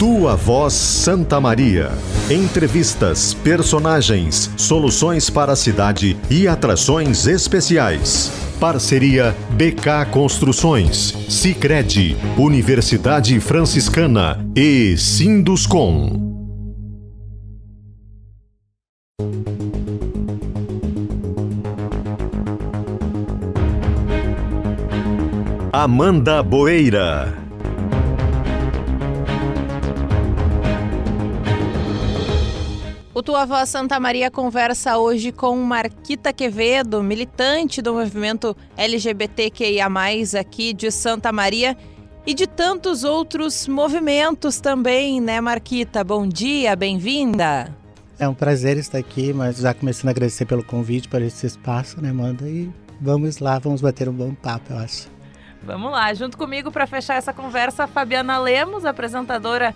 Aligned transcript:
Tua 0.00 0.34
Voz 0.34 0.72
Santa 0.72 1.40
Maria. 1.40 1.92
Entrevistas, 2.28 3.34
personagens, 3.34 4.50
soluções 4.56 5.30
para 5.30 5.52
a 5.52 5.56
cidade 5.56 6.16
e 6.28 6.48
atrações 6.48 7.24
especiais. 7.24 8.32
Parceria 8.58 9.36
BK 9.50 10.10
Construções, 10.10 11.14
Sicredi, 11.28 12.16
Universidade 12.36 13.38
Franciscana 13.38 14.44
e 14.56 14.96
Sinduscom. 14.96 16.26
Amanda 25.72 26.42
Boeira. 26.42 27.47
O 33.18 33.22
Tua 33.22 33.44
Voz 33.44 33.68
Santa 33.68 33.98
Maria 33.98 34.30
conversa 34.30 34.96
hoje 34.96 35.32
com 35.32 35.56
Marquita 35.56 36.32
Quevedo, 36.32 37.02
militante 37.02 37.82
do 37.82 37.92
movimento 37.92 38.56
LGBTQIA+, 38.76 39.88
aqui 40.38 40.72
de 40.72 40.88
Santa 40.92 41.32
Maria 41.32 41.76
e 42.24 42.32
de 42.32 42.46
tantos 42.46 43.02
outros 43.02 43.66
movimentos 43.66 44.60
também, 44.60 45.20
né, 45.20 45.40
Marquita? 45.40 46.04
Bom 46.04 46.28
dia, 46.28 46.76
bem-vinda. 46.76 47.76
É 48.20 48.28
um 48.28 48.34
prazer 48.34 48.76
estar 48.76 48.98
aqui, 48.98 49.32
mas 49.32 49.56
já 49.56 49.74
começando 49.74 50.06
a 50.06 50.10
agradecer 50.12 50.44
pelo 50.44 50.62
convite, 50.62 51.08
por 51.08 51.20
esse 51.20 51.44
espaço, 51.44 52.00
né, 52.00 52.10
Amanda? 52.10 52.48
E 52.48 52.70
vamos 53.00 53.38
lá, 53.40 53.58
vamos 53.58 53.80
bater 53.80 54.08
um 54.08 54.14
bom 54.14 54.32
papo, 54.32 54.72
eu 54.74 54.78
acho. 54.78 55.10
Vamos 55.60 55.90
lá, 55.90 56.14
junto 56.14 56.38
comigo 56.38 56.70
para 56.70 56.86
fechar 56.86 57.16
essa 57.16 57.32
conversa, 57.32 57.82
a 57.82 57.88
Fabiana 57.88 58.38
Lemos, 58.38 58.84
apresentadora 58.84 59.74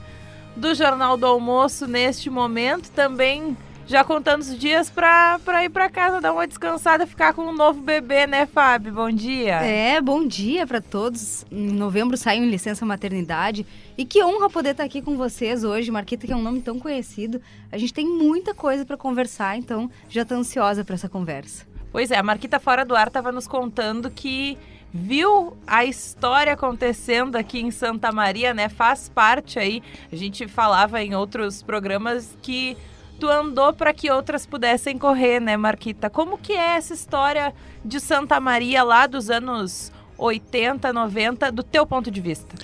do 0.57 0.75
Jornal 0.75 1.17
do 1.17 1.27
Almoço 1.27 1.87
neste 1.87 2.29
momento, 2.29 2.91
também 2.91 3.57
já 3.87 4.05
contando 4.05 4.41
os 4.43 4.57
dias 4.59 4.89
para 4.89 5.65
ir 5.65 5.69
para 5.69 5.91
casa, 5.91 6.21
dar 6.21 6.33
uma 6.33 6.47
descansada, 6.47 7.07
ficar 7.07 7.35
com 7.35 7.43
um 7.43 7.53
novo 7.53 7.81
bebê, 7.81 8.27
né, 8.27 8.47
Fábio? 8.47 8.93
Bom 8.93 9.11
dia. 9.11 9.57
É, 9.57 10.01
bom 10.01 10.27
dia 10.27 10.67
para 10.67 10.81
todos. 10.81 11.45
Em 11.51 11.73
novembro 11.73 12.17
saiu 12.17 12.45
em 12.45 12.49
licença 12.49 12.87
maternidade 12.87 13.67
e 13.99 14.05
que 14.05 14.23
honra 14.23 14.49
poder 14.49 14.71
estar 14.71 14.85
aqui 14.85 15.03
com 15.03 15.17
vocês 15.17 15.65
hoje, 15.65 15.91
Marquita, 15.91 16.27
que 16.27 16.33
é 16.33 16.37
um 16.37 16.43
nome 16.43 16.61
tão 16.61 16.79
conhecido. 16.79 17.41
A 17.71 17.77
gente 17.77 17.93
tem 17.93 18.07
muita 18.07 18.55
coisa 18.55 18.85
para 18.85 18.97
conversar, 18.97 19.59
então 19.59 19.91
já 20.09 20.23
estou 20.23 20.39
ansiosa 20.39 20.85
para 20.85 20.95
essa 20.95 21.09
conversa. 21.09 21.67
Pois 21.91 22.11
é, 22.11 22.17
a 22.17 22.23
Marquita 22.23 22.59
fora 22.59 22.85
do 22.85 22.97
ar 22.97 23.09
estava 23.09 23.31
nos 23.31 23.47
contando 23.47 24.11
que 24.11 24.57
viu 24.93 25.57
a 25.67 25.85
história 25.85 26.53
acontecendo 26.53 27.37
aqui 27.37 27.61
em 27.61 27.71
Santa 27.71 28.13
Maria, 28.13 28.53
né? 28.53 28.69
Faz 28.69 29.09
parte 29.09 29.59
aí. 29.59 29.83
A 30.13 30.17
gente 30.17 30.47
falava 30.47 31.03
em 31.03 31.15
outros 31.15 31.63
programas 31.63 32.37
que 32.43 32.77
tu 33.19 33.29
andou 33.29 33.73
para 33.73 33.95
que 33.95 34.11
outras 34.11 34.45
pudessem 34.45 34.99
correr, 34.99 35.41
né, 35.41 35.57
Marquita? 35.57 36.11
Como 36.11 36.37
que 36.37 36.53
é 36.53 36.77
essa 36.77 36.93
história 36.93 37.55
de 37.85 38.01
Santa 38.01 38.39
Maria 38.41 38.83
lá 38.83 39.07
dos 39.07 39.31
anos 39.31 39.93
80, 40.19 40.93
90, 40.93 41.53
do 41.53 41.63
teu 41.63 41.87
ponto 41.87 42.11
de 42.11 42.21
vista? 42.21 42.55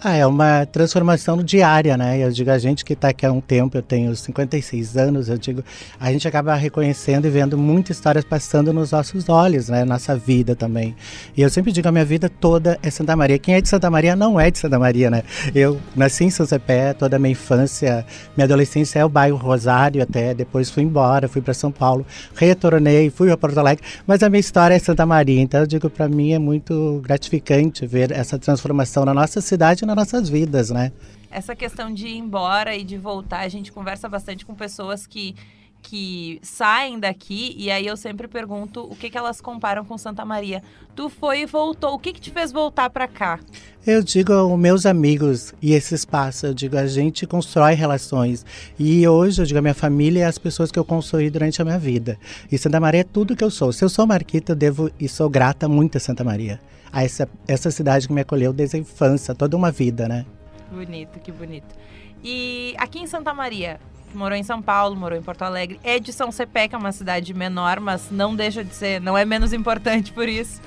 Ah, 0.00 0.14
é 0.14 0.24
uma 0.24 0.64
transformação 0.64 1.42
diária, 1.42 1.96
né? 1.96 2.22
Eu 2.22 2.30
digo, 2.30 2.52
a 2.52 2.58
gente 2.58 2.84
que 2.84 2.92
está 2.92 3.08
aqui 3.08 3.26
há 3.26 3.32
um 3.32 3.40
tempo, 3.40 3.76
eu 3.76 3.82
tenho 3.82 4.14
56 4.14 4.96
anos, 4.96 5.28
eu 5.28 5.36
digo, 5.36 5.64
a 5.98 6.12
gente 6.12 6.28
acaba 6.28 6.54
reconhecendo 6.54 7.26
e 7.26 7.30
vendo 7.30 7.58
muitas 7.58 7.96
histórias 7.96 8.24
passando 8.24 8.72
nos 8.72 8.92
nossos 8.92 9.28
olhos, 9.28 9.68
né? 9.68 9.84
Nossa 9.84 10.14
vida 10.14 10.54
também. 10.54 10.94
E 11.36 11.42
eu 11.42 11.50
sempre 11.50 11.72
digo, 11.72 11.88
a 11.88 11.90
minha 11.90 12.04
vida 12.04 12.28
toda 12.28 12.78
é 12.80 12.90
Santa 12.90 13.16
Maria. 13.16 13.40
Quem 13.40 13.56
é 13.56 13.60
de 13.60 13.68
Santa 13.68 13.90
Maria 13.90 14.14
não 14.14 14.38
é 14.38 14.52
de 14.52 14.58
Santa 14.60 14.78
Maria, 14.78 15.10
né? 15.10 15.24
Eu 15.52 15.80
nasci 15.96 16.22
em 16.22 16.30
São 16.30 16.46
Cepé, 16.46 16.92
toda 16.92 17.16
a 17.16 17.18
minha 17.18 17.32
infância, 17.32 18.06
minha 18.36 18.44
adolescência 18.44 19.00
é 19.00 19.04
o 19.04 19.08
bairro 19.08 19.36
Rosário 19.36 20.00
até, 20.00 20.32
depois 20.32 20.70
fui 20.70 20.84
embora, 20.84 21.26
fui 21.26 21.42
para 21.42 21.54
São 21.54 21.72
Paulo, 21.72 22.06
retornei, 22.36 23.10
fui 23.10 23.32
a 23.32 23.36
Porto 23.36 23.58
Alegre, 23.58 23.84
mas 24.06 24.22
a 24.22 24.30
minha 24.30 24.38
história 24.38 24.76
é 24.76 24.78
Santa 24.78 25.04
Maria. 25.04 25.40
Então 25.40 25.58
eu 25.58 25.66
digo, 25.66 25.90
para 25.90 26.08
mim 26.08 26.34
é 26.34 26.38
muito 26.38 27.00
gratificante 27.02 27.84
ver 27.84 28.12
essa 28.12 28.38
transformação 28.38 29.04
na 29.04 29.12
nossa 29.12 29.40
cidade 29.40 29.87
nas 29.88 29.96
nossas 29.96 30.28
vidas, 30.28 30.70
né? 30.70 30.92
Essa 31.30 31.56
questão 31.56 31.92
de 31.92 32.06
ir 32.06 32.16
embora 32.16 32.76
e 32.76 32.84
de 32.84 32.96
voltar, 32.96 33.40
a 33.40 33.48
gente 33.48 33.72
conversa 33.72 34.08
bastante 34.08 34.46
com 34.46 34.54
pessoas 34.54 35.06
que 35.06 35.34
que 35.80 36.40
saem 36.42 36.98
daqui 36.98 37.54
e 37.56 37.70
aí 37.70 37.86
eu 37.86 37.96
sempre 37.96 38.26
pergunto 38.26 38.82
o 38.82 38.96
que, 38.96 39.08
que 39.08 39.16
elas 39.16 39.40
comparam 39.40 39.84
com 39.84 39.96
Santa 39.96 40.24
Maria. 40.24 40.62
Tu 40.94 41.08
foi 41.08 41.42
e 41.42 41.46
voltou, 41.46 41.94
o 41.94 41.98
que, 41.98 42.12
que 42.12 42.20
te 42.20 42.30
fez 42.30 42.52
voltar 42.52 42.90
para 42.90 43.06
cá? 43.06 43.38
Eu 43.86 44.02
digo 44.02 44.32
aos 44.32 44.58
meus 44.58 44.84
amigos 44.84 45.54
e 45.62 45.72
esse 45.72 45.94
espaço, 45.94 46.46
eu 46.46 46.52
digo, 46.52 46.76
a 46.76 46.86
gente 46.86 47.26
constrói 47.26 47.74
relações. 47.74 48.44
E 48.78 49.06
hoje, 49.06 49.40
eu 49.40 49.46
digo, 49.46 49.58
a 49.58 49.62
minha 49.62 49.74
família 49.74 50.24
é 50.24 50.26
as 50.26 50.36
pessoas 50.36 50.70
que 50.70 50.78
eu 50.78 50.84
construí 50.84 51.30
durante 51.30 51.62
a 51.62 51.64
minha 51.64 51.78
vida. 51.78 52.18
E 52.50 52.58
Santa 52.58 52.80
Maria 52.80 53.00
é 53.02 53.04
tudo 53.04 53.36
que 53.36 53.44
eu 53.44 53.50
sou. 53.50 53.72
Se 53.72 53.84
eu 53.84 53.88
sou 53.88 54.06
marquita, 54.06 54.52
eu 54.52 54.56
devo 54.56 54.90
e 54.98 55.08
sou 55.08 55.30
grata 55.30 55.68
muito 55.68 55.96
a 55.96 56.00
Santa 56.00 56.24
Maria. 56.24 56.60
A 56.92 57.04
essa, 57.04 57.28
essa 57.46 57.70
cidade 57.70 58.06
que 58.06 58.12
me 58.12 58.20
acolheu 58.20 58.52
desde 58.52 58.76
a 58.76 58.80
infância, 58.80 59.34
toda 59.34 59.56
uma 59.56 59.70
vida, 59.70 60.08
né? 60.08 60.24
Bonito, 60.70 61.18
que 61.20 61.30
bonito. 61.30 61.74
E 62.22 62.74
aqui 62.78 62.98
em 62.98 63.06
Santa 63.06 63.32
Maria, 63.32 63.78
morou 64.14 64.36
em 64.36 64.42
São 64.42 64.60
Paulo, 64.60 64.96
morou 64.96 65.18
em 65.18 65.22
Porto 65.22 65.42
Alegre, 65.42 65.78
é 65.82 65.98
de 65.98 66.12
São 66.12 66.32
Cepé, 66.32 66.68
que 66.68 66.74
é 66.74 66.78
uma 66.78 66.92
cidade 66.92 67.32
menor, 67.34 67.80
mas 67.80 68.10
não 68.10 68.34
deixa 68.34 68.64
de 68.64 68.74
ser, 68.74 69.00
não 69.00 69.16
é 69.16 69.24
menos 69.24 69.52
importante 69.52 70.12
por 70.12 70.28
isso. 70.28 70.60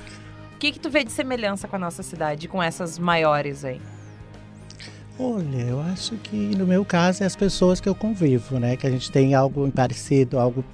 O 0.54 0.58
que 0.58 0.72
que 0.72 0.78
tu 0.80 0.88
vê 0.88 1.04
de 1.04 1.12
semelhança 1.12 1.66
com 1.66 1.76
a 1.76 1.78
nossa 1.78 2.02
cidade, 2.02 2.48
com 2.48 2.62
essas 2.62 2.98
maiores 2.98 3.64
aí? 3.64 3.80
Olha, 5.18 5.62
eu 5.68 5.80
acho 5.80 6.16
que 6.16 6.36
no 6.56 6.66
meu 6.66 6.84
caso 6.84 7.22
é 7.22 7.26
as 7.26 7.36
pessoas 7.36 7.80
que 7.80 7.88
eu 7.88 7.94
convivo, 7.94 8.58
né? 8.58 8.76
Que 8.76 8.86
a 8.86 8.90
gente 8.90 9.10
tem 9.10 9.34
algo 9.34 9.70
parecido, 9.70 10.38
algo 10.38 10.64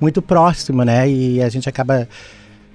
muito 0.00 0.22
próximo, 0.22 0.84
né? 0.84 1.08
E 1.08 1.42
a 1.42 1.48
gente 1.48 1.68
acaba 1.68 2.08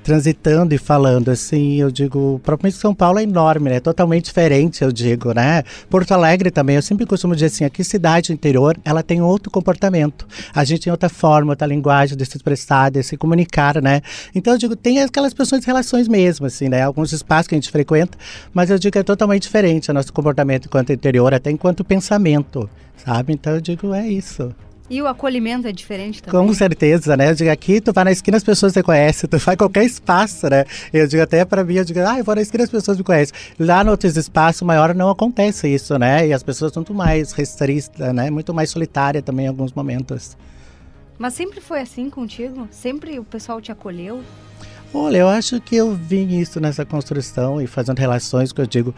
transitando 0.04 0.76
e 0.76 0.78
falando 0.78 1.30
assim, 1.30 1.76
eu 1.76 1.90
digo, 1.90 2.40
propriamente 2.44 2.78
São 2.78 2.94
Paulo 2.94 3.20
é 3.20 3.24
enorme, 3.24 3.70
né? 3.70 3.80
Totalmente 3.80 4.26
diferente, 4.26 4.84
eu 4.84 4.92
digo, 4.92 5.34
né? 5.34 5.64
Porto 5.90 6.12
Alegre 6.12 6.52
também, 6.52 6.76
eu 6.76 6.82
sempre 6.82 7.06
costumo 7.06 7.34
dizer 7.34 7.48
assim, 7.48 7.64
aqui 7.64 7.84
cidade 7.84 8.34
interior, 8.34 8.78
ela 8.84 9.02
tem 9.02 9.22
outro 9.22 9.50
comportamento. 9.50 10.28
A 10.54 10.64
gente 10.64 10.82
tem 10.82 10.92
outra 10.92 11.10
forma, 11.10 11.54
outra 11.54 11.66
linguagem 11.66 12.18
de 12.18 12.26
se 12.26 12.38
expressar, 12.38 12.92
de 12.92 13.02
se 13.02 13.16
comunicar, 13.16 13.82
né? 13.82 14.02
Então 14.36 14.54
eu 14.54 14.60
digo, 14.60 14.76
tem 14.76 15.00
aquelas 15.02 15.34
pessoas 15.34 15.62
de 15.62 15.68
relações 15.68 16.08
mesmo, 16.08 16.46
assim, 16.46 16.68
né? 16.68 16.82
Alguns 16.84 17.14
espaços 17.14 17.48
que 17.48 17.56
a 17.56 17.58
gente 17.58 17.72
frequenta, 17.72 18.18
mas 18.54 18.70
eu 18.70 18.78
digo 18.78 18.92
que 18.92 19.00
é 19.00 19.04
totalmente 19.04 19.44
diferente 19.44 19.90
o 19.90 19.94
nosso 19.94 20.12
comportamento 20.12 20.66
enquanto 20.66 20.92
interior, 20.92 21.34
até 21.34 21.50
enquanto 21.50 21.84
pensamento, 21.84 22.70
sabe? 22.98 23.34
Então 23.34 23.54
eu 23.54 23.62
digo, 23.62 23.94
é 23.94 24.08
isso. 24.08 24.54
E 24.90 25.02
o 25.02 25.08
acolhimento 25.08 25.68
é 25.68 25.72
diferente 25.72 26.22
também? 26.22 26.46
Com 26.46 26.54
certeza, 26.54 27.16
né? 27.16 27.30
Eu 27.30 27.36
digo, 27.36 27.50
aqui 27.50 27.80
tu 27.80 27.94
vai 27.94 28.04
na 28.04 28.12
esquina, 28.12 28.36
as 28.36 28.44
pessoas 28.44 28.74
te 28.74 28.84
conhecem, 28.84 29.28
tu 29.30 29.38
vai 29.38 29.56
qualquer 29.56 29.86
espaço, 29.86 30.50
né? 30.50 30.66
Eu 30.92 31.08
digo 31.08 31.22
até 31.22 31.46
para 31.46 31.64
mim, 31.64 31.76
eu 31.76 31.86
digo, 31.86 32.00
ah, 32.02 32.20
eu 32.20 32.24
vou 32.24 32.36
na 32.36 32.42
esquina, 32.42 32.64
as 32.64 32.70
pessoas 32.70 32.98
me 32.98 33.04
conhecem. 33.04 33.34
Lá 33.58 33.84
no 33.84 33.92
outros 33.92 34.18
espaços 34.18 34.62
maior 34.62 34.94
não 34.94 35.10
acontece 35.10 35.68
isso, 35.68 35.98
né? 35.98 36.28
E 36.28 36.34
as 36.34 36.44
pessoas 36.44 36.74
são 36.74 36.82
muito 36.82 36.94
mais 36.94 37.32
restritas, 37.32 38.14
né? 38.14 38.30
Muito 38.30 38.54
mais 38.54 38.70
solitária 38.70 39.22
também 39.22 39.46
em 39.46 39.50
alguns 39.50 39.72
momentos. 39.72 40.36
Mas 41.18 41.34
sempre 41.34 41.62
foi 41.62 41.80
assim 41.80 42.10
contigo? 42.10 42.68
Sempre 42.70 43.18
o 43.20 43.24
pessoal 43.24 43.62
te 43.62 43.72
acolheu? 43.72 44.22
Olha, 44.94 45.18
eu 45.18 45.28
acho 45.30 45.60
que 45.62 45.76
eu 45.76 45.96
vim 45.96 46.38
isso 46.38 46.60
nessa 46.60 46.86
construção 46.86 47.62
e 47.62 47.66
fazendo 47.66 47.98
relações 47.98 48.52
que 48.52 48.62
eu 48.62 48.66
digo 48.68 48.94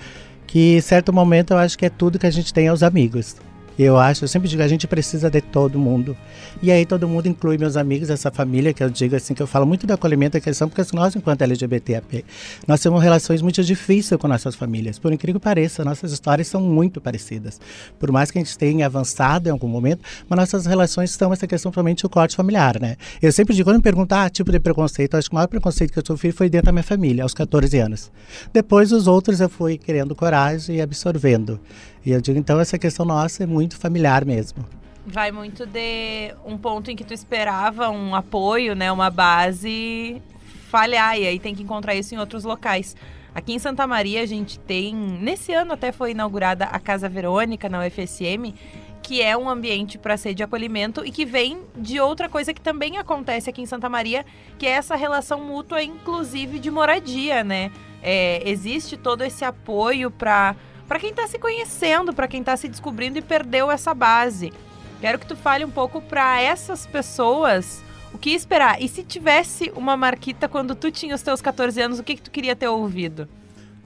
que, 0.47 0.77
em 0.77 0.81
certo 0.81 1.13
momento, 1.13 1.51
eu 1.51 1.57
acho 1.57 1.77
que 1.77 1.85
é 1.85 1.89
tudo 1.89 2.19
que 2.19 2.25
a 2.25 2.31
gente 2.31 2.53
tem 2.53 2.67
aos 2.67 2.83
amigos. 2.83 3.35
Eu 3.77 3.97
acho, 3.97 4.23
eu 4.23 4.27
sempre 4.27 4.47
digo, 4.47 4.63
a 4.63 4.67
gente 4.67 4.87
precisa 4.87 5.29
de 5.29 5.41
todo 5.41 5.77
mundo. 5.77 6.15
E 6.61 6.71
aí 6.71 6.85
todo 6.85 7.07
mundo 7.07 7.27
inclui 7.27 7.57
meus 7.57 7.75
amigos, 7.75 8.09
essa 8.09 8.31
família, 8.31 8.73
que 8.73 8.81
eu 8.81 8.89
digo 8.89 9.15
assim, 9.15 9.33
que 9.33 9.41
eu 9.41 9.47
falo 9.47 9.65
muito 9.65 9.85
do 9.85 9.93
acolhimento 9.93 10.33
da 10.33 10.39
questão, 10.39 10.69
porque 10.69 10.81
nós, 10.95 11.15
enquanto 11.15 11.41
LGBTAP, 11.41 12.23
nós 12.65 12.79
temos 12.79 13.03
relações 13.03 13.41
muito 13.41 13.61
difíceis 13.63 14.19
com 14.19 14.27
nossas 14.27 14.55
famílias. 14.55 14.97
Por 14.97 15.11
incrível 15.11 15.39
que 15.39 15.43
pareça, 15.43 15.83
nossas 15.83 16.13
histórias 16.13 16.47
são 16.47 16.61
muito 16.61 17.01
parecidas. 17.01 17.59
Por 17.99 18.11
mais 18.11 18.31
que 18.31 18.37
a 18.37 18.41
gente 18.41 18.57
tenha 18.57 18.85
avançado 18.85 19.49
em 19.49 19.51
algum 19.51 19.67
momento, 19.67 20.01
mas 20.29 20.39
nossas 20.39 20.65
relações 20.65 21.09
estão 21.09 21.33
essa 21.33 21.45
questão 21.45 21.71
somente 21.73 22.05
o 22.05 22.09
corte 22.09 22.35
familiar, 22.35 22.79
né? 22.79 22.95
Eu 23.21 23.31
sempre 23.31 23.53
digo, 23.53 23.69
quando 23.69 23.77
me 23.77 23.83
perguntar 23.83 24.23
ah, 24.23 24.29
tipo 24.29 24.51
de 24.51 24.59
preconceito, 24.59 25.17
acho 25.17 25.29
que 25.29 25.33
o 25.33 25.37
maior 25.37 25.47
preconceito 25.47 25.91
que 25.91 25.99
eu 25.99 26.03
sofri 26.05 26.31
foi 26.31 26.49
dentro 26.49 26.67
da 26.67 26.71
minha 26.71 26.83
família, 26.83 27.23
aos 27.23 27.33
14 27.33 27.77
anos. 27.77 28.11
Depois, 28.53 28.93
os 28.93 29.05
outros 29.05 29.41
eu 29.41 29.49
fui 29.49 29.77
criando 29.77 30.15
coragem 30.15 30.77
e 30.77 30.81
absorvendo. 30.81 31.59
E 32.05 32.11
eu 32.11 32.21
digo, 32.21 32.37
então, 32.37 32.59
essa 32.59 32.77
questão 32.77 33.05
nossa 33.05 33.43
é 33.43 33.47
muito 33.47 33.77
familiar 33.77 34.23
mesmo. 34.23 34.63
Vai 35.07 35.31
muito 35.31 35.65
de 35.65 36.33
um 36.45 36.57
ponto 36.57 36.91
em 36.91 36.95
que 36.95 37.03
tu 37.03 37.13
esperava 37.13 37.89
um 37.89 38.13
apoio, 38.13 38.75
né, 38.75 38.91
uma 38.91 39.09
base 39.09 40.21
falhar 40.69 41.17
e 41.17 41.27
aí 41.27 41.39
tem 41.39 41.55
que 41.55 41.63
encontrar 41.63 41.95
isso 41.95 42.13
em 42.13 42.17
outros 42.17 42.43
locais. 42.43 42.95
Aqui 43.33 43.53
em 43.53 43.59
Santa 43.59 43.85
Maria 43.85 44.21
a 44.21 44.25
gente 44.25 44.59
tem, 44.59 44.95
nesse 44.95 45.53
ano 45.53 45.73
até 45.73 45.91
foi 45.91 46.11
inaugurada 46.11 46.65
a 46.65 46.79
Casa 46.79 47.09
Verônica 47.09 47.67
na 47.69 47.85
UFSM, 47.85 48.53
que 49.01 49.21
é 49.21 49.37
um 49.37 49.49
ambiente 49.49 49.97
para 49.97 50.17
ser 50.17 50.33
de 50.33 50.41
acolhimento 50.41 51.05
e 51.05 51.11
que 51.11 51.25
vem 51.25 51.59
de 51.75 51.99
outra 51.99 52.27
coisa 52.27 52.53
que 52.53 52.61
também 52.61 52.97
acontece 52.97 53.49
aqui 53.49 53.61
em 53.61 53.65
Santa 53.65 53.87
Maria, 53.87 54.25
que 54.57 54.65
é 54.65 54.71
essa 54.71 54.95
relação 54.95 55.39
mútua, 55.41 55.83
inclusive 55.83 56.59
de 56.59 56.71
moradia, 56.71 57.43
né? 57.43 57.71
É, 58.01 58.41
existe 58.49 58.97
todo 58.97 59.23
esse 59.23 59.45
apoio 59.45 60.09
para 60.09 60.55
para 60.87 60.99
quem 60.99 61.09
está 61.09 61.27
se 61.27 61.39
conhecendo, 61.39 62.13
para 62.13 62.27
quem 62.27 62.41
está 62.41 62.55
se 62.55 62.67
descobrindo 62.67 63.17
e 63.17 63.21
perdeu 63.21 63.71
essa 63.71 63.93
base. 63.93 64.51
Quero 65.01 65.19
que 65.19 65.27
tu 65.27 65.35
fale 65.35 65.65
um 65.65 65.71
pouco 65.71 66.01
para 66.01 66.41
essas 66.41 66.85
pessoas 66.85 67.83
o 68.13 68.17
que 68.17 68.31
esperar. 68.31 68.81
E 68.81 68.87
se 68.87 69.03
tivesse 69.03 69.71
uma 69.75 69.97
Marquita 69.97 70.47
quando 70.47 70.73
tu 70.73 70.89
tinha 70.89 71.13
os 71.13 71.21
teus 71.21 71.41
14 71.41 71.81
anos, 71.81 71.99
o 71.99 72.03
que, 72.03 72.15
que 72.15 72.21
tu 72.21 72.31
queria 72.31 72.55
ter 72.55 72.67
ouvido? 72.67 73.27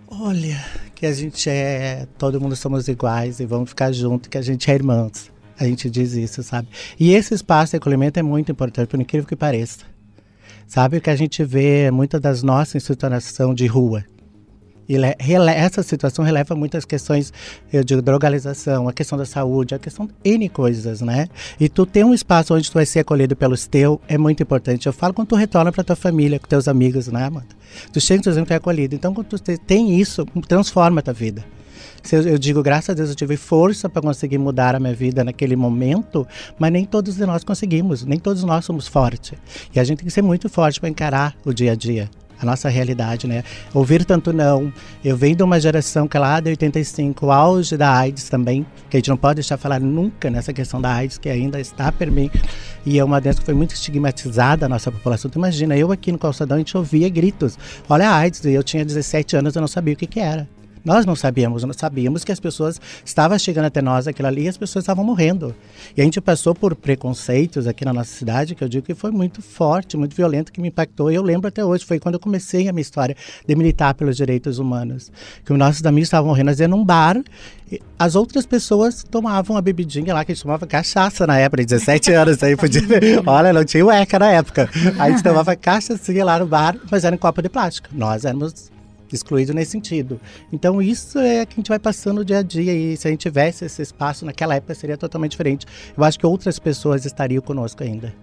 Olha, 0.07 0.63
que 0.95 1.05
a 1.05 1.13
gente 1.13 1.49
é. 1.49 2.07
Todo 2.17 2.39
mundo 2.39 2.55
somos 2.55 2.87
iguais 2.87 3.39
e 3.39 3.45
vamos 3.45 3.69
ficar 3.69 3.91
juntos, 3.91 4.27
que 4.27 4.37
a 4.37 4.41
gente 4.41 4.69
é 4.69 4.73
irmãos. 4.73 5.31
A 5.59 5.65
gente 5.65 5.89
diz 5.89 6.13
isso, 6.13 6.41
sabe? 6.41 6.69
E 6.99 7.13
esse 7.13 7.33
espaço 7.33 7.71
de 7.71 7.77
acolhimento 7.77 8.19
é 8.19 8.23
muito 8.23 8.51
importante, 8.51 8.87
por 8.87 8.99
incrível 8.99 9.27
que 9.27 9.35
pareça. 9.35 9.85
Sabe 10.65 10.97
o 10.97 11.01
que 11.01 11.09
a 11.09 11.15
gente 11.15 11.43
vê 11.43 11.91
muitas 11.91 12.21
das 12.21 12.43
nossas 12.43 12.83
situação 12.83 13.53
de 13.53 13.65
rua. 13.67 14.05
Essa 15.55 15.83
situação 15.83 16.25
releva 16.25 16.55
muitas 16.55 16.83
questões, 16.83 17.31
eu 17.71 17.83
digo, 17.83 18.01
drogalização, 18.01 18.87
a 18.87 18.93
questão 18.93 19.17
da 19.17 19.25
saúde, 19.25 19.75
a 19.75 19.79
questão 19.79 20.07
de 20.07 20.13
N 20.23 20.49
coisas, 20.49 21.01
né? 21.01 21.27
E 21.59 21.69
tu 21.69 21.85
ter 21.85 22.03
um 22.03 22.13
espaço 22.13 22.55
onde 22.55 22.69
tu 22.69 22.73
vai 22.73 22.85
ser 22.87 23.01
acolhido 23.01 23.35
pelos 23.35 23.67
teus 23.67 23.99
é 24.07 24.17
muito 24.17 24.41
importante. 24.41 24.87
Eu 24.87 24.93
falo 24.93 25.13
quando 25.13 25.27
tu 25.27 25.35
retorna 25.35 25.71
para 25.71 25.83
tua 25.83 25.95
família, 25.95 26.39
com 26.39 26.47
teus 26.47 26.67
amigos, 26.67 27.07
né, 27.07 27.25
Amanda? 27.25 27.47
Tu 27.93 28.01
chega 28.01 28.19
e 28.19 28.45
tu 28.45 28.51
é 28.51 28.55
acolhido. 28.55 28.95
Então, 28.95 29.13
quando 29.13 29.27
tu 29.27 29.39
tem 29.59 29.99
isso, 29.99 30.25
transforma 30.47 31.01
a 31.01 31.03
tua 31.03 31.13
vida. 31.13 31.45
Eu, 32.11 32.37
digo, 32.39 32.63
graças 32.63 32.89
a 32.89 32.93
Deus, 32.93 33.09
eu 33.09 33.15
tive 33.15 33.37
força 33.37 33.89
para 33.89 34.01
conseguir 34.01 34.37
mudar 34.37 34.73
a 34.73 34.79
minha 34.79 34.93
vida 34.95 35.23
naquele 35.23 35.55
momento, 35.55 36.25
mas 36.57 36.71
nem 36.71 36.85
todos 36.85 37.15
de 37.15 37.25
nós 37.25 37.43
conseguimos, 37.43 38.05
nem 38.05 38.17
todos 38.17 38.43
nós 38.43 38.65
somos 38.65 38.87
fortes. 38.87 39.33
E 39.75 39.79
a 39.79 39.83
gente 39.83 39.99
tem 39.99 40.05
que 40.07 40.11
ser 40.11 40.21
muito 40.21 40.49
forte 40.49 40.79
para 40.79 40.89
encarar 40.89 41.35
o 41.45 41.53
dia 41.53 41.73
a 41.73 41.75
dia 41.75 42.09
a 42.41 42.45
nossa 42.45 42.69
realidade, 42.69 43.27
né? 43.27 43.43
Ouvir 43.73 44.05
tanto 44.05 44.31
não. 44.31 44.71
Eu 45.03 45.17
venho 45.17 45.35
de 45.35 45.43
uma 45.43 45.59
geração 45.59 46.07
que 46.07 46.17
é 46.17 46.19
lá 46.19 46.39
de 46.39 46.49
85, 46.49 47.29
auge 47.31 47.75
da 47.75 47.91
AIDS 47.91 48.29
também, 48.29 48.65
que 48.89 48.97
a 48.97 48.99
gente 48.99 49.09
não 49.09 49.17
pode 49.17 49.35
deixar 49.35 49.57
falar 49.57 49.79
nunca 49.79 50.29
nessa 50.29 50.53
questão 50.53 50.81
da 50.81 50.93
AIDS, 50.93 51.17
que 51.17 51.29
ainda 51.29 51.59
está 51.59 51.91
por 51.91 52.09
mim. 52.09 52.29
E 52.85 52.97
é 52.97 53.03
uma 53.03 53.19
doença 53.19 53.39
que 53.39 53.45
foi 53.45 53.53
muito 53.53 53.73
estigmatizada 53.73 54.65
a 54.65 54.69
nossa 54.69 54.91
população. 54.91 55.29
Tu 55.29 55.37
imagina, 55.37 55.77
eu 55.77 55.91
aqui 55.91 56.11
no 56.11 56.17
calçadão, 56.17 56.55
a 56.55 56.59
gente 56.59 56.75
ouvia 56.77 57.09
gritos. 57.09 57.57
Olha 57.89 58.09
a 58.09 58.15
AIDS, 58.15 58.43
eu 58.45 58.63
tinha 58.63 58.85
17 58.85 59.35
anos, 59.35 59.55
eu 59.55 59.61
não 59.61 59.67
sabia 59.67 59.93
o 59.93 59.97
que 59.97 60.07
que 60.07 60.19
era. 60.19 60.47
Nós 60.89 61.05
não 61.05 61.15
sabíamos, 61.15 61.63
nós 61.63 61.75
sabíamos 61.75 62.23
que 62.23 62.31
as 62.31 62.39
pessoas 62.39 62.81
estavam 63.05 63.37
chegando 63.37 63.65
até 63.65 63.79
nós 63.79 64.07
aquilo 64.07 64.27
ali 64.27 64.45
e 64.45 64.47
as 64.47 64.57
pessoas 64.57 64.81
estavam 64.81 65.05
morrendo. 65.05 65.55
E 65.95 66.01
a 66.01 66.03
gente 66.03 66.19
passou 66.19 66.55
por 66.55 66.75
preconceitos 66.75 67.67
aqui 67.67 67.85
na 67.85 67.93
nossa 67.93 68.11
cidade, 68.11 68.55
que 68.55 68.63
eu 68.63 68.67
digo 68.67 68.87
que 68.87 68.95
foi 68.95 69.11
muito 69.11 69.39
forte, 69.39 69.95
muito 69.95 70.15
violento, 70.15 70.51
que 70.51 70.59
me 70.59 70.69
impactou. 70.69 71.11
E 71.11 71.13
eu 71.13 71.21
lembro 71.21 71.47
até 71.47 71.63
hoje, 71.63 71.85
foi 71.85 71.99
quando 71.99 72.15
eu 72.15 72.19
comecei 72.19 72.67
a 72.67 72.73
minha 72.73 72.81
história 72.81 73.15
de 73.47 73.55
militar 73.55 73.93
pelos 73.93 74.17
direitos 74.17 74.57
humanos. 74.57 75.11
Que 75.45 75.53
os 75.53 75.59
nossos 75.59 75.85
amigos 75.85 76.07
estavam 76.07 76.29
morrendo, 76.29 76.59
ia 76.59 76.67
num 76.67 76.83
bar, 76.83 77.21
as 77.99 78.15
outras 78.15 78.47
pessoas 78.47 79.03
tomavam 79.03 79.57
a 79.57 79.61
bebidinha 79.61 80.11
lá, 80.11 80.25
que 80.25 80.31
a 80.31 80.33
gente 80.33 80.41
tomava 80.41 80.65
cachaça 80.65 81.27
na 81.27 81.37
época, 81.37 81.63
17 81.63 82.13
anos, 82.13 82.41
aí 82.41 82.55
podia 82.55 82.81
Olha, 83.27 83.53
não 83.53 83.63
tinha 83.63 83.85
o 83.85 83.91
ECA 83.91 84.17
na 84.17 84.31
época. 84.31 84.67
Aí 84.97 85.11
a 85.11 85.11
gente 85.11 85.21
tomava 85.21 85.55
cachaça 85.55 86.11
lá 86.23 86.39
no 86.39 86.47
bar, 86.47 86.75
mas 86.89 87.03
era 87.03 87.15
em 87.15 87.19
copo 87.19 87.43
de 87.43 87.49
plástico. 87.49 87.89
Nós 87.93 88.25
éramos 88.25 88.71
excluído 89.15 89.53
nesse 89.53 89.71
sentido. 89.71 90.19
Então 90.51 90.81
isso 90.81 91.19
é 91.19 91.45
que 91.45 91.53
a 91.53 91.55
gente 91.57 91.69
vai 91.69 91.79
passando 91.79 92.19
o 92.19 92.25
dia 92.25 92.39
a 92.39 92.43
dia 92.43 92.73
e 92.73 92.97
se 92.97 93.07
a 93.07 93.11
gente 93.11 93.21
tivesse 93.21 93.65
esse 93.65 93.81
espaço 93.81 94.25
naquela 94.25 94.55
época 94.55 94.73
seria 94.75 94.97
totalmente 94.97 95.31
diferente. 95.31 95.65
Eu 95.97 96.03
acho 96.03 96.19
que 96.19 96.25
outras 96.25 96.59
pessoas 96.59 97.05
estariam 97.05 97.41
conosco 97.41 97.83
ainda. 97.83 98.13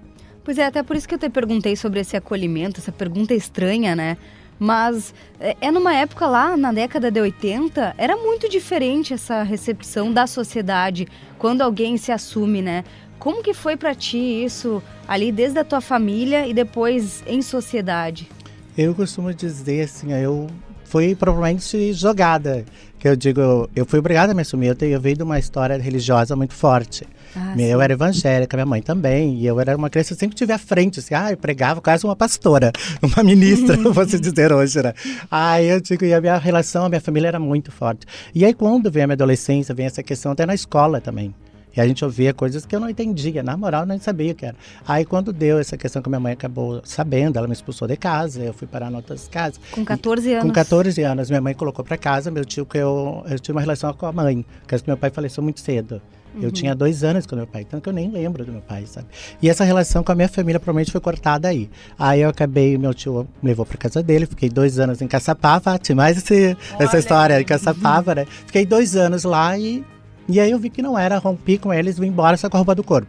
Pois 0.44 0.59
é, 0.59 0.67
até 0.67 0.83
por 0.83 0.94
isso 0.94 1.09
que 1.09 1.15
eu 1.15 1.19
te 1.19 1.29
perguntei 1.29 1.75
sobre 1.75 2.00
esse 2.00 2.17
acolhimento, 2.17 2.81
essa 2.81 2.93
pergunta 2.93 3.35
estranha, 3.35 3.97
né? 3.97 4.17
Mas 4.59 5.12
é, 5.41 5.56
é 5.61 5.71
numa 5.71 5.94
época 5.94 6.27
lá, 6.27 6.56
na 6.56 6.73
década 6.73 7.11
de 7.11 7.21
80, 7.21 7.94
era 7.99 8.17
muito 8.17 8.49
diferente 8.49 9.12
essa 9.12 9.43
recepção 9.43 10.12
da 10.12 10.27
sociedade 10.27 11.06
quando 11.38 11.62
alguém 11.62 11.97
se 11.97 12.12
assume, 12.12 12.62
né? 12.62 12.85
Como 13.19 13.43
que 13.43 13.53
foi 13.53 13.77
para 13.77 13.94
ti 13.94 14.19
isso 14.44 14.83
ali 15.09 15.33
desde 15.33 15.59
a 15.59 15.65
tua 15.65 15.81
família 15.81 16.47
e 16.47 16.55
depois 16.55 17.23
em 17.27 17.43
sociedade? 17.43 18.29
Eu 18.77 18.94
costumo 18.94 19.33
dizer 19.33 19.83
assim, 19.83 20.12
eu 20.12 20.49
foi 20.96 21.14
provavelmente 21.14 21.93
jogada. 21.93 22.64
Que 22.98 23.06
eu 23.06 23.14
digo, 23.14 23.69
eu 23.76 23.84
fui 23.84 23.98
obrigada 23.98 24.32
a 24.32 24.34
me 24.34 24.40
assumir. 24.40 24.69
Eu, 24.69 24.88
eu 24.88 24.98
veio 24.98 25.14
de 25.14 25.22
uma 25.22 25.38
história 25.38 25.76
religiosa 25.76 26.34
muito 26.34 26.54
forte. 26.54 27.06
Ah, 27.37 27.54
eu 27.60 27.82
era 27.82 27.93
evangélica, 27.93 28.56
minha 28.56 28.64
mãe 28.64 28.81
também. 28.81 29.34
E 29.34 29.46
eu 29.46 29.60
era 29.60 29.76
uma 29.76 29.90
criança, 29.90 30.14
eu 30.14 30.16
sempre 30.16 30.34
tive 30.34 30.54
à 30.54 30.58
frente, 30.58 31.00
assim, 31.00 31.14
ah, 31.14 31.31
eu 31.32 31.37
pregava 31.37 31.82
quase 31.82 32.06
uma 32.06 32.16
pastora, 32.16 32.72
uma 33.04 33.22
ministra, 33.22 33.76
vou 33.93 34.08
se 34.08 34.19
dizer 34.19 34.54
hoje, 34.54 34.82
né? 34.82 34.94
Aí 35.31 35.69
eu 35.69 35.82
digo, 35.82 36.02
e 36.06 36.14
a 36.14 36.20
minha 36.20 36.38
relação, 36.38 36.87
a 36.87 36.88
minha 36.88 37.00
família 37.00 37.28
era 37.28 37.38
muito 37.38 37.70
forte. 37.70 38.06
E 38.34 38.42
aí 38.42 38.54
quando 38.54 38.90
vem 38.90 39.02
a 39.02 39.06
minha 39.06 39.16
adolescência, 39.16 39.75
vem 39.75 39.84
essa 39.84 40.02
questão 40.02 40.32
até 40.32 40.46
na 40.46 40.54
escola 40.54 40.99
também. 40.99 41.34
E 41.76 41.81
a 41.81 41.87
gente 41.87 42.05
ouvia 42.05 42.32
coisas 42.32 42.64
que 42.64 42.75
eu 42.75 42.81
não 42.81 42.88
entendia. 42.88 43.43
Na 43.43 43.56
moral, 43.56 43.82
eu 43.82 43.87
nem 43.87 43.99
sabia 43.99 44.32
o 44.32 44.34
que 44.34 44.46
era. 44.46 44.56
Aí, 44.87 45.05
quando 45.05 45.32
deu 45.32 45.58
essa 45.58 45.76
questão 45.76 46.00
que 46.00 46.08
minha 46.08 46.20
mãe 46.20 46.32
acabou 46.32 46.81
sabendo, 46.84 47.38
ela 47.38 47.46
me 47.46 47.52
expulsou 47.52 47.87
de 47.87 47.96
casa, 47.96 48.43
eu 48.43 48.55
fui 48.55 48.67
parar 48.67 48.90
em 48.90 48.94
outras 48.94 49.28
casas. 49.28 49.61
Com 49.70 49.84
14 49.84 50.32
anos? 50.32 50.46
Com 50.46 50.52
14 50.52 51.02
anos. 51.02 51.28
Minha 51.28 51.43
mãe 51.43 51.55
colocou 51.55 51.84
para 51.84 51.99
casa, 51.99 52.31
meu 52.31 52.44
tio, 52.44 52.64
que 52.64 52.78
eu, 52.78 53.23
eu 53.28 53.38
tinha 53.38 53.55
uma 53.55 53.61
relação 53.61 53.93
com 53.93 54.06
a 54.06 54.12
mãe, 54.12 54.44
porque 54.67 54.82
meu 54.87 54.96
pai 54.96 55.11
faleceu 55.11 55.43
muito 55.43 55.61
cedo. 55.61 56.00
Eu 56.37 56.44
uhum. 56.44 56.50
tinha 56.50 56.75
dois 56.75 57.02
anos 57.02 57.26
com 57.26 57.34
meu 57.34 57.46
pai, 57.46 57.64
tanto 57.64 57.82
que 57.82 57.88
eu 57.88 57.93
nem 57.93 58.11
lembro 58.11 58.44
do 58.44 58.52
meu 58.52 58.61
pai, 58.61 58.84
sabe? 58.87 59.06
E 59.40 59.49
essa 59.49 59.64
relação 59.64 60.05
com 60.05 60.12
a 60.12 60.14
minha 60.14 60.28
família 60.28 60.61
provavelmente 60.61 60.93
foi 60.93 61.00
cortada 61.00 61.49
aí. 61.49 61.70
Aí 61.99 62.20
eu 62.20 62.28
acabei, 62.28 62.76
meu 62.76 62.93
tio 62.93 63.26
me 63.43 63.49
levou 63.49 63.64
para 63.64 63.78
casa 63.78 64.02
dele, 64.02 64.26
fiquei 64.26 64.50
dois 64.50 64.78
anos 64.78 65.00
em 65.00 65.08
Caçapava, 65.08 65.78
tinha 65.78 65.96
mais 65.96 66.19
esse, 66.19 66.56
essa 66.78 66.99
história 66.99 67.40
em 67.40 67.44
Caçapava, 67.44 68.14
né? 68.14 68.26
Fiquei 68.46 68.67
dois 68.67 68.94
anos 68.96 69.25
lá 69.25 69.56
e 69.58 69.82
e 70.28 70.40
aí 70.40 70.50
eu 70.50 70.58
vi 70.58 70.70
que 70.70 70.82
não 70.82 70.99
era, 70.99 71.19
rompi 71.19 71.58
com 71.58 71.73
eles, 71.73 71.99
vim 71.99 72.08
embora 72.08 72.37
só 72.37 72.49
com 72.50 72.56
a 72.56 72.58
roupa 72.58 72.75
do 72.75 72.82
corpo. 72.82 73.08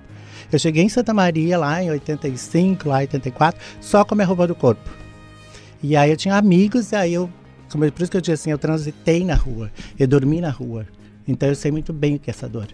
Eu 0.51 0.59
cheguei 0.59 0.83
em 0.83 0.89
Santa 0.89 1.13
Maria 1.13 1.57
lá 1.57 1.83
em 1.83 1.89
85, 1.89 2.87
lá 2.87 2.99
em 2.99 3.07
84, 3.07 3.59
só 3.81 4.05
com 4.05 4.13
a 4.13 4.15
minha 4.17 4.27
roupa 4.27 4.47
do 4.47 4.55
corpo. 4.55 4.89
E 5.81 5.95
aí 5.95 6.09
eu 6.09 6.17
tinha 6.17 6.35
amigos, 6.35 6.91
e 6.91 6.95
aí 6.95 7.13
eu. 7.13 7.29
Por 7.69 8.01
isso 8.01 8.09
que 8.09 8.17
eu 8.17 8.21
disse 8.21 8.33
assim, 8.33 8.51
eu 8.51 8.57
transitei 8.57 9.25
na 9.25 9.35
rua, 9.35 9.69
eu 9.99 10.07
dormi 10.07 10.39
na 10.39 10.49
rua. 10.49 10.87
Então 11.27 11.49
eu 11.49 11.55
sei 11.55 11.69
muito 11.69 11.91
bem 11.91 12.15
o 12.15 12.19
que 12.19 12.29
é 12.29 12.31
essa 12.31 12.47
dor. 12.47 12.67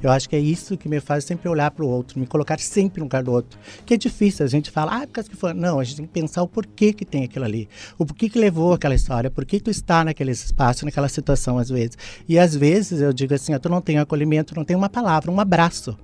Eu 0.00 0.12
acho 0.12 0.28
que 0.28 0.36
é 0.36 0.38
isso 0.38 0.76
que 0.76 0.88
me 0.88 1.00
faz 1.00 1.24
sempre 1.24 1.48
olhar 1.48 1.72
para 1.72 1.84
o 1.84 1.88
outro, 1.88 2.20
me 2.20 2.26
colocar 2.26 2.60
sempre 2.60 3.00
no 3.00 3.06
lugar 3.06 3.22
do 3.22 3.32
outro. 3.32 3.58
Que 3.84 3.94
é 3.94 3.96
difícil, 3.96 4.46
a 4.46 4.48
gente 4.48 4.70
fala, 4.70 5.02
ah, 5.02 5.06
por 5.06 5.14
causa 5.14 5.28
que 5.28 5.34
foi. 5.34 5.52
Não, 5.52 5.80
a 5.80 5.84
gente 5.84 5.96
tem 5.96 6.06
que 6.06 6.12
pensar 6.12 6.42
o 6.42 6.48
porquê 6.48 6.92
que 6.92 7.04
tem 7.04 7.24
aquilo 7.24 7.44
ali. 7.44 7.68
O 7.98 8.06
porquê 8.06 8.28
que 8.28 8.38
levou 8.38 8.72
aquela 8.72 8.94
história, 8.94 9.28
por 9.28 9.44
que 9.44 9.58
tu 9.58 9.70
está 9.70 10.04
naquele 10.04 10.30
espaço, 10.30 10.84
naquela 10.84 11.08
situação, 11.08 11.58
às 11.58 11.68
vezes. 11.68 11.98
E 12.28 12.38
às 12.38 12.54
vezes 12.54 13.00
eu 13.00 13.12
digo 13.12 13.34
assim, 13.34 13.58
tu 13.58 13.68
não 13.68 13.80
tem 13.80 13.98
acolhimento, 13.98 14.54
não 14.54 14.64
tem 14.64 14.76
uma 14.76 14.88
palavra, 14.88 15.32
um 15.32 15.40
abraço. 15.40 15.98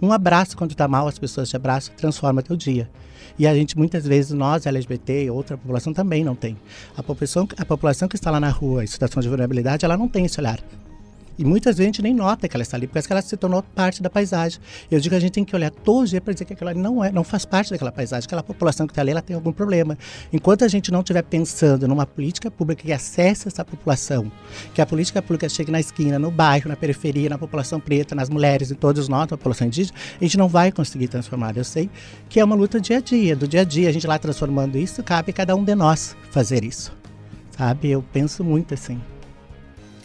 Um 0.00 0.12
abraço 0.12 0.56
quando 0.56 0.74
tá 0.74 0.86
mal, 0.86 1.08
as 1.08 1.18
pessoas 1.18 1.48
te 1.48 1.56
abraçam, 1.56 1.94
transforma 1.96 2.42
teu 2.42 2.54
dia. 2.54 2.88
E 3.38 3.46
a 3.46 3.54
gente, 3.54 3.76
muitas 3.76 4.06
vezes, 4.06 4.30
nós, 4.32 4.66
LGBT 4.66 5.24
e 5.24 5.30
outra 5.30 5.58
população 5.58 5.92
também 5.92 6.22
não 6.22 6.34
tem. 6.34 6.56
A 6.96 7.02
população, 7.02 7.48
a 7.56 7.64
população 7.64 8.06
que 8.06 8.14
está 8.14 8.30
lá 8.30 8.38
na 8.38 8.50
rua 8.50 8.84
em 8.84 8.86
situação 8.86 9.20
de 9.20 9.28
vulnerabilidade, 9.28 9.84
ela 9.84 9.96
não 9.96 10.06
tem 10.06 10.24
esse 10.24 10.38
olhar. 10.40 10.60
E 11.38 11.44
muitas 11.44 11.76
vezes 11.76 11.86
a 11.86 11.92
gente 11.92 12.02
nem 12.02 12.14
nota 12.14 12.48
que 12.48 12.56
ela 12.56 12.62
está 12.62 12.76
ali, 12.76 12.86
porque 12.86 13.12
ela 13.12 13.22
se 13.22 13.36
tornou 13.36 13.62
parte 13.62 14.02
da 14.02 14.08
paisagem. 14.08 14.58
Eu 14.90 14.98
digo 15.00 15.12
que 15.12 15.16
a 15.16 15.20
gente 15.20 15.32
tem 15.32 15.44
que 15.44 15.54
olhar 15.54 15.70
todo 15.70 16.06
dia 16.06 16.20
para 16.20 16.32
dizer 16.32 16.44
que 16.44 16.54
aquela 16.54 16.72
não, 16.72 17.04
é, 17.04 17.12
não 17.12 17.22
faz 17.22 17.44
parte 17.44 17.70
daquela 17.70 17.92
paisagem, 17.92 18.26
aquela 18.26 18.42
população 18.42 18.86
que 18.86 18.92
está 18.92 19.02
ali 19.02 19.10
ela 19.10 19.22
tem 19.22 19.36
algum 19.36 19.52
problema. 19.52 19.98
Enquanto 20.32 20.64
a 20.64 20.68
gente 20.68 20.90
não 20.90 21.00
estiver 21.00 21.22
pensando 21.22 21.86
numa 21.86 22.06
política 22.06 22.50
pública 22.50 22.82
que 22.82 22.92
acesse 22.92 23.48
essa 23.48 23.64
população, 23.64 24.30
que 24.74 24.80
a 24.80 24.86
política 24.86 25.20
pública 25.20 25.48
chegue 25.48 25.70
na 25.70 25.80
esquina, 25.80 26.18
no 26.18 26.30
bairro, 26.30 26.68
na 26.68 26.76
periferia, 26.76 27.28
na 27.28 27.38
população 27.38 27.78
preta, 27.78 28.14
nas 28.14 28.28
mulheres, 28.28 28.70
em 28.70 28.74
todos 28.74 29.08
nós, 29.08 29.22
na 29.22 29.36
população 29.36 29.66
indígena, 29.66 29.96
a 30.20 30.24
gente 30.24 30.38
não 30.38 30.48
vai 30.48 30.72
conseguir 30.72 31.08
transformar. 31.08 31.56
Eu 31.56 31.64
sei 31.64 31.90
que 32.28 32.40
é 32.40 32.44
uma 32.44 32.56
luta 32.56 32.80
dia 32.80 32.98
a 32.98 33.00
dia, 33.00 33.36
do 33.36 33.46
dia 33.46 33.60
a 33.60 33.64
dia, 33.64 33.88
a 33.88 33.92
gente 33.92 34.06
lá 34.06 34.18
transformando 34.18 34.78
isso, 34.78 35.02
cabe 35.02 35.30
a 35.30 35.34
cada 35.34 35.54
um 35.54 35.64
de 35.64 35.74
nós 35.74 36.16
fazer 36.30 36.64
isso. 36.64 36.92
Sabe? 37.56 37.90
Eu 37.90 38.02
penso 38.12 38.44
muito 38.44 38.74
assim. 38.74 39.00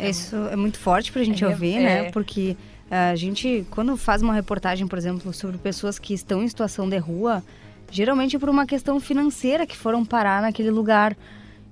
Isso 0.10 0.36
é 0.36 0.56
muito 0.56 0.80
forte 0.80 1.12
para 1.12 1.22
a 1.22 1.26
gente 1.26 1.44
é, 1.44 1.48
ouvir, 1.48 1.76
né? 1.76 2.00
é. 2.00 2.02
né? 2.04 2.12
Porque 2.12 2.56
a 2.90 3.16
gente, 3.16 3.66
quando 3.72 3.96
faz 3.96 4.22
uma 4.22 4.34
reportagem, 4.34 4.86
por 4.86 4.98
exemplo, 4.98 5.32
sobre 5.34 5.58
pessoas 5.58 5.98
que 5.98 6.14
estão 6.14 6.44
em 6.44 6.48
situação 6.48 6.90
de 6.90 6.98
rua, 6.98 7.44
geralmente 7.90 8.36
é 8.36 8.40
por 8.40 8.50
uma 8.50 8.66
questão 8.66 9.00
financeira 9.00 9.66
que 9.66 9.78
foram 9.78 10.04
parar 10.04 10.42
naquele 10.42 10.70
lugar. 10.70 11.16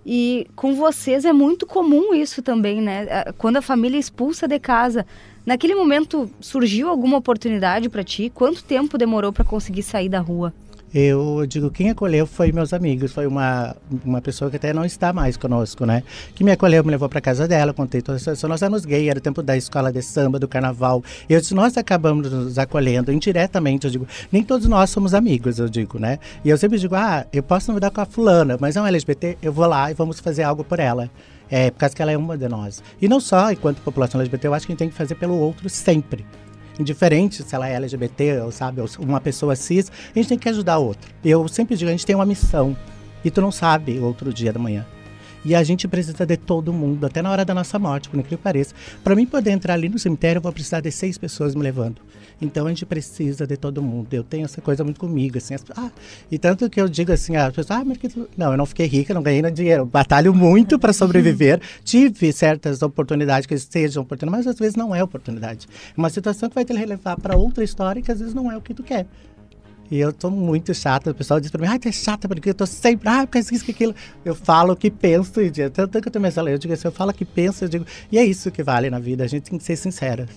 E 0.06 0.48
com 0.56 0.74
vocês 0.76 1.26
é 1.26 1.34
muito 1.34 1.66
comum 1.66 2.14
isso 2.14 2.42
também, 2.42 2.82
né? 2.82 3.06
Quando 3.38 3.58
a 3.58 3.62
família 3.62 3.98
é 3.98 4.00
expulsa 4.00 4.48
de 4.48 4.58
casa, 4.60 5.06
naquele 5.46 5.76
momento 5.76 6.32
surgiu 6.40 6.90
alguma 6.90 7.18
oportunidade 7.18 7.90
para 7.90 8.04
ti? 8.04 8.32
Quanto 8.34 8.64
tempo 8.64 8.98
demorou 8.98 9.34
para 9.34 9.44
conseguir 9.44 9.84
sair 9.84 10.08
da 10.08 10.20
rua? 10.20 10.54
Eu 10.94 11.46
digo, 11.48 11.70
quem 11.70 11.92
acolheu 11.92 12.26
foi 12.26 12.52
meus 12.52 12.74
amigos, 12.74 13.12
foi 13.12 13.28
uma, 13.28 13.76
uma 14.04 14.22
pessoa 14.22 14.50
que 14.50 14.58
até 14.58 14.74
não 14.74 14.84
está 14.84 15.14
mais 15.14 15.38
conosco, 15.38 15.86
né? 15.86 16.04
Que 16.34 16.44
me 16.44 16.52
acolheu, 16.52 16.84
me 16.84 16.90
levou 16.90 17.08
para 17.08 17.22
casa 17.22 17.48
dela, 17.48 17.74
contei 17.74 18.02
toda 18.02 18.16
a 18.16 18.20
situação. 18.20 18.50
Nós 18.50 18.62
éramos 18.62 18.86
gay, 18.86 19.08
era 19.08 19.20
o 19.20 19.22
tempo 19.22 19.44
da 19.44 19.56
escola 19.56 19.92
de 19.92 20.02
samba, 20.02 20.40
do 20.40 20.48
carnaval. 20.48 21.04
Eu 21.30 21.40
disse, 21.40 21.54
nós 21.54 21.78
acabamos 21.78 22.32
nos 22.32 22.58
acolhendo 22.58 23.12
indiretamente, 23.12 23.86
eu 23.86 23.92
digo, 23.92 24.08
nem 24.32 24.44
todos 24.44 24.68
nós 24.68 24.90
somos 24.90 25.14
amigos, 25.14 25.60
eu 25.60 25.70
digo, 25.70 26.00
né? 26.00 26.18
E 26.44 26.50
eu 26.50 26.58
sempre 26.58 26.80
digo, 26.80 26.96
ah, 26.96 27.26
eu 27.32 27.44
posso 27.44 27.72
me 27.72 27.80
dar 27.80 27.92
com 27.92 28.02
a 28.02 28.06
fulana, 28.06 28.58
mas 28.60 28.76
é 28.76 28.82
um 28.82 28.88
LGBT, 28.88 29.38
eu 29.42 29.54
vou 29.54 29.68
lá 29.68 29.92
e 29.92 29.94
vamos 29.94 30.20
fazer 30.20 30.44
algo 30.44 30.64
por 30.64 30.80
ela. 30.80 31.10
É, 31.52 31.72
por 31.72 31.80
causa 31.80 31.96
que 31.96 32.02
ela 32.02 32.12
é 32.12 32.18
uma 32.18 32.38
de 32.38 32.48
nós. 32.48 32.84
E 33.02 33.08
não 33.08 33.20
só 33.20 33.52
enquanto 33.52 33.82
população 33.82 34.22
LGBT, 34.22 34.48
eu 34.48 34.54
acho 34.54 34.68
que 34.68 34.72
a 34.72 34.74
gente 34.74 34.80
tem 34.80 34.90
que 34.90 34.96
fazer 34.96 35.16
pelo 35.16 35.36
outro 35.36 35.68
sempre. 35.68 36.26
Indiferente 36.80 37.44
se 37.44 37.54
ela 37.54 37.68
é 37.68 37.76
LGBT 37.76 38.42
ou, 38.42 38.52
sabe, 38.52 38.82
uma 39.00 39.20
pessoa 39.20 39.56
cis, 39.56 39.92
a 40.16 40.18
gente 40.18 40.30
tem 40.30 40.38
que 40.40 40.48
ajudar 40.48 40.76
a 40.76 40.80
outra. 40.80 41.12
Eu 41.24 41.48
sempre 41.48 41.76
digo, 41.76 41.90
a 41.90 41.92
gente 41.92 42.06
tem 42.06 42.16
uma 42.16 42.26
missão. 42.26 42.76
E 43.24 43.30
tu 43.30 43.42
não 43.42 43.52
sabe 43.52 44.00
outro 44.00 44.34
dia 44.34 44.54
da 44.54 44.60
manhã. 44.60 44.86
E 45.44 45.56
a 45.56 45.64
gente 45.64 45.88
precisa 45.88 46.26
de 46.26 46.38
todo 46.38 46.74
mundo, 46.74 47.06
até 47.06 47.22
na 47.22 47.32
hora 47.32 47.46
da 47.46 47.54
nossa 47.54 47.80
morte, 47.80 48.10
por 48.10 48.18
incrível 48.18 48.38
que 48.38 48.44
pareça. 48.44 48.76
Para 49.04 49.16
mim 49.16 49.26
poder 49.26 49.52
entrar 49.52 49.74
ali 49.74 49.90
no 49.90 49.98
cemitério, 49.98 50.40
eu 50.40 50.44
vou 50.44 50.52
precisar 50.52 50.82
de 50.82 50.92
seis 50.92 51.18
pessoas 51.18 51.56
me 51.56 51.62
levando. 51.62 52.02
Então 52.42 52.66
a 52.66 52.70
gente 52.70 52.86
precisa 52.86 53.46
de 53.46 53.58
todo 53.58 53.82
mundo. 53.82 54.14
Eu 54.14 54.24
tenho 54.24 54.46
essa 54.46 54.62
coisa 54.62 54.84
muito 54.84 55.00
comigo, 55.00 55.38
assim. 55.38 55.54
As, 55.54 55.64
ah, 55.76 55.92
e 56.32 56.38
tanto 56.38 56.70
que 56.70 56.80
eu 56.80 56.88
digo 56.88 57.12
assim, 57.12 57.36
as 57.36 57.54
pessoas, 57.54 57.80
ah, 57.80 57.84
mas 57.86 57.98
que 57.98 58.08
tu... 58.08 58.30
não, 58.38 58.52
eu 58.52 58.58
não 58.58 58.66
fiquei 58.66 58.86
rica, 58.86 59.14
não 59.14 59.22
ganhei 59.22 59.42
dinheiro. 59.52 59.82
Eu 59.82 59.86
batalho 59.86 60.34
muito 60.34 60.80
para 60.80 60.94
sobreviver. 60.94 61.62
Tive 61.84 62.32
certas 62.32 62.82
oportunidades 62.82 63.46
que 63.46 63.58
sejam 63.58 64.04
oportunidades, 64.04 64.46
mas 64.46 64.56
às 64.56 64.60
vezes 64.60 64.76
não 64.76 64.96
é 64.96 65.04
oportunidade. 65.04 65.68
É 65.96 66.00
uma 66.00 66.10
situação 66.10 66.50
que 66.50 66.56
vai 66.56 66.64
te 66.64 66.74
levar 66.74 67.18
para 67.18 67.36
outra 67.36 67.64
história 67.64 68.02
que 68.02 68.12
às 68.12 68.20
vezes 68.20 68.34
não 68.34 68.52
é 68.52 68.58
o 68.58 68.62
que 68.62 68.74
tu 68.74 68.84
quer. 68.84 69.06
E 69.92 70.00
eu 70.00 70.14
tô 70.14 70.30
muito 70.30 70.74
chata. 70.74 71.12
O 71.12 71.16
pessoal 71.16 71.40
diz 71.40 71.50
pra 71.50 71.62
mim, 71.62 71.68
ai, 71.68 71.80
tu 71.80 71.88
é 71.88 71.92
chata, 71.92 72.28
porque 72.28 72.50
eu 72.50 72.54
tô 72.54 72.66
sempre, 72.66 73.10
ah, 73.10 73.26
porque 73.26 73.40
isso, 73.40 73.70
aquilo. 73.70 73.96
Eu 74.24 74.36
falo 74.36 74.74
o 74.74 74.76
que 74.76 74.92
penso, 74.92 75.42
e 75.42 75.52
tanto 75.70 76.02
que 76.02 76.08
eu 76.08 76.12
também 76.12 76.32
eu 76.36 76.58
digo 76.58 76.74
assim, 76.74 76.88
eu 76.88 76.92
falo 76.92 77.12
o 77.12 77.14
que 77.14 77.26
penso, 77.26 77.66
eu 77.66 77.70
digo, 77.70 77.86
e 78.12 78.18
é 78.18 78.24
isso 78.24 78.52
que 78.52 78.62
vale 78.62 78.90
na 78.90 79.00
vida, 79.00 79.24
a 79.24 79.28
gente 79.28 79.50
tem 79.50 79.58
que 79.58 79.64
ser 79.64 79.76
sincera. 79.76 80.28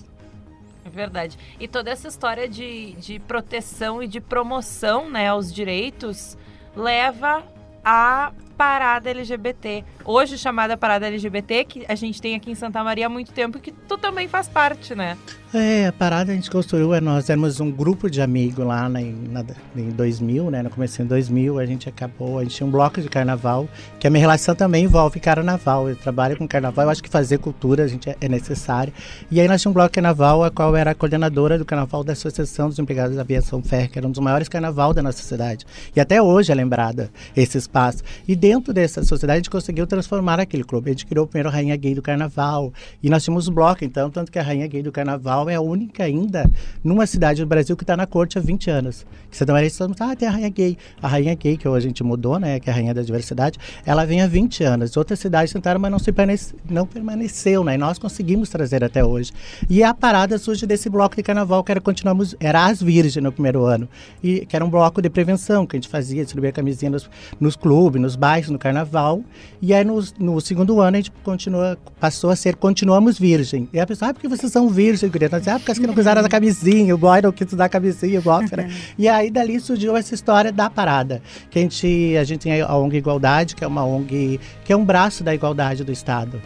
É 0.85 0.89
verdade. 0.89 1.37
E 1.59 1.67
toda 1.67 1.91
essa 1.91 2.07
história 2.07 2.47
de, 2.47 2.93
de 2.93 3.19
proteção 3.19 4.01
e 4.01 4.07
de 4.07 4.19
promoção 4.19 5.09
né, 5.09 5.27
aos 5.27 5.53
direitos 5.53 6.37
leva 6.75 7.43
a 7.83 8.31
parada 8.57 9.09
LGBT. 9.09 9.83
Hoje 10.05 10.37
chamada 10.37 10.77
parada 10.77 11.07
LGBT, 11.07 11.65
que 11.65 11.85
a 11.87 11.95
gente 11.95 12.21
tem 12.21 12.35
aqui 12.35 12.51
em 12.51 12.55
Santa 12.55 12.83
Maria 12.83 13.05
há 13.05 13.09
muito 13.09 13.31
tempo, 13.31 13.59
que 13.59 13.71
tu 13.71 13.97
também 13.97 14.27
faz 14.27 14.47
parte, 14.47 14.95
né? 14.95 15.17
É, 15.55 15.85
a 15.85 15.93
parada 15.93 16.31
a 16.31 16.35
gente 16.35 16.49
construiu, 16.49 16.95
é, 16.95 16.99
nós 16.99 17.29
éramos 17.29 17.59
um 17.59 17.69
grupo 17.69 18.09
de 18.09 18.23
amigos 18.23 18.65
lá 18.65 18.89
na, 18.89 18.99
na, 18.99 19.45
em 19.75 19.91
2000, 19.91 20.49
né, 20.49 20.63
no 20.63 20.69
começo 20.71 20.99
de 20.99 21.07
2000, 21.07 21.59
a 21.59 21.65
gente 21.67 21.87
acabou, 21.87 22.39
a 22.39 22.43
gente 22.43 22.55
tinha 22.55 22.65
um 22.65 22.71
bloco 22.71 22.99
de 22.99 23.07
carnaval, 23.07 23.69
que 23.99 24.07
a 24.07 24.09
minha 24.09 24.21
relação 24.21 24.55
também 24.55 24.85
envolve 24.85 25.19
carnaval, 25.19 25.87
eu 25.87 25.95
trabalho 25.95 26.35
com 26.37 26.47
carnaval, 26.47 26.85
eu 26.85 26.89
acho 26.89 27.03
que 27.03 27.09
fazer 27.09 27.37
cultura 27.37 27.83
a 27.83 27.87
gente 27.87 28.09
é, 28.09 28.17
é 28.19 28.27
necessário, 28.27 28.91
e 29.29 29.39
aí 29.39 29.47
nós 29.47 29.61
tínhamos 29.61 29.75
um 29.75 29.79
bloco 29.79 29.89
de 29.89 29.93
carnaval, 29.93 30.43
a 30.43 30.49
qual 30.49 30.75
era 30.75 30.89
a 30.89 30.95
coordenadora 30.95 31.55
do 31.59 31.65
carnaval 31.65 32.03
da 32.03 32.13
Associação 32.13 32.67
dos 32.67 32.79
Empregados 32.79 33.15
da 33.15 33.21
Aviação 33.21 33.61
Ferro, 33.61 33.89
que 33.89 33.99
era 33.99 34.07
um 34.07 34.11
dos 34.11 34.21
maiores 34.21 34.49
carnaval 34.49 34.91
da 34.91 35.03
nossa 35.03 35.21
cidade, 35.21 35.67
e 35.95 35.99
até 35.99 36.19
hoje 36.19 36.51
é 36.51 36.55
lembrada 36.55 37.11
esse 37.37 37.59
espaço, 37.59 38.01
e 38.27 38.35
dentro 38.35 38.73
dessa 38.73 39.03
sociedade 39.03 39.35
a 39.35 39.37
gente 39.37 39.51
conseguiu 39.51 39.85
transformar 39.85 40.39
aquele 40.39 40.63
clube, 40.63 40.89
a 40.89 40.93
gente 40.93 41.05
criou 41.05 41.25
o 41.25 41.27
primeiro 41.27 41.51
Rainha 41.51 41.75
Gay 41.75 41.93
do 41.93 42.01
Carnaval, 42.01 42.73
e 43.03 43.07
nós 43.07 43.23
tínhamos 43.23 43.47
um 43.47 43.53
bloco, 43.53 43.85
então, 43.85 44.09
tanto 44.09 44.31
que 44.31 44.39
a 44.39 44.41
Rainha 44.41 44.65
Gay 44.65 44.81
do 44.81 44.91
Carnaval 44.91 45.42
é 45.49 45.55
a 45.55 45.61
única 45.61 46.03
ainda 46.03 46.49
numa 46.83 47.05
cidade 47.05 47.41
do 47.41 47.47
Brasil 47.47 47.75
que 47.75 47.83
está 47.83 47.95
na 47.95 48.05
corte 48.05 48.37
há 48.37 48.41
20 48.41 48.69
anos. 48.69 49.05
Que 49.31 49.51
Maria 49.51 49.69
todo 49.71 49.89
mundo, 49.89 49.97
ah, 50.01 50.15
tem 50.15 50.27
a 50.27 50.31
rainha 50.31 50.49
gay. 50.49 50.77
A 51.01 51.07
rainha 51.07 51.33
gay, 51.33 51.57
que 51.57 51.67
hoje 51.67 51.87
a 51.87 51.89
gente 51.89 52.03
mudou, 52.03 52.39
né, 52.39 52.59
que 52.59 52.69
é 52.69 52.73
a 52.73 52.75
rainha 52.75 52.93
da 52.93 53.01
diversidade, 53.01 53.57
ela 53.85 54.05
vem 54.05 54.21
há 54.21 54.27
20 54.27 54.63
anos. 54.63 54.95
Outras 54.95 55.19
cidades 55.19 55.51
tentaram, 55.51 55.79
mas 55.79 55.91
não, 55.91 55.99
se 55.99 56.11
permaneceu, 56.11 56.57
não 56.69 56.85
permaneceu, 56.85 57.63
né? 57.63 57.75
E 57.75 57.77
nós 57.77 57.97
conseguimos 57.97 58.49
trazer 58.49 58.83
até 58.83 59.03
hoje. 59.03 59.31
E 59.69 59.83
a 59.83 59.93
parada 59.93 60.37
surge 60.37 60.65
desse 60.65 60.89
bloco 60.89 61.15
de 61.15 61.23
carnaval 61.23 61.63
que 61.63 61.71
era 61.71 61.81
continuamos, 61.81 62.35
era 62.39 62.65
as 62.65 62.81
virgens 62.81 63.23
no 63.23 63.31
primeiro 63.31 63.63
ano. 63.65 63.87
E 64.23 64.45
que 64.45 64.55
era 64.55 64.63
um 64.63 64.69
bloco 64.69 65.01
de 65.01 65.09
prevenção 65.09 65.65
que 65.65 65.75
a 65.75 65.77
gente 65.77 65.89
fazia, 65.89 66.23
distribuir 66.23 66.53
camisinha 66.53 66.91
nos, 66.91 67.09
nos 67.39 67.55
clubes, 67.55 68.01
nos 68.01 68.15
bairros, 68.15 68.49
no 68.49 68.59
carnaval. 68.59 69.23
E 69.61 69.73
aí 69.73 69.83
no, 69.83 70.03
no 70.19 70.39
segundo 70.41 70.79
ano 70.79 70.97
a 70.97 70.99
gente 70.99 71.11
continua, 71.23 71.77
passou 71.99 72.29
a 72.29 72.35
ser 72.35 72.55
continuamos 72.55 73.17
virgem. 73.17 73.67
E 73.73 73.79
a 73.79 73.87
pessoa, 73.87 74.11
ah, 74.11 74.13
porque 74.13 74.27
vocês 74.27 74.51
são 74.51 74.69
virgem, 74.69 75.09
queria 75.09 75.29
dizer, 75.39 75.51
ah, 75.51 75.59
porque 75.59 75.73
que 75.73 75.87
não 75.87 75.93
usaram 75.93 76.23
a 76.23 76.29
camisinha, 76.29 76.93
o 76.93 76.97
boy 76.97 77.21
não 77.21 77.31
quis 77.31 77.51
usar 77.51 77.65
a 77.65 77.69
camisinha, 77.69 78.21
box, 78.21 78.55
né? 78.55 78.71
E 78.97 79.07
aí 79.07 79.29
dali 79.29 79.59
surgiu 79.59 79.95
essa 79.95 80.13
história 80.13 80.51
da 80.51 80.69
parada. 80.69 81.21
Que 81.49 81.59
a 81.59 81.61
gente, 81.61 82.17
a 82.17 82.23
gente 82.23 82.41
tem 82.41 82.61
a 82.61 82.75
ONG 82.75 82.97
Igualdade, 82.97 83.55
que 83.55 83.63
é 83.63 83.67
uma 83.67 83.85
ONG, 83.85 84.39
que 84.63 84.73
é 84.73 84.77
um 84.77 84.85
braço 84.85 85.23
da 85.23 85.33
igualdade 85.33 85.83
do 85.83 85.91
Estado 85.91 86.41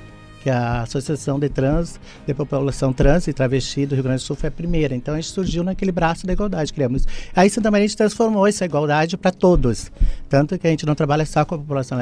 que 0.48 0.52
a 0.52 0.84
Associação 0.84 1.38
de 1.38 1.50
Trans, 1.50 2.00
de 2.26 2.34
População 2.34 2.94
Trans 2.94 3.28
e 3.28 3.34
Travesti 3.34 3.86
do 3.86 3.96
Rio 3.96 4.04
Grande 4.06 4.22
do 4.22 4.26
Sul 4.26 4.36
foi 4.36 4.48
a 4.48 4.52
primeira. 4.52 4.96
Então 4.96 5.14
a 5.14 5.18
gente 5.18 5.30
surgiu 5.30 5.62
naquele 5.62 5.92
braço 5.92 6.26
da 6.26 6.32
igualdade, 6.32 6.72
criamos. 6.72 7.06
Aí 7.36 7.50
Santa 7.50 7.70
Maria 7.70 7.84
a 7.84 7.88
gente 7.88 7.98
transformou 7.98 8.48
essa 8.48 8.64
igualdade 8.64 9.18
para 9.18 9.32
todos. 9.32 9.92
Tanto 10.30 10.58
que 10.58 10.66
a 10.66 10.70
gente 10.70 10.86
não 10.86 10.96
trabalha 10.96 11.26
só 11.26 11.44
com 11.44 11.56
a 11.56 11.58
população 11.58 12.00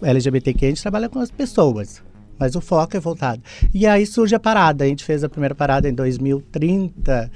LGBTQ, 0.00 0.64
a 0.64 0.68
gente 0.70 0.80
trabalha 0.80 1.08
com 1.08 1.18
as 1.18 1.30
pessoas 1.30 2.02
mas 2.38 2.54
o 2.54 2.60
foco 2.60 2.96
é 2.96 3.00
voltado. 3.00 3.42
E 3.72 3.86
aí 3.86 4.06
surge 4.06 4.34
a 4.34 4.40
parada. 4.40 4.84
A 4.84 4.86
gente 4.86 5.04
fez 5.04 5.22
a 5.22 5.28
primeira 5.28 5.54
parada 5.54 5.88
em 5.88 5.94
2030 5.94 7.30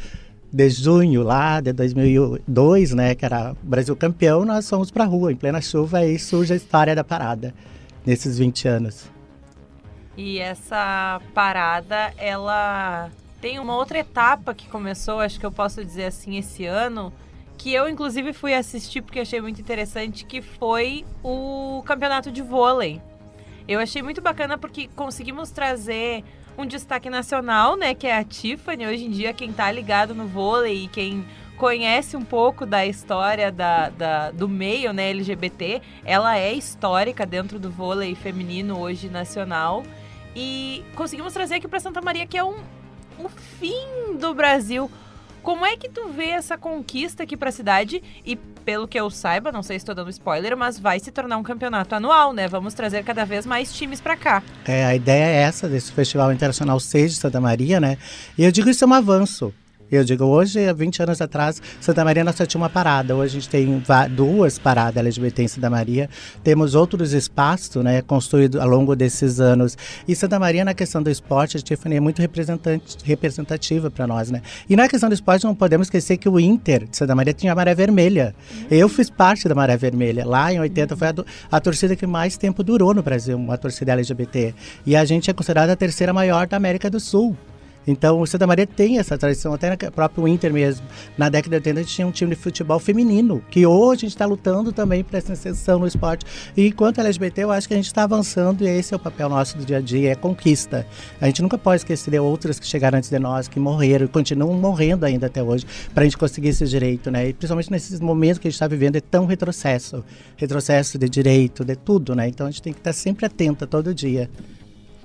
de 0.53 0.71
junho 0.71 1.23
lá 1.23 1.61
de 1.61 1.73
2002, 1.73 2.93
né, 2.93 3.15
que 3.15 3.25
era 3.25 3.55
Brasil 3.63 3.95
campeão, 3.95 4.45
nós 4.45 4.69
fomos 4.69 4.91
para 4.91 5.05
rua 5.05 5.33
em 5.33 5.37
plena 5.37 5.61
chuva 5.61 6.05
e 6.07 6.19
surge 6.19 6.53
a 6.53 6.57
história 6.57 6.95
da 6.95 7.05
parada 7.05 7.53
nesses 8.07 8.39
20 8.39 8.69
anos. 8.69 9.11
E 10.17 10.39
essa 10.39 11.21
parada, 11.35 12.13
ela 12.17 13.11
tem 13.41 13.59
uma 13.59 13.77
outra 13.77 13.99
etapa 13.99 14.55
que 14.55 14.67
começou, 14.69 15.21
acho 15.21 15.39
que 15.39 15.45
eu 15.45 15.53
posso 15.53 15.85
dizer 15.85 16.05
assim, 16.05 16.39
esse 16.39 16.65
ano, 16.65 17.13
que 17.59 17.75
eu 17.75 17.87
inclusive 17.89 18.33
fui 18.33 18.55
assistir 18.55 19.03
porque 19.03 19.21
achei 19.21 19.41
muito 19.43 19.61
interessante, 19.61 20.25
que 20.25 20.41
foi 20.41 21.05
o 21.23 21.83
campeonato 21.85 22.33
de 22.33 22.41
vôlei. 22.41 23.01
Eu 23.69 23.81
achei 23.81 24.01
muito 24.01 24.21
bacana 24.21 24.57
porque 24.57 24.89
conseguimos 24.95 25.51
trazer 25.51 26.23
um 26.57 26.65
destaque 26.65 27.11
nacional, 27.11 27.77
né? 27.77 27.95
Que 27.95 28.07
é 28.07 28.17
a 28.17 28.25
Tiffany. 28.25 28.87
Hoje 28.87 29.05
em 29.05 29.11
dia, 29.11 29.33
quem 29.33 29.53
tá 29.53 29.71
ligado 29.73 30.15
no 30.15 30.27
vôlei 30.27 30.85
e 30.85 30.89
quem 30.89 31.25
conhece 31.57 32.17
um 32.17 32.25
pouco 32.25 32.65
da 32.65 32.87
história 32.87 33.51
da, 33.51 33.89
da, 33.89 34.31
do 34.31 34.49
meio 34.49 34.93
né, 34.93 35.11
LGBT, 35.11 35.81
ela 36.05 36.37
é 36.37 36.53
histórica 36.53 37.25
dentro 37.25 37.59
do 37.59 37.71
vôlei 37.71 38.15
feminino 38.15 38.79
hoje 38.79 39.09
nacional. 39.09 39.83
E 40.35 40.85
conseguimos 40.95 41.33
trazer 41.33 41.57
aqui 41.57 41.67
para 41.67 41.81
Santa 41.81 42.01
Maria, 42.01 42.27
que 42.27 42.37
é 42.37 42.45
um, 42.45 42.57
um 43.19 43.29
fim 43.29 44.17
do 44.21 44.35
Brasil 44.35 44.91
como 45.47 45.65
é 45.65 45.77
que 45.77 45.89
tu 45.89 46.09
vê 46.09 46.31
essa 46.31 46.59
conquista 46.59 47.23
aqui 47.23 47.37
para 47.37 47.51
a 47.51 47.53
cidade? 47.53 48.03
E 48.27 48.35
pelo 48.35 48.89
que 48.89 48.99
eu 48.99 49.09
saiba, 49.09 49.53
não 49.53 49.63
sei 49.63 49.79
se 49.79 49.85
estou 49.85 49.95
dando 49.95 50.11
spoiler, 50.11 50.57
mas 50.57 50.77
vai 50.77 50.99
se 50.99 51.13
tornar 51.13 51.37
um 51.37 51.43
campeonato 51.45 51.95
anual, 51.95 52.33
né? 52.33 52.49
Vamos 52.49 52.75
trazer 52.75 53.05
cada 53.05 53.25
vez 53.25 53.47
mais 53.47 53.73
times 53.73 54.01
para 54.01 54.17
cá. 54.17 54.43
É, 54.65 54.85
a 54.85 54.97
ideia 54.97 55.25
é 55.25 55.43
essa 55.43 55.69
desse 55.69 55.93
Festival 55.93 56.33
Internacional 56.33 56.81
6 56.81 57.15
de 57.15 57.21
Santa 57.21 57.41
Maria, 57.41 57.79
né? 57.79 57.97
E 58.37 58.43
eu 58.43 58.51
digo 58.51 58.69
isso 58.69 58.83
é 58.83 58.89
um 58.89 58.93
avanço. 58.93 59.55
Eu 59.91 60.03
digo, 60.03 60.25
hoje, 60.25 60.69
há 60.69 60.73
20 60.73 61.03
anos 61.05 61.21
atrás, 61.21 61.63
Santa 61.81 62.05
Maria 62.05 62.25
nós 62.25 62.35
só 62.35 62.45
tinha 62.45 62.61
uma 62.61 62.69
parada. 62.69 63.15
Hoje 63.15 63.37
a 63.37 63.41
gente 63.41 63.49
tem 63.49 63.83
duas 64.11 64.59
paradas 64.59 64.97
LGBT 64.97 65.45
em 65.45 65.49
Santa 65.49 65.71
Maria. 65.71 66.11
Temos 66.43 66.75
outros 66.75 67.13
espaços, 67.13 67.85
né, 67.85 68.03
construídos 68.03 68.61
ao 68.61 68.69
longo 68.69 68.97
desses 68.97 69.39
anos. 69.39 69.79
E 70.09 70.17
Santa 70.17 70.39
Maria, 70.39 70.65
na 70.65 70.75
questão 70.75 71.03
do 71.03 71.11
esporte, 71.11 71.57
a 71.57 71.61
Tiffany 71.61 71.97
é 71.97 72.01
muito 72.01 72.21
representante, 72.21 72.97
representativa 73.05 73.91
para 73.91 74.07
nós, 74.07 74.31
né? 74.31 74.43
E 74.69 74.75
na 74.75 74.89
questão 74.89 75.09
do 75.09 75.15
esporte, 75.15 75.45
não 75.45 75.55
podemos 75.55 75.87
esquecer 75.87 76.17
que 76.17 76.29
o 76.29 76.41
Inter 76.41 76.87
de 76.87 76.97
Santa 76.97 77.15
Maria 77.15 77.33
tinha 77.33 77.53
a 77.53 77.55
Maré 77.55 77.75
Vermelha. 77.75 78.35
Uhum. 78.51 78.67
Eu 78.71 78.89
fiz 78.89 79.09
parte 79.09 79.49
da 79.49 79.55
Maré 79.55 79.77
Vermelha. 79.77 80.27
Lá 80.27 80.53
em 80.53 80.59
80 80.59 80.97
foi 80.97 81.09
a, 81.09 81.15
a 81.53 81.61
torcida 81.61 81.95
que 81.95 82.07
mais 82.07 82.37
tempo 82.37 82.65
durou 82.65 82.93
no 82.93 83.03
Brasil, 83.03 83.37
uma 83.37 83.57
torcida 83.57 83.93
LGBT. 83.93 84.53
E 84.85 84.97
a 84.97 85.05
gente 85.05 85.31
é 85.31 85.33
considerada 85.33 85.73
a 85.73 85.77
terceira 85.77 86.13
maior 86.13 86.49
da 86.49 86.57
América 86.57 86.91
do 86.91 86.99
Sul. 86.99 87.37
Então, 87.87 88.21
o 88.21 88.27
Santa 88.27 88.47
Maria 88.47 88.67
tem 88.67 88.99
essa 88.99 89.17
tradição, 89.17 89.55
até 89.55 89.71
no 89.71 89.93
próprio 89.93 90.27
Inter 90.27 90.53
mesmo. 90.53 90.85
Na 91.17 91.29
década 91.29 91.61
de 91.61 91.69
80, 91.69 91.81
a 91.81 91.83
gente 91.83 91.95
tinha 91.95 92.07
um 92.07 92.11
time 92.11 92.35
de 92.35 92.41
futebol 92.41 92.79
feminino, 92.79 93.43
que 93.51 93.65
hoje 93.65 93.99
a 93.99 94.01
gente 94.01 94.11
está 94.11 94.27
lutando 94.27 94.73
também 94.73 95.05
para 95.05 95.19
essa 95.19 95.33
inserção 95.33 95.79
no 95.79 95.87
esporte. 95.87 96.25
E 96.57 96.67
enquanto 96.67 97.01
LGBT, 97.01 97.45
eu 97.45 97.53
acho 97.53 97.69
que 97.69 97.75
a 97.75 97.77
gente 97.77 97.87
está 97.87 98.03
avançando 98.03 98.65
e 98.65 98.69
esse 98.69 98.93
é 98.93 98.97
o 98.97 99.01
papel 99.01 99.29
nosso 99.29 99.57
do 99.57 99.65
dia 99.65 99.79
a 99.79 99.81
dia, 99.81 100.13
é 100.13 100.15
conquista. 100.15 100.87
A 101.21 101.27
gente 101.27 101.43
nunca 101.43 101.57
pode 101.57 101.77
esquecer 101.83 102.11
de 102.11 102.19
outras 102.19 102.59
que 102.59 102.67
chegaram 102.67 102.99
antes 102.99 103.11
de 103.11 103.19
nós, 103.19 103.47
que 103.47 103.61
morreram 103.61 104.07
e 104.07 104.09
continuam 104.09 104.55
morrendo 104.55 105.05
ainda 105.05 105.27
até 105.27 105.43
hoje, 105.43 105.65
para 105.95 106.03
a 106.03 106.05
gente 106.05 106.17
conseguir 106.17 106.49
esse 106.49 106.67
direito, 106.67 107.11
né? 107.11 107.29
E 107.29 107.33
principalmente 107.33 107.71
nesses 107.71 108.01
momentos 108.01 108.39
que 108.39 108.49
a 108.49 108.51
gente 108.51 108.57
está 108.57 108.67
vivendo, 108.67 108.97
é 108.97 109.01
tão 109.01 109.27
retrocesso. 109.27 110.05
Retrocesso 110.37 110.99
de 110.99 111.09
direito, 111.09 111.65
de 111.65 111.77
tudo, 111.77 112.15
né? 112.15 112.29
Então 112.29 112.47
a 112.47 112.51
gente 112.51 112.63
tem 112.63 112.73
que 112.73 112.81
estar 112.81 112.91
tá 112.91 112.95
sempre 112.95 113.27
atenta 113.27 113.67
todo 113.67 113.95
dia 113.95 114.29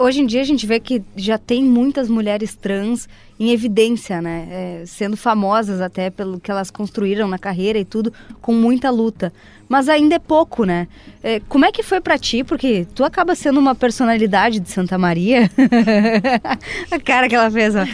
hoje 0.02 0.22
em 0.22 0.26
dia 0.26 0.42
a 0.42 0.46
gente 0.46 0.66
vê 0.66 0.80
que 0.80 1.02
já 1.16 1.38
tem 1.38 1.64
muitas 1.64 2.10
mulheres 2.10 2.56
trans 2.56 3.08
em 3.40 3.52
evidência, 3.52 4.22
né? 4.22 4.48
É, 4.52 4.84
sendo 4.86 5.16
famosas 5.16 5.82
até 5.82 6.10
pelo 6.10 6.40
que 6.40 6.52
elas 6.52 6.70
construíram 6.70 7.28
na 7.28 7.38
carreira 7.38 7.80
e 7.80 7.86
tudo, 7.86 8.14
com 8.42 8.54
muita 8.54 8.90
luta. 8.90 9.32
Mas 9.72 9.88
ainda 9.88 10.16
é 10.16 10.20
pouco, 10.20 10.66
né? 10.66 10.86
É, 11.24 11.40
como 11.48 11.64
é 11.64 11.72
que 11.72 11.82
foi 11.82 12.02
para 12.02 12.18
ti? 12.18 12.44
Porque 12.44 12.86
tu 12.94 13.06
acaba 13.06 13.34
sendo 13.36 13.58
uma 13.58 13.74
personalidade 13.74 14.60
de 14.60 14.70
Santa 14.70 14.98
Maria. 14.98 15.50
a 16.92 17.00
cara 17.00 17.30
que 17.30 17.36
ela 17.36 17.50
fez, 17.50 17.74
ó. 17.74 17.86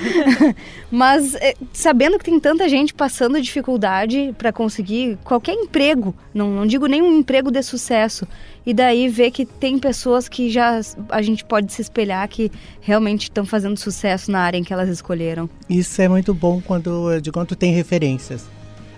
mas 0.90 1.36
é, 1.36 1.54
sabendo 1.72 2.18
que 2.18 2.26
tem 2.26 2.40
tanta 2.40 2.68
gente 2.68 2.96
passando 2.96 3.40
dificuldade 3.40 4.34
para 4.40 4.52
conseguir 4.52 5.20
qualquer 5.24 5.54
emprego, 5.54 6.16
não, 6.34 6.50
não 6.50 6.66
digo 6.66 6.88
nem 6.88 7.00
um 7.00 7.20
emprego 7.20 7.52
de 7.52 7.62
sucesso, 7.62 8.28
e 8.66 8.74
daí 8.74 9.08
ver 9.08 9.30
que 9.30 9.46
tem 9.46 9.78
pessoas 9.78 10.28
que 10.28 10.50
já 10.50 10.82
a 11.10 11.22
gente 11.22 11.46
pode 11.46 11.72
se 11.72 11.84
espelhar 11.84 12.28
que 12.28 12.52
realmente 12.82 13.24
estão 13.24 13.46
fazendo 13.46 13.78
sucesso 13.78 14.32
na 14.32 14.40
área 14.40 14.58
em 14.58 14.64
que 14.64 14.74
elas 14.74 14.90
escolheram. 14.90 15.48
Isso 15.70 16.02
é 16.02 16.08
muito 16.08 16.34
bom 16.34 16.60
quando 16.60 17.20
de 17.22 17.32
quando 17.32 17.56
tem 17.56 17.72
referências. 17.72 18.57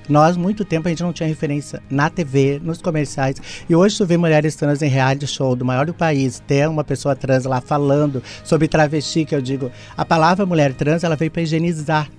Nós, 0.09 0.35
muito 0.35 0.65
tempo, 0.65 0.87
a 0.87 0.89
gente 0.89 1.03
não 1.03 1.13
tinha 1.13 1.29
referência 1.29 1.81
na 1.89 2.09
TV, 2.09 2.59
nos 2.63 2.81
comerciais. 2.81 3.37
E 3.69 3.75
hoje 3.75 3.95
tu 3.95 4.05
vê 4.05 4.17
mulheres 4.17 4.55
trans 4.55 4.81
em 4.81 4.89
reality 4.89 5.27
show 5.27 5.55
do 5.55 5.63
maior 5.63 5.85
do 5.85 5.93
país, 5.93 6.41
ter 6.47 6.67
uma 6.67 6.83
pessoa 6.83 7.15
trans 7.15 7.45
lá 7.45 7.61
falando 7.61 8.23
sobre 8.43 8.67
travesti, 8.67 9.23
que 9.23 9.35
eu 9.35 9.41
digo, 9.41 9.71
a 9.95 10.03
palavra 10.03 10.45
mulher 10.47 10.73
trans, 10.73 11.03
ela 11.03 11.15
veio 11.15 11.29
para 11.29 11.43
higienizar 11.43 12.09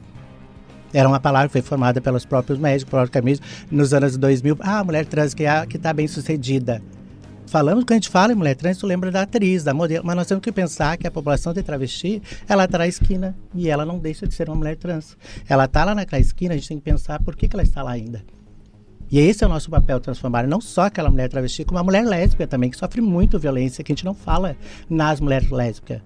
era 0.92 1.09
uma 1.09 1.20
palavra 1.20 1.49
que 1.49 1.52
foi 1.52 1.62
formada 1.62 2.00
pelos 2.00 2.25
próprios 2.25 2.59
médicos, 2.59 2.90
praticamente 2.90 3.40
nos 3.70 3.94
anos 3.94 4.16
2000. 4.16 4.56
Ah, 4.59 4.82
mulher 4.82 5.06
trans 5.06 5.35
que 5.35 5.44
é, 5.44 5.64
está 5.73 5.92
bem 5.92 6.09
sucedida 6.09 6.82
falamos, 7.50 7.85
quando 7.85 7.92
a 7.92 7.95
gente 7.97 8.09
fala 8.09 8.33
em 8.33 8.37
mulher 8.37 8.54
trans, 8.54 8.78
tu 8.78 8.87
lembra 8.87 9.11
da 9.11 9.23
atriz, 9.23 9.64
da 9.64 9.75
modelo, 9.75 10.04
mas 10.07 10.16
nós 10.16 10.26
temos 10.26 10.42
que 10.42 10.52
pensar 10.52 10.97
que 10.97 11.07
a 11.07 11.11
população 11.11 11.52
de 11.52 11.62
travesti, 11.62 12.23
ela 12.49 12.64
está 12.64 12.78
na 12.78 12.87
esquina 12.87 13.37
e 13.54 13.69
ela 13.69 13.85
não 13.85 13.99
deixa 13.99 14.26
de 14.26 14.35
ser 14.35 14.49
uma 14.49 14.57
mulher 14.57 14.76
trans. 14.76 15.16
Ela 15.49 15.64
está 15.64 15.85
lá 15.85 15.95
naquela 15.95 16.21
esquina, 16.21 16.54
a 16.54 16.57
gente 16.57 16.69
tem 16.69 16.78
que 16.78 16.85
pensar 16.85 17.23
por 17.23 17.37
que, 17.37 17.49
que 17.49 17.57
ela 17.57 17.62
está 17.62 17.83
lá 17.83 17.90
ainda. 17.90 18.23
E 19.11 19.19
esse 19.19 19.42
é 19.42 19.47
o 19.47 19.50
nosso 19.50 19.69
papel, 19.69 19.99
transformar 19.99 20.47
não 20.47 20.61
só 20.61 20.83
aquela 20.83 21.11
mulher 21.11 21.28
travesti, 21.28 21.64
como 21.64 21.80
a 21.80 21.83
mulher 21.83 22.04
lésbica 22.04 22.47
também, 22.47 22.71
que 22.71 22.76
sofre 22.76 23.00
muito 23.00 23.38
violência, 23.40 23.83
que 23.83 23.90
a 23.90 23.95
gente 23.95 24.04
não 24.04 24.14
fala 24.14 24.57
nas 24.88 25.19
mulheres 25.19 25.50
lésbicas. 25.50 26.00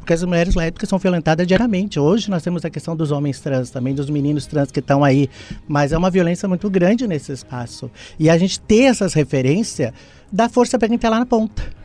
Porque 0.00 0.14
as 0.14 0.24
mulheres 0.24 0.54
lésbicas 0.56 0.88
são 0.88 0.98
violentadas 0.98 1.46
diariamente. 1.46 2.00
Hoje 2.00 2.28
nós 2.30 2.42
temos 2.42 2.64
a 2.64 2.70
questão 2.70 2.96
dos 2.96 3.12
homens 3.12 3.38
trans, 3.38 3.70
também 3.70 3.94
dos 3.94 4.10
meninos 4.10 4.46
trans 4.46 4.72
que 4.72 4.80
estão 4.80 5.04
aí. 5.04 5.28
Mas 5.68 5.92
é 5.92 5.98
uma 5.98 6.10
violência 6.10 6.48
muito 6.48 6.68
grande 6.68 7.06
nesse 7.06 7.30
espaço. 7.30 7.90
E 8.18 8.28
a 8.28 8.36
gente 8.36 8.58
ter 8.58 8.84
essas 8.84 9.12
referências 9.12 9.92
dá 10.30 10.48
força 10.48 10.78
para 10.78 10.88
quem 10.88 10.96
está 10.96 11.08
lá 11.08 11.18
na 11.18 11.26
ponta. 11.26 11.80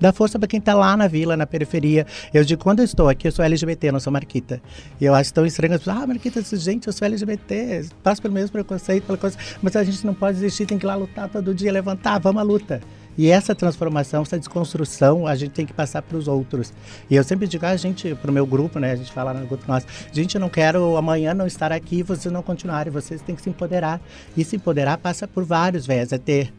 Dá 0.00 0.12
força 0.12 0.38
para 0.38 0.46
quem 0.46 0.60
está 0.60 0.74
lá 0.74 0.96
na 0.96 1.08
vila, 1.08 1.36
na 1.36 1.46
periferia. 1.46 2.06
Eu 2.32 2.44
digo, 2.44 2.62
quando 2.62 2.78
eu 2.78 2.84
estou 2.84 3.08
aqui, 3.08 3.26
eu 3.26 3.32
sou 3.32 3.44
LGBT, 3.44 3.90
não 3.90 3.98
sou 3.98 4.12
marquita. 4.12 4.62
E 5.00 5.04
eu 5.04 5.14
acho 5.14 5.34
tão 5.34 5.44
estranho 5.44 5.74
as 5.74 5.80
pessoas, 5.80 6.02
ah, 6.02 6.06
marquita, 6.06 6.40
gente, 6.56 6.86
eu 6.86 6.92
sou 6.92 7.04
LGBT, 7.04 7.86
passo 8.02 8.22
pelo 8.22 8.32
mesmo 8.32 8.52
preconceito, 8.52 9.04
pela 9.04 9.18
coisa. 9.18 9.36
Mas 9.60 9.74
a 9.74 9.82
gente 9.82 10.06
não 10.06 10.14
pode 10.14 10.38
desistir, 10.38 10.66
tem 10.66 10.78
que 10.78 10.86
ir 10.86 10.88
lá 10.88 10.94
lutar 10.94 11.28
todo 11.28 11.52
dia, 11.52 11.72
levantar, 11.72 12.18
vamos 12.20 12.40
à 12.40 12.44
luta. 12.44 12.80
E 13.16 13.28
essa 13.28 13.52
transformação, 13.52 14.22
essa 14.22 14.38
desconstrução, 14.38 15.26
a 15.26 15.34
gente 15.34 15.50
tem 15.50 15.66
que 15.66 15.72
passar 15.72 16.02
para 16.02 16.16
os 16.16 16.28
outros. 16.28 16.72
E 17.10 17.16
eu 17.16 17.24
sempre 17.24 17.48
digo, 17.48 17.66
a 17.66 17.70
ah, 17.70 17.76
gente, 17.76 18.14
para 18.14 18.30
o 18.30 18.32
meu 18.32 18.46
grupo, 18.46 18.78
né, 18.78 18.92
a 18.92 18.96
gente 18.96 19.10
fala 19.10 19.34
no 19.34 19.44
grupo 19.44 19.64
nosso, 19.66 19.86
gente, 20.12 20.36
eu 20.36 20.40
não 20.40 20.48
quero 20.48 20.96
amanhã 20.96 21.34
não 21.34 21.44
estar 21.44 21.72
aqui 21.72 22.04
vocês 22.04 22.32
não 22.32 22.44
continuarem, 22.44 22.92
vocês 22.92 23.20
têm 23.20 23.34
que 23.34 23.42
se 23.42 23.50
empoderar. 23.50 24.00
E 24.36 24.44
se 24.44 24.54
empoderar 24.54 24.98
passa 24.98 25.26
por 25.26 25.42
vários 25.42 25.84
viés, 25.84 26.12
é 26.12 26.18
ter 26.18 26.52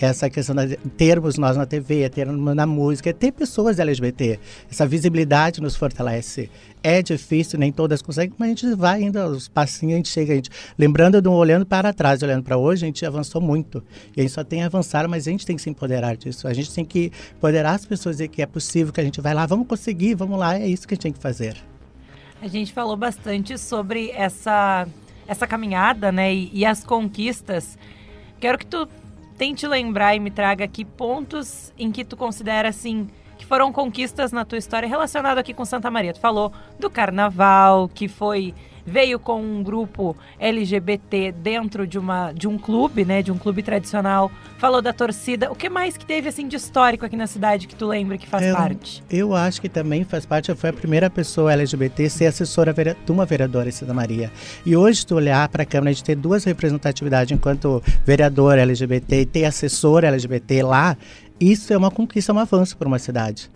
essa 0.00 0.28
questão 0.30 0.54
de 0.56 0.76
termos 0.96 1.36
nós 1.36 1.56
na 1.56 1.66
TV, 1.66 2.08
termos 2.08 2.54
na 2.54 2.66
música, 2.66 3.10
é 3.10 3.12
ter 3.12 3.32
pessoas 3.32 3.78
LGBT. 3.78 4.38
Essa 4.70 4.86
visibilidade 4.86 5.60
nos 5.60 5.76
fortalece. 5.76 6.50
É 6.82 7.02
difícil, 7.02 7.58
nem 7.58 7.70
todas 7.70 8.02
conseguem, 8.02 8.34
mas 8.36 8.46
a 8.46 8.50
gente 8.50 8.74
vai 8.74 9.02
indo 9.02 9.18
aos 9.18 9.48
passinhos, 9.48 9.94
a 9.94 9.96
gente 9.98 10.08
chega, 10.08 10.32
a 10.32 10.36
gente, 10.36 10.50
lembrando 10.76 11.22
de 11.22 11.28
um 11.28 11.32
olhando 11.32 11.64
para 11.64 11.92
trás, 11.92 12.22
olhando 12.22 12.42
para 12.42 12.56
hoje, 12.56 12.84
a 12.84 12.86
gente 12.86 13.06
avançou 13.06 13.40
muito. 13.40 13.82
E 14.16 14.20
a 14.20 14.22
gente 14.22 14.32
só 14.32 14.42
tem 14.42 14.62
a 14.62 14.66
avançar, 14.66 15.06
mas 15.08 15.28
a 15.28 15.30
gente 15.30 15.46
tem 15.46 15.54
que 15.54 15.62
se 15.62 15.70
empoderar 15.70 16.16
disso. 16.16 16.48
A 16.48 16.52
gente 16.52 16.72
tem 16.74 16.84
que 16.84 17.12
empoderar 17.36 17.72
as 17.72 17.84
pessoas 17.84 18.18
e 18.18 18.26
que 18.26 18.42
é 18.42 18.46
possível, 18.46 18.92
que 18.92 19.00
a 19.00 19.04
gente 19.04 19.20
vai 19.20 19.34
lá, 19.34 19.46
vamos 19.46 19.66
conseguir, 19.68 20.14
vamos 20.14 20.38
lá, 20.38 20.58
é 20.58 20.66
isso 20.66 20.88
que 20.88 20.94
a 20.94 20.96
gente 20.96 21.02
tem 21.02 21.12
que 21.12 21.20
fazer. 21.20 21.56
A 22.40 22.48
gente 22.48 22.72
falou 22.72 22.96
bastante 22.96 23.56
sobre 23.56 24.10
essa, 24.10 24.88
essa 25.28 25.46
caminhada, 25.46 26.10
né, 26.10 26.34
e, 26.34 26.50
e 26.52 26.66
as 26.66 26.82
conquistas. 26.82 27.78
Quero 28.40 28.58
que 28.58 28.66
tu 28.66 28.88
tente 29.42 29.66
lembrar 29.66 30.14
e 30.14 30.20
me 30.20 30.30
traga 30.30 30.64
aqui 30.64 30.84
pontos 30.84 31.72
em 31.76 31.90
que 31.90 32.04
tu 32.04 32.16
considera 32.16 32.68
assim 32.68 33.08
que 33.36 33.44
foram 33.44 33.72
conquistas 33.72 34.30
na 34.30 34.44
tua 34.44 34.56
história 34.56 34.88
relacionado 34.88 35.38
aqui 35.38 35.52
com 35.52 35.64
Santa 35.64 35.90
Maria. 35.90 36.12
Tu 36.12 36.20
falou 36.20 36.52
do 36.78 36.88
carnaval, 36.88 37.88
que 37.88 38.06
foi 38.06 38.54
veio 38.84 39.18
com 39.18 39.40
um 39.40 39.62
grupo 39.62 40.16
LGBT 40.38 41.32
dentro 41.32 41.86
de, 41.86 41.98
uma, 41.98 42.32
de 42.32 42.48
um 42.48 42.58
clube, 42.58 43.04
né? 43.04 43.22
De 43.22 43.30
um 43.30 43.38
clube 43.38 43.62
tradicional. 43.62 44.30
Falou 44.58 44.82
da 44.82 44.92
torcida. 44.92 45.50
O 45.50 45.54
que 45.54 45.68
mais 45.68 45.96
que 45.96 46.04
teve 46.04 46.28
assim 46.28 46.48
de 46.48 46.56
histórico 46.56 47.04
aqui 47.04 47.16
na 47.16 47.26
cidade 47.26 47.66
que 47.66 47.74
tu 47.74 47.86
lembra 47.86 48.18
que 48.18 48.26
faz 48.26 48.46
eu, 48.46 48.54
parte? 48.54 49.02
Eu 49.10 49.34
acho 49.34 49.60
que 49.60 49.68
também 49.68 50.04
faz 50.04 50.26
parte. 50.26 50.50
Eu 50.50 50.56
fui 50.56 50.70
a 50.70 50.72
primeira 50.72 51.08
pessoa 51.08 51.52
LGBT 51.52 52.04
a 52.06 52.10
ser 52.10 52.26
assessora 52.26 52.72
de 52.72 53.12
uma 53.12 53.24
vereadora 53.24 53.68
em 53.68 53.72
Santa 53.72 53.94
Maria. 53.94 54.30
E 54.64 54.76
hoje 54.76 55.06
tu 55.06 55.14
olhar 55.14 55.48
para 55.48 55.62
a 55.62 55.66
Câmara 55.66 55.94
de 55.94 56.02
ter 56.02 56.14
duas 56.14 56.44
representatividades 56.44 57.32
enquanto 57.32 57.82
vereadora 58.04 58.62
LGBT 58.62 59.20
e 59.20 59.26
ter 59.26 59.44
assessora 59.44 60.08
LGBT 60.08 60.62
lá, 60.62 60.96
isso 61.40 61.72
é 61.72 61.76
uma 61.76 61.90
conquista, 61.90 62.32
um 62.32 62.38
avanço 62.38 62.76
para 62.76 62.86
uma 62.86 62.98
cidade. 62.98 63.50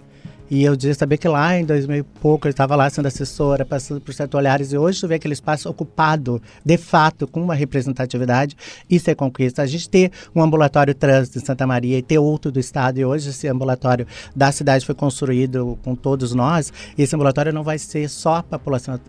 E 0.49 0.63
eu 0.63 0.77
dizia 0.77 0.95
saber 0.95 1.19
que 1.19 1.27
lá 1.27 1.59
em 1.59 1.65
2000 1.65 1.97
e 1.97 2.03
pouco 2.03 2.47
eu 2.47 2.51
estava 2.51 2.77
lá 2.77 2.89
sendo 2.89 3.07
assessora, 3.07 3.65
passando 3.65 4.01
por 4.01 4.15
certos 4.15 4.39
olhares, 4.39 4.73
e 4.73 4.79
hoje 4.79 5.01
tu 5.01 5.09
vê 5.09 5.17
aquele 5.17 5.35
espaço 5.35 5.69
ocupado, 5.69 6.41
de 6.65 6.77
fato, 6.77 7.27
com 7.27 7.43
uma 7.43 7.55
representatividade, 7.55 8.57
isso 8.89 9.11
é 9.11 9.15
conquista. 9.15 9.63
A 9.63 9.67
gente 9.67 9.89
ter 9.89 10.13
um 10.35 10.41
ambulatório 10.43 10.95
trans 10.95 11.31
de 11.31 11.41
Santa 11.41 11.67
Maria 11.67 11.99
e 11.99 12.03
ter 12.03 12.19
outro 12.19 12.53
do 12.53 12.61
estado, 12.61 12.99
e 12.99 13.05
hoje 13.05 13.31
esse 13.31 13.49
ambulatório 13.49 14.07
da 14.35 14.53
cidade 14.53 14.87
foi 14.87 14.95
construído 14.95 15.77
com 15.83 15.97
todos 15.97 16.33
nós, 16.33 16.73
e 16.97 17.03
esse 17.03 17.15
ambulatório 17.15 17.53
não 17.53 17.65
vai 17.65 17.79
ser 17.79 18.09
só 18.09 18.37
a 18.37 18.43
população 18.43 19.01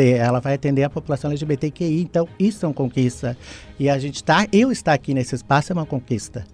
ela 0.00 0.38
vai 0.38 0.54
atender 0.54 0.84
a 0.84 0.90
população 0.90 1.28
LGBTQI, 1.28 2.02
então 2.02 2.28
isso 2.38 2.64
é 2.64 2.68
uma 2.68 2.74
conquista. 2.74 3.36
E 3.80 3.90
a 3.90 3.98
gente 3.98 4.22
tá, 4.22 4.46
eu 4.52 4.70
estar 4.70 4.92
aqui 4.92 5.12
nesse 5.12 5.34
espaço 5.34 5.72
é 5.72 5.74
uma 5.74 5.84
conquista. 5.84 6.46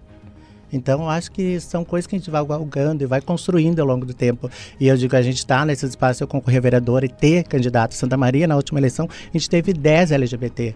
Então, 0.75 1.03
eu 1.03 1.09
acho 1.09 1.31
que 1.31 1.61
são 1.61 1.85
coisas 1.85 2.07
que 2.07 2.17
a 2.17 2.19
gente 2.19 2.31
vai 2.31 2.45
galgando 2.45 3.05
e 3.05 3.07
vai 3.07 3.21
construindo 3.21 3.79
ao 3.79 3.87
longo 3.87 4.05
do 4.05 4.13
tempo. 4.13 4.51
E 4.81 4.89
eu 4.89 4.97
digo, 4.97 5.15
a 5.15 5.23
gente 5.23 5.39
está 5.39 5.65
nesse 5.65 5.87
espaço, 5.87 6.23
eu 6.23 6.27
concorrer 6.27 6.61
vereador 6.61 7.05
e 7.05 7.09
ter 7.09 7.45
candidato. 7.45 7.95
Santa 7.95 8.17
Maria, 8.17 8.49
na 8.49 8.57
última 8.57 8.81
eleição, 8.81 9.09
a 9.09 9.39
gente 9.39 9.49
teve 9.49 9.73
10 9.73 10.11
LGBT. 10.11 10.75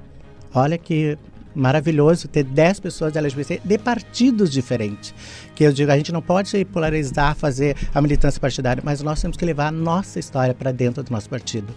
Olha 0.54 0.78
que 0.78 1.18
maravilhoso 1.52 2.28
ter 2.28 2.44
10 2.44 2.78
pessoas 2.78 3.16
LGBT 3.16 3.60
de 3.64 3.78
partidos 3.78 4.52
diferentes. 4.52 5.12
Que 5.56 5.64
eu 5.64 5.72
digo, 5.72 5.90
a 5.90 5.96
gente 5.96 6.12
não 6.12 6.22
pode 6.22 6.64
polarizar, 6.66 7.34
fazer 7.34 7.76
a 7.92 8.00
militância 8.00 8.40
partidária, 8.40 8.80
mas 8.86 9.02
nós 9.02 9.20
temos 9.20 9.36
que 9.36 9.44
levar 9.44 9.66
a 9.66 9.72
nossa 9.72 10.20
história 10.20 10.54
para 10.54 10.70
dentro 10.70 11.02
do 11.02 11.10
nosso 11.10 11.28
partido. 11.28 11.74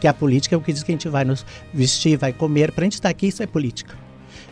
Que 0.00 0.06
a 0.06 0.14
política 0.14 0.54
é 0.54 0.58
o 0.58 0.60
que 0.60 0.72
diz 0.72 0.84
que 0.84 0.92
a 0.92 0.94
gente 0.94 1.08
vai 1.08 1.24
nos 1.24 1.44
vestir, 1.74 2.16
vai 2.16 2.32
comer. 2.32 2.70
Para 2.70 2.82
a 2.82 2.86
gente 2.86 2.94
estar 2.94 3.08
aqui, 3.08 3.26
isso 3.26 3.42
é 3.42 3.46
política. 3.48 4.07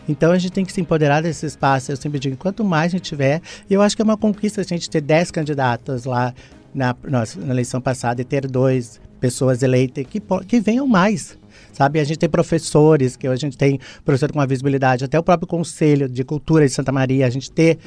Então 0.07 0.31
a 0.31 0.37
gente 0.37 0.51
tem 0.51 0.65
que 0.65 0.71
se 0.71 0.81
empoderar 0.81 1.21
desse 1.21 1.45
espaço. 1.45 1.91
Eu 1.91 1.97
sempre 1.97 2.19
digo, 2.19 2.37
quanto 2.37 2.63
mais 2.63 2.93
a 2.93 2.97
gente 2.97 3.09
tiver, 3.09 3.41
e 3.69 3.73
eu 3.73 3.81
acho 3.81 3.95
que 3.95 4.01
é 4.01 4.05
uma 4.05 4.17
conquista 4.17 4.61
a 4.61 4.63
gente 4.63 4.89
ter 4.89 5.01
10 5.01 5.31
candidatos 5.31 6.05
lá 6.05 6.33
na, 6.73 6.95
nossa, 7.07 7.39
na 7.39 7.53
eleição 7.53 7.81
passada 7.81 8.21
e 8.21 8.25
ter 8.25 8.47
dois 8.47 8.99
pessoas 9.19 9.63
eleitas 9.63 10.05
que, 10.05 10.21
que 10.47 10.59
venham 10.59 10.87
mais 10.87 11.37
sabe? 11.77 11.99
A 11.99 12.03
gente 12.03 12.17
tem 12.17 12.29
professores, 12.29 13.15
que 13.15 13.27
a 13.27 13.35
gente 13.35 13.55
tem 13.55 13.79
professor 14.03 14.31
com 14.31 14.39
uma 14.39 14.47
visibilidade, 14.47 15.05
até 15.05 15.19
o 15.19 15.23
próprio 15.23 15.47
Conselho 15.47 16.09
de 16.09 16.23
Cultura 16.23 16.65
de 16.65 16.73
Santa 16.73 16.91
Maria, 16.91 17.27
a 17.27 17.29
gente 17.29 17.51
ter 17.51 17.77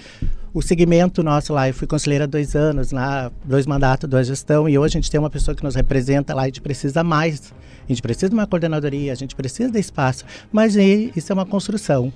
o 0.54 0.62
segmento 0.62 1.22
nosso 1.24 1.52
lá. 1.52 1.68
Eu 1.68 1.74
fui 1.74 1.88
conselheira 1.88 2.24
há 2.24 2.26
dois 2.26 2.54
anos, 2.54 2.92
lá, 2.92 3.33
dois 3.44 3.66
mandatos, 3.66 4.09
duas 4.09 4.28
gestão, 4.28 4.68
e 4.68 4.78
hoje 4.78 4.96
a 4.96 5.00
gente 5.00 5.11
tem 5.11 5.18
uma 5.18 5.30
pessoa 5.30 5.56
que 5.56 5.64
nos 5.64 5.74
representa 5.74 6.35
lá, 6.35 6.42
a 6.42 6.46
gente 6.46 6.61
precisa 6.61 7.02
mais. 7.02 7.52
A 7.90 7.92
gente 7.92 8.03
precisa 8.03 8.29
de 8.29 8.35
uma 8.35 8.46
coordenadoria, 8.46 9.11
a 9.11 9.16
gente 9.16 9.35
precisa 9.35 9.68
de 9.68 9.81
espaço, 9.81 10.24
mas 10.53 10.76
isso 10.76 11.33
é 11.33 11.35
uma 11.35 11.44
construção. 11.44 12.12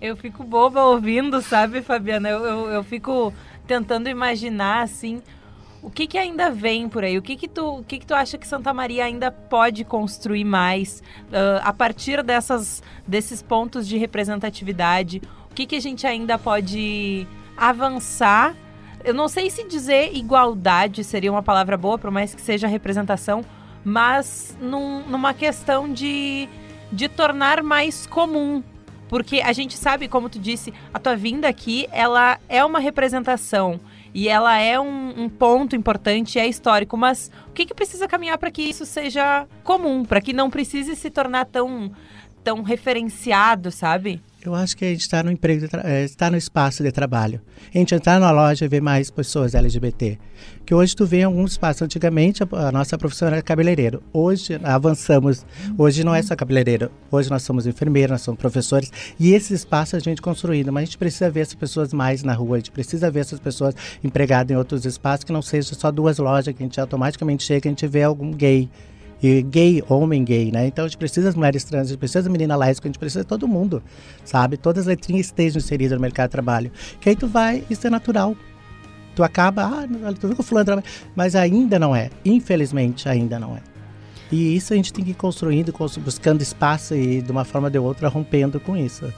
Eu 0.00 0.16
fico 0.16 0.42
boba 0.42 0.82
ouvindo, 0.82 1.40
sabe, 1.40 1.80
Fabiana? 1.80 2.28
Eu, 2.28 2.44
eu, 2.44 2.68
eu 2.70 2.82
fico 2.82 3.32
tentando 3.68 4.08
imaginar, 4.08 4.82
assim, 4.82 5.22
o 5.80 5.88
que, 5.88 6.08
que 6.08 6.18
ainda 6.18 6.50
vem 6.50 6.88
por 6.88 7.04
aí? 7.04 7.16
O 7.16 7.22
que 7.22 7.36
que 7.36 7.46
tu, 7.46 7.78
o 7.78 7.84
que 7.84 8.00
que 8.00 8.06
tu 8.06 8.14
acha 8.14 8.36
que 8.36 8.48
Santa 8.48 8.74
Maria 8.74 9.04
ainda 9.04 9.30
pode 9.30 9.84
construir 9.84 10.42
mais 10.42 11.04
uh, 11.28 11.62
a 11.62 11.72
partir 11.72 12.20
dessas, 12.24 12.82
desses 13.06 13.40
pontos 13.40 13.86
de 13.86 13.96
representatividade? 13.96 15.22
O 15.52 15.54
que 15.54 15.66
que 15.66 15.76
a 15.76 15.80
gente 15.80 16.04
ainda 16.04 16.36
pode 16.36 17.28
avançar? 17.56 18.56
Eu 19.04 19.14
não 19.14 19.28
sei 19.28 19.50
se 19.50 19.62
dizer 19.68 20.16
igualdade 20.16 21.04
seria 21.04 21.30
uma 21.30 21.44
palavra 21.44 21.76
boa, 21.76 21.96
por 21.96 22.10
mais 22.10 22.34
que 22.34 22.40
seja 22.40 22.66
representação, 22.66 23.44
mas 23.84 24.56
num, 24.60 25.02
numa 25.06 25.34
questão 25.34 25.92
de, 25.92 26.48
de 26.92 27.08
tornar 27.08 27.62
mais 27.62 28.06
comum 28.06 28.62
porque 29.10 29.40
a 29.40 29.52
gente 29.52 29.76
sabe, 29.76 30.06
como 30.06 30.28
tu 30.28 30.38
disse, 30.38 30.72
a 30.94 30.98
tua 31.00 31.16
vinda 31.16 31.48
aqui, 31.48 31.88
ela 31.90 32.38
é 32.48 32.64
uma 32.64 32.78
representação 32.78 33.80
e 34.14 34.28
ela 34.28 34.56
é 34.56 34.78
um, 34.78 35.24
um 35.24 35.28
ponto 35.28 35.74
importante, 35.74 36.38
é 36.38 36.46
histórico, 36.46 36.96
mas 36.96 37.28
o 37.48 37.52
que, 37.52 37.66
que 37.66 37.74
precisa 37.74 38.06
caminhar 38.06 38.38
para 38.38 38.52
que 38.52 38.62
isso 38.62 38.86
seja 38.86 39.48
comum, 39.64 40.04
para 40.04 40.20
que 40.20 40.32
não 40.32 40.48
precise 40.48 40.94
se 40.94 41.10
tornar 41.10 41.44
tão, 41.46 41.90
tão 42.44 42.62
referenciado, 42.62 43.72
sabe? 43.72 44.22
Eu 44.42 44.54
acho 44.54 44.74
que 44.74 44.86
a 44.86 44.88
gente 44.88 45.02
está 45.02 45.22
no 45.22 45.30
emprego, 45.30 45.66
está 46.02 46.30
no 46.30 46.36
espaço 46.36 46.82
de 46.82 46.90
trabalho. 46.90 47.42
A 47.74 47.76
gente 47.76 47.94
entrar 47.94 48.18
na 48.18 48.30
loja 48.30 48.64
e 48.64 48.68
ver 48.68 48.80
mais 48.80 49.10
pessoas 49.10 49.54
LGBT. 49.54 50.18
Que 50.64 50.74
hoje 50.74 50.96
tu 50.96 51.04
vê 51.04 51.18
em 51.18 51.24
alguns 51.24 51.52
espaços. 51.52 51.82
Antigamente 51.82 52.42
a, 52.42 52.68
a 52.68 52.72
nossa 52.72 52.96
profissão 52.96 53.28
era 53.28 53.42
cabeleireiro. 53.42 54.02
Hoje 54.14 54.58
avançamos. 54.62 55.44
Hoje 55.76 56.02
não 56.02 56.14
é 56.14 56.22
só 56.22 56.34
cabeleireiro. 56.34 56.90
Hoje 57.10 57.28
nós 57.28 57.42
somos 57.42 57.66
enfermeiros, 57.66 58.12
nós 58.12 58.22
somos 58.22 58.40
professores. 58.40 58.90
E 59.18 59.34
esse 59.34 59.52
espaço 59.52 59.94
a 59.94 59.98
gente 59.98 60.22
construindo. 60.22 60.72
Mas 60.72 60.84
a 60.84 60.86
gente 60.86 60.98
precisa 60.98 61.30
ver 61.30 61.40
essas 61.40 61.54
pessoas 61.54 61.92
mais 61.92 62.22
na 62.22 62.32
rua. 62.32 62.56
A 62.56 62.60
gente 62.60 62.70
precisa 62.70 63.10
ver 63.10 63.20
essas 63.20 63.40
pessoas 63.40 63.74
empregadas 64.02 64.50
em 64.50 64.56
outros 64.56 64.86
espaços 64.86 65.22
que 65.22 65.32
não 65.32 65.42
seja 65.42 65.74
só 65.74 65.90
duas 65.90 66.16
lojas 66.16 66.54
que 66.54 66.62
a 66.62 66.66
gente 66.66 66.80
automaticamente 66.80 67.44
chega 67.44 67.66
e 67.66 67.68
a 67.68 67.72
gente 67.72 67.86
vê 67.86 68.04
algum 68.04 68.30
gay 68.30 68.70
e 69.22 69.42
gay, 69.42 69.82
homem 69.88 70.24
gay, 70.24 70.50
né? 70.50 70.66
Então 70.66 70.84
a 70.84 70.88
gente 70.88 70.96
precisa 70.98 71.26
das 71.26 71.34
mulheres 71.34 71.64
trans, 71.64 71.86
a 71.86 71.88
gente 71.90 71.98
precisa 71.98 72.22
da 72.22 72.30
menina 72.30 72.56
lésbica, 72.56 72.88
a 72.88 72.90
gente 72.90 72.98
precisa 72.98 73.22
de 73.22 73.28
todo 73.28 73.46
mundo, 73.46 73.82
sabe? 74.24 74.56
Todas 74.56 74.82
as 74.82 74.86
letrinhas 74.86 75.26
estejam 75.26 75.58
inseridas 75.58 75.96
no 75.96 76.00
mercado 76.00 76.28
de 76.28 76.32
trabalho. 76.32 76.70
Que 77.00 77.10
aí 77.10 77.16
tu 77.16 77.26
vai, 77.26 77.64
isso 77.68 77.86
é 77.86 77.90
natural. 77.90 78.36
Tu 79.14 79.22
acaba, 79.22 79.64
ah, 79.64 80.12
tu 80.18 80.28
viu 80.28 80.36
que 80.36 80.40
o 80.40 80.44
fulano 80.44 80.82
mas 81.14 81.34
ainda 81.34 81.78
não 81.78 81.94
é. 81.94 82.10
Infelizmente, 82.24 83.08
ainda 83.08 83.38
não 83.38 83.56
é. 83.56 83.60
E 84.32 84.54
isso 84.56 84.72
a 84.72 84.76
gente 84.76 84.92
tem 84.92 85.04
que 85.04 85.10
ir 85.10 85.14
construindo, 85.14 85.74
buscando 86.02 86.40
espaço 86.40 86.94
e 86.94 87.20
de 87.20 87.30
uma 87.32 87.44
forma 87.44 87.66
ou 87.66 87.70
de 87.70 87.78
outra 87.78 88.08
rompendo 88.08 88.60
com 88.60 88.76
isso. 88.76 89.12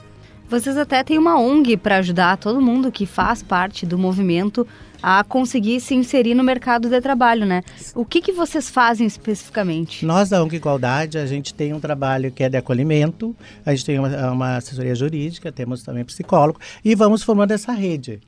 Vocês 0.49 0.77
até 0.77 1.03
têm 1.03 1.17
uma 1.17 1.39
ONG 1.39 1.77
para 1.77 1.97
ajudar 1.97 2.37
todo 2.37 2.61
mundo 2.61 2.91
que 2.91 3.05
faz 3.05 3.41
parte 3.41 3.85
do 3.85 3.97
movimento 3.97 4.67
a 5.01 5.21
conseguir 5.23 5.81
se 5.81 5.93
inserir 5.93 6.33
no 6.33 6.43
mercado 6.43 6.89
de 6.89 7.01
trabalho, 7.01 7.45
né? 7.45 7.61
O 7.93 8.05
que, 8.05 8.21
que 8.21 8.31
vocês 8.31 8.69
fazem 8.69 9.05
especificamente? 9.05 10.05
Nós 10.05 10.29
da 10.29 10.41
ONG 10.41 10.55
Igualdade, 10.55 11.17
a 11.17 11.25
gente 11.25 11.53
tem 11.53 11.73
um 11.73 11.79
trabalho 11.79 12.31
que 12.31 12.41
é 12.41 12.47
de 12.47 12.55
acolhimento, 12.55 13.35
a 13.65 13.71
gente 13.71 13.85
tem 13.85 13.99
uma, 13.99 14.31
uma 14.31 14.57
assessoria 14.57 14.95
jurídica, 14.95 15.51
temos 15.51 15.83
também 15.83 16.05
psicólogo 16.05 16.59
e 16.85 16.95
vamos 16.95 17.21
formando 17.21 17.51
essa 17.51 17.73
rede. 17.73 18.21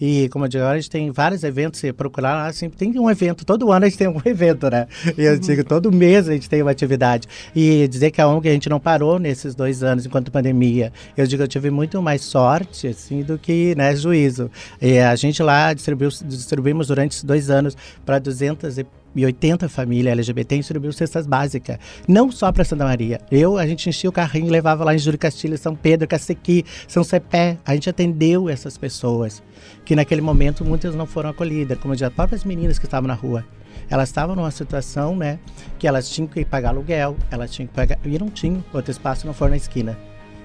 E, 0.00 0.28
como 0.30 0.44
eu 0.44 0.48
digo, 0.48 0.64
a 0.64 0.74
gente 0.76 0.90
tem 0.90 1.10
vários 1.10 1.44
eventos, 1.44 1.80
se 1.80 1.92
procurar 1.92 2.34
lá, 2.34 2.52
sempre 2.52 2.76
tem 2.76 2.98
um 2.98 3.10
evento, 3.10 3.44
todo 3.44 3.70
ano 3.70 3.84
a 3.84 3.88
gente 3.88 3.98
tem 3.98 4.08
um 4.08 4.20
evento, 4.24 4.68
né? 4.70 4.86
E 5.16 5.22
eu 5.22 5.38
digo, 5.38 5.64
todo 5.64 5.92
mês 5.92 6.28
a 6.28 6.32
gente 6.32 6.48
tem 6.48 6.62
uma 6.62 6.70
atividade. 6.70 7.28
E 7.54 7.86
dizer 7.88 8.10
que 8.10 8.20
a 8.20 8.28
ONG 8.28 8.48
a 8.48 8.52
gente 8.52 8.68
não 8.68 8.80
parou 8.80 9.18
nesses 9.18 9.54
dois 9.54 9.82
anos 9.82 10.06
enquanto 10.06 10.30
pandemia, 10.30 10.92
eu 11.16 11.26
digo, 11.26 11.42
eu 11.42 11.48
tive 11.48 11.70
muito 11.70 12.00
mais 12.02 12.22
sorte, 12.22 12.88
assim, 12.88 13.22
do 13.22 13.38
que, 13.38 13.74
né, 13.76 13.94
juízo. 13.94 14.50
E 14.80 14.98
a 14.98 15.14
gente 15.16 15.42
lá 15.42 15.72
distribuiu, 15.72 16.10
distribuímos 16.24 16.88
durante 16.88 17.12
esses 17.12 17.24
dois 17.24 17.50
anos 17.50 17.76
para 18.04 18.18
200 18.18 18.78
e 18.78 18.86
e 19.14 19.24
80 19.24 19.68
famílias 19.68 20.12
LGBT 20.12 20.58
distribuiu 20.58 20.92
cestas 20.92 21.26
básicas, 21.26 21.78
não 22.06 22.30
só 22.30 22.50
para 22.50 22.64
Santa 22.64 22.84
Maria. 22.84 23.20
Eu, 23.30 23.56
a 23.56 23.66
gente 23.66 23.88
enchia 23.88 24.10
o 24.10 24.12
carrinho 24.12 24.46
e 24.46 24.50
levava 24.50 24.84
lá 24.84 24.94
em 24.94 24.98
Júlio 24.98 25.18
Castilho, 25.18 25.56
São 25.56 25.74
Pedro, 25.74 26.08
Cacequi, 26.08 26.64
São 26.88 27.04
Cepé. 27.04 27.58
A 27.64 27.74
gente 27.74 27.90
atendeu 27.90 28.48
essas 28.48 28.76
pessoas, 28.76 29.42
que 29.84 29.96
naquele 29.96 30.20
momento 30.20 30.64
muitas 30.64 30.94
não 30.94 31.06
foram 31.06 31.30
acolhidas, 31.30 31.78
como 31.78 31.94
as 31.94 32.00
próprias 32.12 32.44
meninas 32.44 32.78
que 32.78 32.86
estavam 32.86 33.08
na 33.08 33.14
rua. 33.14 33.44
Elas 33.90 34.08
estavam 34.08 34.34
numa 34.34 34.50
situação, 34.50 35.16
né, 35.16 35.38
que 35.78 35.86
elas 35.86 36.08
tinham 36.08 36.26
que 36.26 36.44
pagar 36.44 36.70
aluguel, 36.70 37.16
elas 37.30 37.50
tinham 37.50 37.66
que 37.66 37.74
pagar, 37.74 37.98
e 38.04 38.18
não 38.18 38.30
tinham 38.30 38.64
outro 38.72 38.90
espaço, 38.90 39.26
não 39.26 39.34
foram 39.34 39.50
na 39.50 39.56
esquina. 39.56 39.98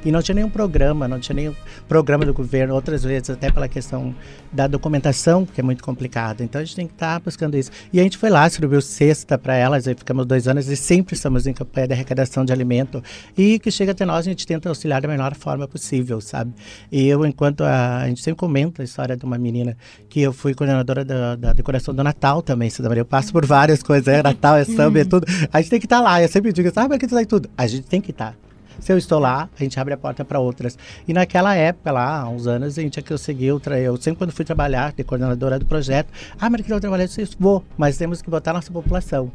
E 0.03 0.12
não 0.12 0.21
tinha 0.21 0.35
nenhum 0.35 0.49
programa, 0.49 1.07
não 1.07 1.19
tinha 1.19 1.35
nenhum 1.35 1.55
programa 1.88 2.25
do 2.25 2.33
governo, 2.33 2.73
outras 2.73 3.03
vezes 3.03 3.29
até 3.29 3.51
pela 3.51 3.67
questão 3.67 4.15
da 4.51 4.67
documentação, 4.67 5.45
que 5.45 5.59
é 5.59 5.63
muito 5.63 5.83
complicada. 5.83 6.43
Então 6.43 6.62
a 6.62 6.63
gente 6.63 6.75
tem 6.75 6.88
que 6.88 6.93
estar 6.93 7.19
tá 7.19 7.19
buscando 7.19 7.57
isso. 7.57 7.71
E 7.91 7.99
a 7.99 8.03
gente 8.03 8.17
foi 8.17 8.29
lá, 8.29 8.47
distribuiu 8.47 8.81
cesta 8.81 9.38
para 9.38 9.55
elas, 9.55 9.88
aí 9.88 9.95
ficamos 9.95 10.25
dois 10.25 10.47
anos 10.47 10.67
e 10.67 10.75
sempre 10.75 11.15
estamos 11.15 11.47
em 11.47 11.53
campanha 11.53 11.88
de 11.88 11.93
arrecadação 11.93 12.45
de 12.45 12.53
alimento. 12.53 13.03
E 13.38 13.59
que 13.59 13.69
chega 13.71 13.91
até 13.91 14.05
nós, 14.05 14.19
a 14.19 14.29
gente 14.29 14.47
tenta 14.47 14.69
auxiliar 14.69 15.01
da 15.01 15.07
melhor 15.07 15.35
forma 15.35 15.67
possível, 15.67 16.21
sabe? 16.21 16.53
E 16.91 17.07
eu, 17.07 17.25
enquanto 17.25 17.62
a, 17.62 17.97
a 17.97 18.07
gente 18.07 18.21
sempre 18.21 18.39
comenta 18.39 18.81
a 18.81 18.85
história 18.85 19.17
de 19.17 19.25
uma 19.25 19.38
menina 19.38 19.77
que 20.07 20.21
eu 20.21 20.31
fui 20.31 20.53
coordenadora 20.53 21.03
da, 21.03 21.35
da 21.35 21.53
decoração 21.53 21.93
do 21.93 22.03
Natal 22.03 22.41
também, 22.41 22.69
Santa 22.69 22.89
Maria. 22.89 23.01
Eu 23.01 23.05
passo 23.05 23.31
por 23.31 23.45
várias 23.45 23.83
coisas, 23.83 24.07
é 24.07 24.23
Natal, 24.23 24.55
é 24.55 24.63
samba, 24.63 24.99
é 24.99 25.05
tudo. 25.05 25.25
A 25.51 25.62
gente 25.62 25.69
tem 25.69 25.79
que 25.79 25.85
estar 25.85 25.97
tá 25.97 26.03
lá. 26.03 26.21
Eu 26.21 26.27
sempre 26.27 26.53
digo, 26.53 26.71
sabe, 26.73 26.95
aqui 26.95 27.07
tu 27.07 27.15
tá 27.15 27.25
tudo. 27.25 27.49
A 27.57 27.67
gente 27.67 27.85
tem 27.85 28.01
que 28.01 28.12
estar. 28.12 28.31
Tá. 28.31 28.48
Se 28.79 28.91
eu 28.91 28.97
estou 28.97 29.19
lá, 29.19 29.49
a 29.57 29.63
gente 29.63 29.79
abre 29.79 29.93
a 29.93 29.97
porta 29.97 30.23
para 30.23 30.39
outras. 30.39 30.77
E 31.07 31.13
naquela 31.13 31.55
época, 31.55 31.91
lá, 31.91 32.21
há 32.21 32.29
uns 32.29 32.47
anos, 32.47 32.77
a 32.77 32.81
gente 32.81 32.99
seguir 33.17 33.51
eu 33.79 33.97
sempre 33.97 34.17
quando 34.17 34.31
fui 34.31 34.45
trabalhar, 34.45 34.93
de 34.93 35.03
coordenadora 35.03 35.59
do 35.59 35.65
projeto, 35.65 36.11
ah, 36.39 36.49
mas 36.49 36.61
eu 36.77 36.79
trabalhar, 36.79 37.03
eu 37.03 37.07
disse, 37.07 37.35
vou, 37.39 37.63
mas 37.77 37.97
temos 37.97 38.21
que 38.21 38.29
botar 38.29 38.53
nossa 38.53 38.71
população. 38.71 39.31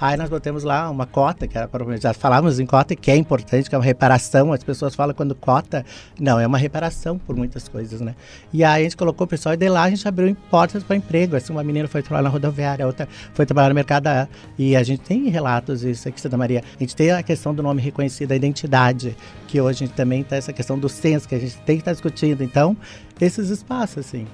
Aí 0.00 0.16
nós 0.16 0.30
botamos 0.30 0.62
lá 0.62 0.88
uma 0.88 1.06
cota, 1.06 1.48
que 1.48 1.58
era 1.58 1.66
para 1.66 1.96
já 1.96 2.14
falávamos 2.14 2.60
em 2.60 2.66
cota, 2.66 2.94
que 2.94 3.10
é 3.10 3.16
importante, 3.16 3.68
que 3.68 3.74
é 3.74 3.78
uma 3.78 3.84
reparação. 3.84 4.52
As 4.52 4.62
pessoas 4.62 4.94
falam 4.94 5.14
quando 5.14 5.34
cota, 5.34 5.84
não, 6.20 6.38
é 6.38 6.46
uma 6.46 6.58
reparação 6.58 7.18
por 7.18 7.34
muitas 7.34 7.68
coisas, 7.68 8.00
né? 8.00 8.14
E 8.52 8.62
aí 8.62 8.82
a 8.82 8.84
gente 8.84 8.96
colocou 8.96 9.24
o 9.24 9.28
pessoal 9.28 9.54
e 9.54 9.56
de 9.56 9.68
lá 9.68 9.82
a 9.82 9.90
gente 9.90 10.06
abriu 10.06 10.36
portas 10.48 10.84
para 10.84 10.94
emprego. 10.94 11.34
Assim, 11.34 11.52
uma 11.52 11.64
menina 11.64 11.88
foi 11.88 12.00
trabalhar 12.00 12.22
na 12.22 12.28
rodoviária, 12.28 12.86
outra 12.86 13.08
foi 13.34 13.44
trabalhar 13.44 13.70
no 13.70 13.74
mercado. 13.74 14.08
E 14.56 14.76
a 14.76 14.82
gente 14.84 15.00
tem 15.00 15.28
relatos 15.28 15.82
isso 15.82 16.08
aqui, 16.08 16.20
Santa 16.20 16.36
Maria. 16.36 16.62
A 16.76 16.78
gente 16.78 16.94
tem 16.94 17.10
a 17.10 17.22
questão 17.22 17.52
do 17.52 17.62
nome 17.62 17.82
reconhecido, 17.82 18.30
a 18.30 18.36
identidade, 18.36 19.16
que 19.48 19.60
hoje 19.60 19.84
a 19.84 19.86
gente 19.86 19.96
também 19.96 20.22
tem 20.22 20.38
essa 20.38 20.52
questão 20.52 20.78
do 20.78 20.88
censo, 20.88 21.28
que 21.28 21.34
a 21.34 21.40
gente 21.40 21.56
tem 21.58 21.76
que 21.76 21.80
estar 21.82 21.92
discutindo. 21.92 22.44
Então, 22.44 22.76
esses 23.20 23.50
espaços, 23.50 24.06
assim. 24.06 24.26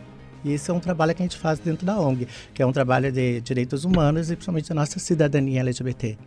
E 0.45 0.53
esse 0.53 0.71
é 0.71 0.75
um 0.75 0.81
trabalho 0.81 1.15
que 1.15 1.23
a 1.23 1.25
gente 1.25 1.39
faz 1.39 1.59
dentro 1.59 1.87
da 1.87 1.99
ONG, 1.99 2.29
que 2.53 2.63
é 2.63 2.67
um 2.67 2.73
trabalho 2.73 3.11
de 3.11 3.41
direitos 3.41 3.85
humanos 3.85 4.31
e 4.31 4.37
principalmente 4.37 4.69
da 4.69 4.75
nossa 4.75 4.99
cidadania 4.99 5.61
LGBT. 5.61 6.19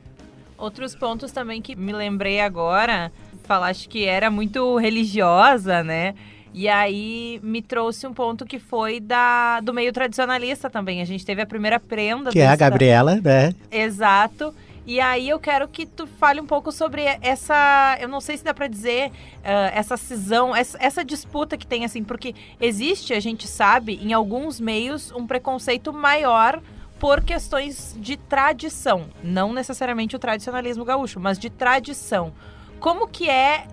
Outros 0.57 0.95
pontos 0.95 1.31
também 1.31 1.61
que 1.61 1.75
me 1.75 1.93
lembrei 1.93 2.41
agora, 2.41 3.11
falaste 3.43 3.87
que 3.87 4.05
era 4.05 4.31
muito 4.31 4.75
religiosa, 4.77 5.83
né? 5.83 6.15
E 6.51 6.67
aí 6.67 7.39
me 7.43 7.61
trouxe 7.61 8.07
um 8.07 8.13
ponto 8.13 8.43
que 8.43 8.57
foi 8.57 8.99
da 8.99 9.59
do 9.59 9.71
meio 9.71 9.93
tradicionalista 9.93 10.67
também. 10.67 11.01
A 11.01 11.05
gente 11.05 11.23
teve 11.23 11.39
a 11.39 11.45
primeira 11.45 11.79
prenda. 11.79 12.31
Que 12.31 12.39
é 12.39 12.47
a 12.47 12.55
Gabriela, 12.55 13.21
né? 13.23 13.53
Exato. 13.71 14.51
E 14.87 15.01
aí 15.01 15.27
eu 15.27 15.37
quero 15.37 15.67
que 15.67 15.85
tu 15.85 16.07
fale 16.07 16.39
um 16.39 16.45
pouco 16.45 16.71
sobre 16.71 17.03
essa, 17.21 17.97
eu 17.99 18.07
não 18.07 18.21
sei 18.21 18.37
se 18.37 18.43
dá 18.45 18.53
para 18.53 18.67
dizer, 18.67 19.09
uh, 19.09 19.69
essa 19.73 19.97
cisão, 19.97 20.55
essa, 20.55 20.77
essa, 20.81 21.03
disputa 21.03 21.57
que 21.57 21.67
tem 21.67 21.83
assim, 21.83 22.05
porque 22.05 22.33
existe, 22.57 23.13
a 23.13 23.19
gente 23.19 23.49
sabe, 23.49 23.99
em 24.01 24.13
alguns 24.13 24.61
meios 24.61 25.11
um 25.11 25.27
preconceito 25.27 25.91
maior 25.91 26.61
por 26.97 27.21
questões 27.21 27.97
de 27.99 28.15
tradição, 28.15 29.09
não 29.21 29.51
necessariamente 29.51 30.15
o 30.15 30.19
tradicionalismo 30.19 30.85
gaúcho, 30.85 31.19
mas 31.19 31.37
de 31.37 31.49
tradição. 31.49 32.31
Como 32.79 33.09
que 33.09 33.29
é 33.29 33.67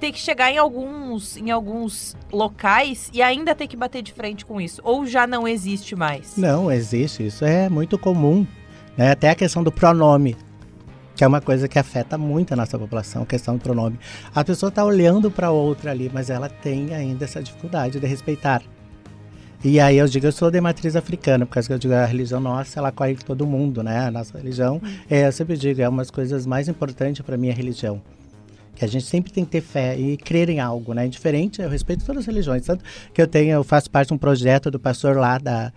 ter 0.00 0.10
que 0.10 0.18
chegar 0.18 0.50
em 0.50 0.58
alguns, 0.58 1.36
em 1.36 1.52
alguns 1.52 2.16
locais 2.32 3.08
e 3.12 3.22
ainda 3.22 3.54
ter 3.54 3.68
que 3.68 3.76
bater 3.76 4.02
de 4.02 4.12
frente 4.12 4.44
com 4.44 4.60
isso? 4.60 4.80
Ou 4.82 5.06
já 5.06 5.28
não 5.28 5.46
existe 5.46 5.94
mais? 5.94 6.36
Não, 6.36 6.72
existe. 6.72 7.24
Isso 7.24 7.44
é 7.44 7.68
muito 7.68 7.96
comum. 7.96 8.44
Né? 8.96 9.10
Até 9.10 9.30
a 9.30 9.34
questão 9.34 9.62
do 9.62 9.72
pronome, 9.72 10.36
que 11.16 11.24
é 11.24 11.26
uma 11.26 11.40
coisa 11.40 11.68
que 11.68 11.78
afeta 11.78 12.16
muito 12.16 12.54
a 12.54 12.56
nossa 12.56 12.78
população, 12.78 13.22
a 13.22 13.26
questão 13.26 13.56
do 13.56 13.62
pronome. 13.62 13.98
A 14.34 14.44
pessoa 14.44 14.68
está 14.68 14.84
olhando 14.84 15.30
para 15.30 15.50
outra 15.50 15.90
ali, 15.90 16.10
mas 16.12 16.30
ela 16.30 16.48
tem 16.48 16.94
ainda 16.94 17.24
essa 17.24 17.42
dificuldade 17.42 18.00
de 18.00 18.06
respeitar. 18.06 18.62
E 19.62 19.78
aí 19.78 19.98
eu 19.98 20.06
digo, 20.06 20.26
eu 20.26 20.32
sou 20.32 20.50
de 20.50 20.58
matriz 20.58 20.96
africana, 20.96 21.44
porque 21.44 21.70
eu 21.70 21.78
digo, 21.78 21.92
a 21.92 22.06
religião 22.06 22.40
nossa, 22.40 22.78
ela 22.78 22.88
acolhe 22.88 23.14
todo 23.16 23.46
mundo, 23.46 23.82
né? 23.82 24.06
A 24.06 24.10
nossa 24.10 24.38
religião, 24.38 24.80
é, 25.10 25.26
eu 25.26 25.32
sempre 25.32 25.54
digo, 25.58 25.82
é 25.82 25.88
uma 25.88 25.98
das 25.98 26.10
coisas 26.10 26.46
mais 26.46 26.66
importantes 26.66 27.20
para 27.20 27.36
mim 27.36 27.50
a 27.50 27.52
religião. 27.52 28.00
Que 28.74 28.86
a 28.86 28.88
gente 28.88 29.04
sempre 29.04 29.30
tem 29.30 29.44
que 29.44 29.50
ter 29.50 29.60
fé 29.60 29.98
e 29.98 30.16
crer 30.16 30.48
em 30.48 30.60
algo, 30.60 30.94
né? 30.94 31.04
Indiferente, 31.04 31.60
eu 31.60 31.68
respeito 31.68 32.06
todas 32.06 32.20
as 32.20 32.26
religiões. 32.26 32.64
Tanto 32.64 32.82
que 33.12 33.20
eu 33.20 33.26
tenho, 33.26 33.52
eu 33.52 33.62
faço 33.62 33.90
parte 33.90 34.08
de 34.08 34.14
um 34.14 34.18
projeto 34.18 34.70
do 34.70 34.80
pastor 34.80 35.18
lá 35.18 35.36
da 35.36 35.70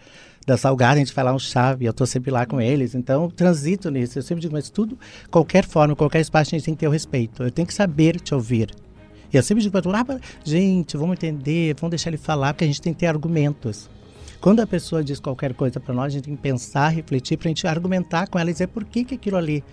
da 0.45 0.57
Salgada, 0.57 0.95
a 0.95 0.99
gente 0.99 1.13
vai 1.13 1.23
lá 1.23 1.33
um 1.33 1.39
chave, 1.39 1.85
eu 1.85 1.91
estou 1.91 2.05
sempre 2.05 2.29
lá 2.29 2.45
com 2.45 2.59
eles, 2.59 2.95
então 2.95 3.29
transito 3.29 3.89
nisso. 3.89 4.19
Eu 4.19 4.23
sempre 4.23 4.41
digo, 4.41 4.53
mas 4.53 4.69
tudo, 4.69 4.97
qualquer 5.31 5.65
forma, 5.65 5.95
qualquer 5.95 6.21
espaço, 6.21 6.53
a 6.53 6.57
gente 6.57 6.65
tem 6.65 6.73
que 6.73 6.81
ter 6.81 6.87
o 6.87 6.91
respeito. 6.91 7.43
Eu 7.43 7.51
tenho 7.51 7.67
que 7.67 7.73
saber 7.73 8.19
te 8.19 8.33
ouvir. 8.33 8.69
E 9.31 9.37
eu 9.37 9.41
sempre 9.41 9.63
digo 9.63 9.81
para 9.81 9.99
ah, 9.99 10.19
gente, 10.43 10.95
vamos 10.95 11.13
entender, 11.13 11.75
vamos 11.79 11.91
deixar 11.91 12.09
ele 12.09 12.17
falar, 12.17 12.53
porque 12.53 12.65
a 12.65 12.67
gente 12.67 12.81
tem 12.81 12.93
que 12.93 12.99
ter 12.99 13.07
argumentos. 13.07 13.89
Quando 14.39 14.59
a 14.59 14.67
pessoa 14.67 15.03
diz 15.03 15.19
qualquer 15.19 15.53
coisa 15.53 15.79
para 15.79 15.93
nós, 15.93 16.07
a 16.07 16.09
gente 16.09 16.25
tem 16.25 16.35
que 16.35 16.41
pensar, 16.41 16.89
refletir, 16.89 17.37
para 17.37 17.47
a 17.47 17.49
gente 17.49 17.65
argumentar 17.65 18.27
com 18.27 18.37
ela 18.37 18.49
e 18.49 18.53
dizer 18.53 18.67
por 18.67 18.83
que, 18.83 19.05
que 19.05 19.15
aquilo 19.15 19.37
ali 19.37 19.63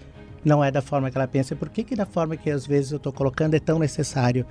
não 0.44 0.64
é 0.64 0.70
da 0.70 0.80
forma 0.80 1.10
que 1.10 1.18
ela 1.18 1.28
pensa, 1.28 1.54
por 1.54 1.68
que, 1.68 1.82
que 1.82 1.94
da 1.94 2.06
forma 2.06 2.36
que 2.36 2.48
às 2.48 2.66
vezes 2.66 2.92
eu 2.92 2.96
estou 2.96 3.12
colocando 3.12 3.54
é 3.54 3.60
tão 3.60 3.78
necessário 3.78 4.46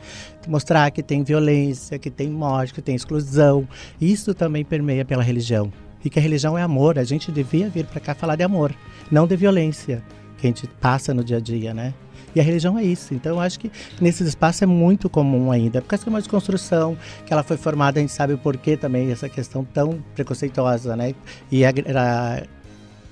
mostrar 0.48 0.92
que 0.92 1.02
tem 1.02 1.24
violência, 1.24 1.98
que 1.98 2.12
tem 2.12 2.30
morte, 2.30 2.74
que 2.74 2.82
tem 2.82 2.96
exclusão. 2.96 3.68
Isso 4.00 4.34
também 4.36 4.64
permeia 4.64 5.04
pela 5.04 5.24
religião 5.24 5.72
e 6.04 6.10
que 6.10 6.20
a 6.20 6.22
religião 6.22 6.58
é 6.58 6.62
amor. 6.62 6.98
A 6.98 7.04
gente 7.04 7.32
devia 7.32 7.70
vir 7.70 7.86
para 7.86 8.00
cá 8.00 8.14
falar 8.14 8.36
de 8.36 8.44
amor, 8.44 8.74
não 9.12 9.28
de 9.28 9.36
violência 9.36 10.04
que 10.38 10.48
a 10.48 10.50
gente 10.50 10.68
passa 10.80 11.14
no 11.14 11.24
dia 11.24 11.38
a 11.38 11.40
dia, 11.40 11.74
né? 11.74 11.94
E 12.34 12.40
a 12.40 12.44
religião 12.44 12.78
é 12.78 12.84
isso. 12.84 13.14
Então 13.14 13.34
eu 13.36 13.40
acho 13.40 13.60
que 13.60 13.72
nesses 14.00 14.28
espaços 14.28 14.62
é 14.62 14.66
muito 14.66 15.10
comum 15.10 15.52
ainda. 15.52 15.82
Porque 15.82 15.96
essa 15.96 16.08
é 16.08 16.10
uma 16.10 16.20
desconstrução 16.20 16.98
que 17.26 17.34
ela 17.34 17.44
foi 17.44 17.58
formada, 17.58 18.00
a 18.00 18.02
gente 18.02 18.14
sabe 18.14 18.34
o 18.34 18.38
porquê 18.38 18.78
também, 18.78 19.12
essa 19.12 19.28
questão 19.28 19.66
tão 19.66 20.00
preconceituosa, 20.16 20.96
né? 20.96 21.14
E 21.52 21.66
a, 21.66 21.70
a 21.70 22.44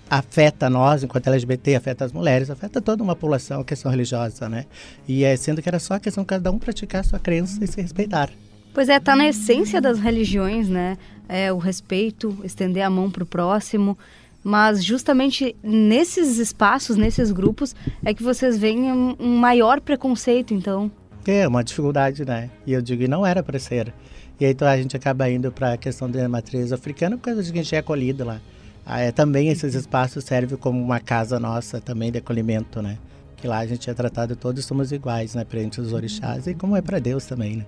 afeta 0.10 0.70
nós, 0.70 1.04
enquanto 1.04 1.28
LGBT, 1.28 1.76
afeta 1.76 2.06
as 2.06 2.14
mulheres, 2.14 2.50
afeta 2.50 2.82
toda 2.82 3.04
uma 3.04 3.16
população, 3.16 3.62
a 3.62 3.66
questão 3.66 3.92
religiosa, 3.92 4.48
né? 4.48 4.66
E 5.08 5.24
é, 5.24 5.36
sendo 5.36 5.62
que 5.62 5.68
era 5.68 5.80
só 5.80 5.96
a 5.96 6.00
questão 6.00 6.24
de 6.24 6.28
cada 6.28 6.52
um 6.52 6.58
praticar 6.58 7.02
a 7.02 7.04
sua 7.04 7.20
crença 7.20 7.64
e 7.64 7.68
se 7.68 7.82
respeitar. 7.82 8.30
Pois 8.78 8.90
é, 8.90 9.00
tá 9.00 9.16
na 9.16 9.28
essência 9.28 9.82
das 9.82 9.98
religiões, 9.98 10.70
né? 10.70 11.00
É 11.28 11.52
o 11.52 11.58
respeito, 11.58 12.38
estender 12.44 12.84
a 12.84 12.92
mão 12.92 13.10
para 13.10 13.24
o 13.24 13.26
próximo. 13.26 13.98
Mas 14.44 14.86
justamente 14.86 15.56
nesses 15.64 16.38
espaços, 16.38 16.96
nesses 16.96 17.32
grupos, 17.32 17.76
é 18.06 18.14
que 18.14 18.22
vocês 18.22 18.56
veem 18.56 18.92
um, 18.92 19.16
um 19.20 19.36
maior 19.36 19.82
preconceito, 19.82 20.54
então. 20.54 20.92
É, 21.26 21.48
uma 21.48 21.64
dificuldade, 21.64 22.24
né? 22.24 22.52
E 22.68 22.74
eu 22.74 22.80
digo, 22.80 23.02
e 23.02 23.08
não 23.08 23.26
era 23.26 23.42
para 23.42 23.58
ser. 23.58 23.92
E 24.40 24.46
aí 24.46 24.52
então 24.52 24.68
a 24.68 24.78
gente 24.78 24.96
acaba 24.96 25.28
indo 25.28 25.52
para 25.52 25.74
a 25.74 25.78
questão 25.78 26.08
da 26.08 26.30
matriz 26.30 26.72
africana, 26.72 27.18
porque 27.18 27.32
a 27.32 27.42
gente 27.42 27.74
é 27.74 27.80
acolhido 27.80 28.26
lá. 28.26 28.40
Ah, 28.86 29.00
é, 29.00 29.12
também 29.12 29.50
esses 29.50 29.74
espaços 29.74 30.24
servem 30.24 30.56
como 30.56 30.80
uma 30.80 31.00
casa 31.00 31.40
nossa 31.40 31.82
também 31.82 32.12
de 32.12 32.20
acolhimento, 32.20 32.80
né? 32.80 33.00
Que 33.38 33.48
lá 33.48 33.58
a 33.58 33.66
gente 33.66 33.90
é 33.90 33.94
tratado 33.96 34.36
todos 34.36 34.64
somos 34.66 34.92
iguais, 34.92 35.34
né? 35.34 35.44
Perante 35.44 35.82
os 35.82 35.94
orixás 35.94 36.46
e 36.46 36.54
como 36.54 36.78
é 36.78 36.82
para 36.84 37.00
Deus 37.00 37.26
também, 37.26 37.56
né? 37.56 37.66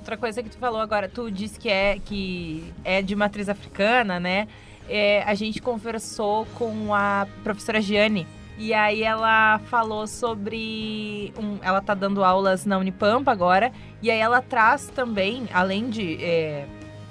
Outra 0.00 0.16
coisa 0.16 0.42
que 0.42 0.48
tu 0.48 0.56
falou 0.56 0.80
agora, 0.80 1.08
tu 1.08 1.30
disse 1.30 1.58
que 1.58 1.68
é 1.68 1.98
que 2.02 2.72
é 2.82 3.02
de 3.02 3.14
matriz 3.14 3.48
africana, 3.48 4.18
né? 4.18 4.48
É, 4.88 5.22
a 5.24 5.34
gente 5.34 5.60
conversou 5.60 6.46
com 6.56 6.94
a 6.94 7.28
professora 7.44 7.80
Giane, 7.80 8.26
e 8.58 8.74
aí 8.74 9.02
ela 9.02 9.58
falou 9.70 10.06
sobre. 10.06 11.32
Um, 11.38 11.58
ela 11.62 11.80
tá 11.80 11.94
dando 11.94 12.24
aulas 12.24 12.66
na 12.66 12.76
Unipampa 12.78 13.30
agora. 13.30 13.72
E 14.02 14.10
aí 14.10 14.18
ela 14.18 14.42
traz 14.42 14.88
também, 14.88 15.48
além 15.52 15.88
de 15.88 16.22
é, 16.22 16.66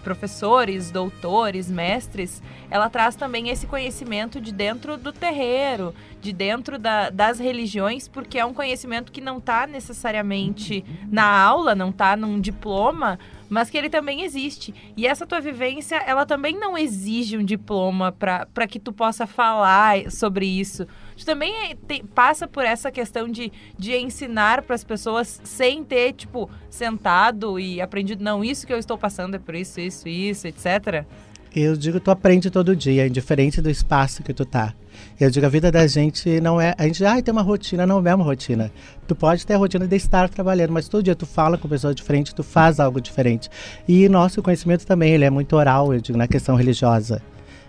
professores, 0.10 0.90
doutores, 0.90 1.70
mestres, 1.70 2.42
ela 2.72 2.90
traz 2.90 3.16
também 3.16 3.50
esse 3.50 3.68
conhecimento 3.68 4.42
de 4.42 4.52
dentro 4.52 4.98
do 4.98 5.14
terreiro, 5.14 5.94
de 6.20 6.34
dentro 6.34 6.80
da, 6.80 7.12
das 7.12 7.38
religiões, 7.38 8.08
porque 8.08 8.40
é 8.40 8.44
um 8.44 8.52
conhecimento 8.52 9.12
que 9.12 9.22
não 9.22 9.38
está 9.38 9.68
necessariamente 9.68 10.84
na 11.12 11.26
aula, 11.26 11.76
não 11.76 11.90
está 11.90 12.16
num 12.16 12.42
diploma, 12.42 13.20
mas 13.50 13.70
que 13.70 13.78
ele 13.78 13.90
também 13.90 14.22
existe. 14.22 14.74
E 14.96 15.08
essa 15.08 15.26
tua 15.26 15.42
vivência, 15.42 15.96
ela 16.06 16.26
também 16.26 16.58
não 16.58 16.78
exige 16.78 17.38
um 17.38 17.44
diploma 17.44 18.12
para 18.12 18.68
que 18.68 18.80
tu 18.80 18.94
possa 18.94 19.26
falar 19.26 20.12
sobre 20.12 20.46
isso. 20.46 20.86
Tu 21.18 21.26
também 21.26 21.54
é, 21.72 21.76
te, 21.76 22.04
passa 22.16 22.48
por 22.48 22.64
essa 22.64 22.92
questão 22.92 23.28
de, 23.28 23.52
de 23.78 23.98
ensinar 23.98 24.62
para 24.62 24.76
as 24.76 24.84
pessoas 24.84 25.42
sem 25.44 25.84
ter, 25.84 26.14
tipo, 26.14 26.50
sentado 26.70 27.60
e 27.60 27.82
aprendido, 27.82 28.24
não, 28.24 28.44
isso 28.44 28.68
que 28.68 28.74
eu 28.74 28.78
estou 28.78 28.98
passando 28.98 29.36
é 29.36 29.40
por 29.40 29.56
isso, 29.56 29.80
isso, 29.80 30.08
isso, 30.08 30.48
etc. 30.48 31.06
Eu 31.56 31.76
digo, 31.76 32.00
tu 32.00 32.12
aprende 32.12 32.50
todo 32.50 32.76
dia, 32.76 33.08
indiferente 33.08 33.60
do 33.62 33.70
espaço 33.70 34.22
que 34.22 34.34
tu 34.34 34.46
tá. 34.46 34.74
Eu 35.20 35.32
digo, 35.32 35.46
a 35.46 35.50
vida 35.50 35.72
da 35.72 35.88
gente 35.88 36.40
não 36.40 36.62
é. 36.62 36.76
A 36.78 36.86
gente, 36.86 37.04
ah, 37.04 37.22
tem 37.22 37.32
uma 37.32 37.42
rotina, 37.42 37.86
não 37.86 38.06
é 38.06 38.16
uma 38.16 38.24
rotina. 38.24 38.72
Tu 39.08 39.16
pode 39.16 39.46
ter 39.46 39.56
a 39.56 39.58
rotina 39.58 39.88
de 39.88 39.96
estar 39.96 40.30
trabalhando, 40.30 40.72
mas 40.72 40.88
todo 40.88 41.04
dia 41.04 41.16
tu 41.16 41.26
fala 41.26 41.58
com 41.58 41.68
pessoas 41.68 41.96
diferentes, 41.96 42.34
tu 42.34 42.44
faz 42.44 42.80
algo 42.80 43.02
diferente. 43.02 43.50
E 43.88 44.08
nosso 44.08 44.42
conhecimento 44.42 44.86
também, 44.86 45.12
ele 45.14 45.26
é 45.26 45.30
muito 45.30 45.56
oral, 45.56 45.94
eu 45.94 46.00
digo, 46.00 46.18
na 46.18 46.28
questão 46.28 46.56
religiosa. 46.56 47.22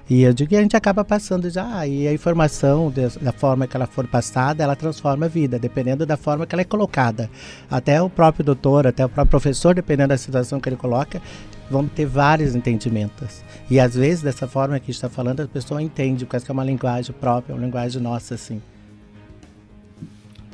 E 0.08 0.22
eu 0.22 0.32
digo 0.32 0.50
que 0.50 0.56
a 0.56 0.60
gente 0.60 0.76
acaba 0.76 1.04
passando 1.04 1.48
já, 1.48 1.86
e 1.86 2.08
a 2.08 2.12
informação, 2.12 2.92
da 3.22 3.32
forma 3.32 3.68
que 3.68 3.76
ela 3.76 3.86
for 3.86 4.08
passada, 4.08 4.62
ela 4.62 4.74
transforma 4.74 5.26
a 5.26 5.28
vida, 5.28 5.56
dependendo 5.56 6.04
da 6.04 6.16
forma 6.16 6.44
que 6.44 6.52
ela 6.52 6.62
é 6.62 6.64
colocada. 6.64 7.30
Até 7.70 8.02
o 8.02 8.10
próprio 8.10 8.44
doutor, 8.44 8.88
até 8.88 9.06
o 9.06 9.08
próprio 9.08 9.30
professor, 9.30 9.72
dependendo 9.72 10.08
da 10.08 10.18
situação 10.18 10.58
que 10.58 10.68
ele 10.68 10.76
coloca, 10.76 11.22
vão 11.70 11.86
ter 11.86 12.04
vários 12.04 12.54
entendimentos. 12.54 13.42
E 13.70 13.78
às 13.78 13.94
vezes, 13.94 14.22
dessa 14.22 14.48
forma 14.48 14.78
que 14.78 14.84
a 14.84 14.86
gente 14.86 14.96
está 14.96 15.08
falando, 15.08 15.40
a 15.40 15.46
pessoa 15.46 15.80
entende, 15.80 16.26
porque 16.26 16.50
é 16.50 16.52
uma 16.52 16.64
linguagem 16.64 17.14
própria, 17.18 17.54
uma 17.54 17.64
linguagem 17.64 18.02
nossa, 18.02 18.34
assim. 18.34 18.60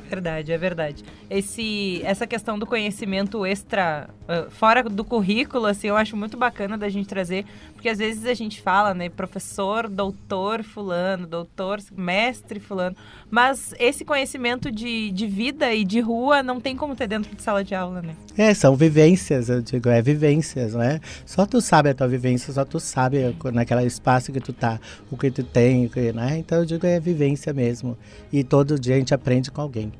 Verdade, 0.09 0.51
é 0.51 0.57
verdade. 0.57 1.03
Esse, 1.29 2.01
essa 2.03 2.25
questão 2.25 2.57
do 2.57 2.65
conhecimento 2.65 3.45
extra, 3.45 4.09
uh, 4.23 4.49
fora 4.51 4.83
do 4.83 5.03
currículo, 5.03 5.65
assim, 5.65 5.87
eu 5.87 5.97
acho 5.97 6.15
muito 6.15 6.37
bacana 6.37 6.77
da 6.77 6.89
gente 6.89 7.07
trazer, 7.07 7.45
porque 7.73 7.89
às 7.89 7.97
vezes 7.97 8.25
a 8.25 8.33
gente 8.33 8.61
fala, 8.61 8.93
né, 8.93 9.09
professor, 9.09 9.87
doutor 9.87 10.63
fulano, 10.63 11.27
doutor, 11.27 11.79
mestre 11.95 12.59
fulano, 12.59 12.95
mas 13.29 13.73
esse 13.79 14.05
conhecimento 14.05 14.71
de, 14.71 15.11
de 15.11 15.27
vida 15.27 15.73
e 15.73 15.83
de 15.83 15.99
rua 15.99 16.41
não 16.41 16.59
tem 16.59 16.75
como 16.75 16.95
ter 16.95 17.07
dentro 17.07 17.35
de 17.35 17.41
sala 17.41 17.63
de 17.63 17.75
aula, 17.75 18.01
né? 18.01 18.15
É, 18.37 18.53
são 18.53 18.75
vivências, 18.75 19.49
eu 19.49 19.61
digo, 19.61 19.89
é 19.89 20.01
vivências, 20.01 20.73
né? 20.73 20.99
Só 21.25 21.45
tu 21.45 21.59
sabe 21.59 21.89
a 21.89 21.93
tua 21.93 22.07
vivência, 22.07 22.53
só 22.53 22.63
tu 22.63 22.79
sabe 22.79 23.35
naquele 23.53 23.85
espaço 23.85 24.31
que 24.31 24.39
tu 24.39 24.53
tá, 24.53 24.79
o 25.11 25.17
que 25.17 25.29
tu 25.29 25.43
tem, 25.43 25.89
né? 26.13 26.37
Então 26.37 26.59
eu 26.59 26.65
digo, 26.65 26.85
é 26.85 26.99
vivência 26.99 27.53
mesmo. 27.53 27.97
E 28.31 28.43
todo 28.43 28.79
dia 28.79 28.95
a 28.95 28.99
gente 28.99 29.13
aprende 29.13 29.51
com 29.51 29.61
alguém. 29.61 29.91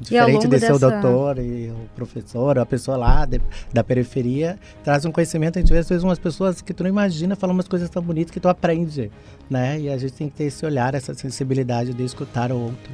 Diferente 0.00 0.48
de 0.48 0.58
ser 0.58 0.72
dessa... 0.72 0.74
o 0.74 0.78
doutor 0.78 1.38
e 1.38 1.70
o 1.70 1.88
professor, 1.94 2.58
a 2.58 2.66
pessoa 2.66 2.96
lá 2.96 3.24
de, 3.24 3.40
da 3.72 3.84
periferia, 3.84 4.58
traz 4.82 5.04
um 5.04 5.12
conhecimento. 5.12 5.58
A 5.58 5.60
gente 5.60 5.72
vê 5.72 5.78
às 5.78 5.88
vezes 5.88 6.02
umas 6.02 6.18
pessoas 6.18 6.60
que 6.60 6.74
tu 6.74 6.82
não 6.82 6.90
imagina 6.90 7.36
falam 7.36 7.54
umas 7.54 7.68
coisas 7.68 7.88
tão 7.88 8.02
bonitas 8.02 8.32
que 8.32 8.40
tu 8.40 8.48
aprende, 8.48 9.10
né? 9.48 9.80
E 9.80 9.88
a 9.88 9.96
gente 9.96 10.12
tem 10.12 10.28
que 10.28 10.36
ter 10.36 10.44
esse 10.44 10.66
olhar, 10.66 10.94
essa 10.94 11.14
sensibilidade 11.14 11.94
de 11.94 12.04
escutar 12.04 12.50
o 12.50 12.58
outro. 12.58 12.92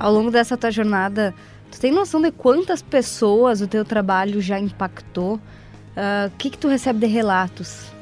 Ao 0.00 0.12
longo 0.12 0.30
dessa 0.30 0.56
tua 0.56 0.70
jornada, 0.70 1.34
tu 1.70 1.78
tem 1.78 1.92
noção 1.92 2.20
de 2.20 2.30
quantas 2.30 2.80
pessoas 2.80 3.60
o 3.60 3.66
teu 3.66 3.84
trabalho 3.84 4.40
já 4.40 4.58
impactou? 4.58 5.38
Ah, 5.94 6.24
o 6.24 6.28
uh, 6.28 6.32
que, 6.38 6.50
que 6.50 6.58
tu 6.58 6.68
recebe 6.68 7.00
de 7.00 7.06
relatos? 7.06 7.92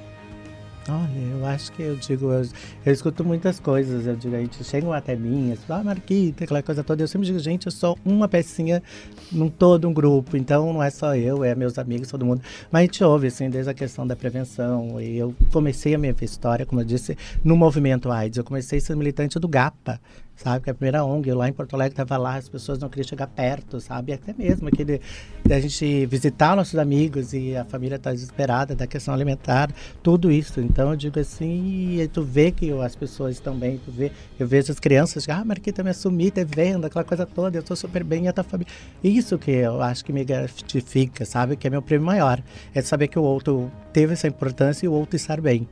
Olha, 0.92 1.20
eu 1.38 1.46
acho 1.46 1.70
que 1.70 1.82
eu 1.82 1.94
digo, 1.94 2.32
eu, 2.32 2.42
eu, 2.84 2.92
escuto 2.92 3.24
muitas 3.24 3.60
coisas, 3.60 4.08
eu 4.08 4.16
digo, 4.16 4.34
a 4.34 4.40
gente 4.40 4.64
chegam 4.64 4.92
até 4.92 5.14
mim, 5.14 5.56
ah, 5.68 5.84
Marquita, 5.84 6.42
aquela 6.42 6.64
coisa 6.64 6.82
toda, 6.82 7.00
eu 7.00 7.06
sempre 7.06 7.28
digo, 7.28 7.38
gente, 7.38 7.66
eu 7.66 7.72
sou 7.72 7.96
uma 8.04 8.26
pecinha 8.26 8.82
num 9.30 9.48
todo 9.48 9.88
um 9.88 9.92
grupo, 9.92 10.36
então 10.36 10.72
não 10.72 10.82
é 10.82 10.90
só 10.90 11.14
eu, 11.14 11.44
é 11.44 11.54
meus 11.54 11.78
amigos, 11.78 12.08
todo 12.08 12.26
mundo, 12.26 12.42
mas 12.72 12.80
a 12.80 12.82
gente 12.86 13.04
ouve, 13.04 13.28
assim, 13.28 13.48
desde 13.48 13.70
a 13.70 13.74
questão 13.74 14.04
da 14.04 14.16
prevenção, 14.16 15.00
e 15.00 15.16
eu 15.16 15.32
comecei 15.52 15.94
a 15.94 15.98
minha 15.98 16.14
história, 16.22 16.66
como 16.66 16.80
eu 16.80 16.84
disse, 16.84 17.16
no 17.44 17.56
movimento 17.56 18.10
AIDS, 18.10 18.38
eu 18.38 18.44
comecei 18.44 18.80
a 18.80 18.82
ser 18.82 18.96
militante 18.96 19.38
do 19.38 19.46
GAPA, 19.46 20.00
sabe? 20.42 20.64
Que 20.64 20.70
a 20.70 20.74
primeira 20.74 21.04
ONG 21.04 21.32
lá 21.32 21.48
em 21.48 21.52
Porto 21.52 21.74
Alegre 21.74 21.92
estava 21.92 22.16
lá, 22.16 22.36
as 22.36 22.48
pessoas 22.48 22.78
não 22.78 22.88
queriam 22.88 23.06
chegar 23.06 23.26
perto, 23.26 23.80
sabe? 23.80 24.12
Até 24.12 24.32
mesmo 24.32 24.68
aquele 24.68 25.00
da 25.44 25.60
gente 25.60 26.06
visitar 26.06 26.56
nossos 26.56 26.78
amigos 26.78 27.32
e 27.32 27.56
a 27.56 27.64
família 27.64 27.96
está 27.96 28.12
desesperada 28.12 28.74
da 28.74 28.86
questão 28.86 29.12
alimentar, 29.12 29.70
tudo 30.02 30.30
isso. 30.30 30.60
Então 30.60 30.90
eu 30.90 30.96
digo 30.96 31.18
assim, 31.18 32.00
e 32.00 32.08
tu 32.08 32.22
vê 32.22 32.50
que 32.50 32.70
as 32.80 32.96
pessoas 32.96 33.36
estão 33.36 33.54
bem, 33.56 33.78
tu 33.84 33.90
vê, 33.90 34.10
eu 34.38 34.46
vejo 34.46 34.72
as 34.72 34.80
crianças, 34.80 35.28
ah, 35.28 35.44
Marquita, 35.44 35.82
me 35.82 35.90
assumi, 35.90 36.30
te 36.30 36.44
vendo, 36.44 36.86
aquela 36.86 37.04
coisa 37.04 37.26
toda, 37.26 37.56
eu 37.56 37.60
estou 37.60 37.76
super 37.76 38.02
bem 38.02 38.24
e 38.24 38.28
a 38.28 38.32
tua 38.32 38.44
família. 38.44 38.72
Isso 39.04 39.38
que 39.38 39.50
eu 39.50 39.82
acho 39.82 40.04
que 40.04 40.12
me 40.12 40.24
gratifica, 40.24 41.24
sabe? 41.24 41.56
Que 41.56 41.66
é 41.66 41.70
meu 41.70 41.82
prêmio 41.82 42.06
maior, 42.06 42.42
é 42.74 42.80
saber 42.80 43.08
que 43.08 43.18
o 43.18 43.22
outro 43.22 43.70
teve 43.92 44.14
essa 44.14 44.26
importância 44.26 44.86
e 44.86 44.88
o 44.88 44.92
outro 44.92 45.16
estar 45.16 45.40
bem 45.40 45.68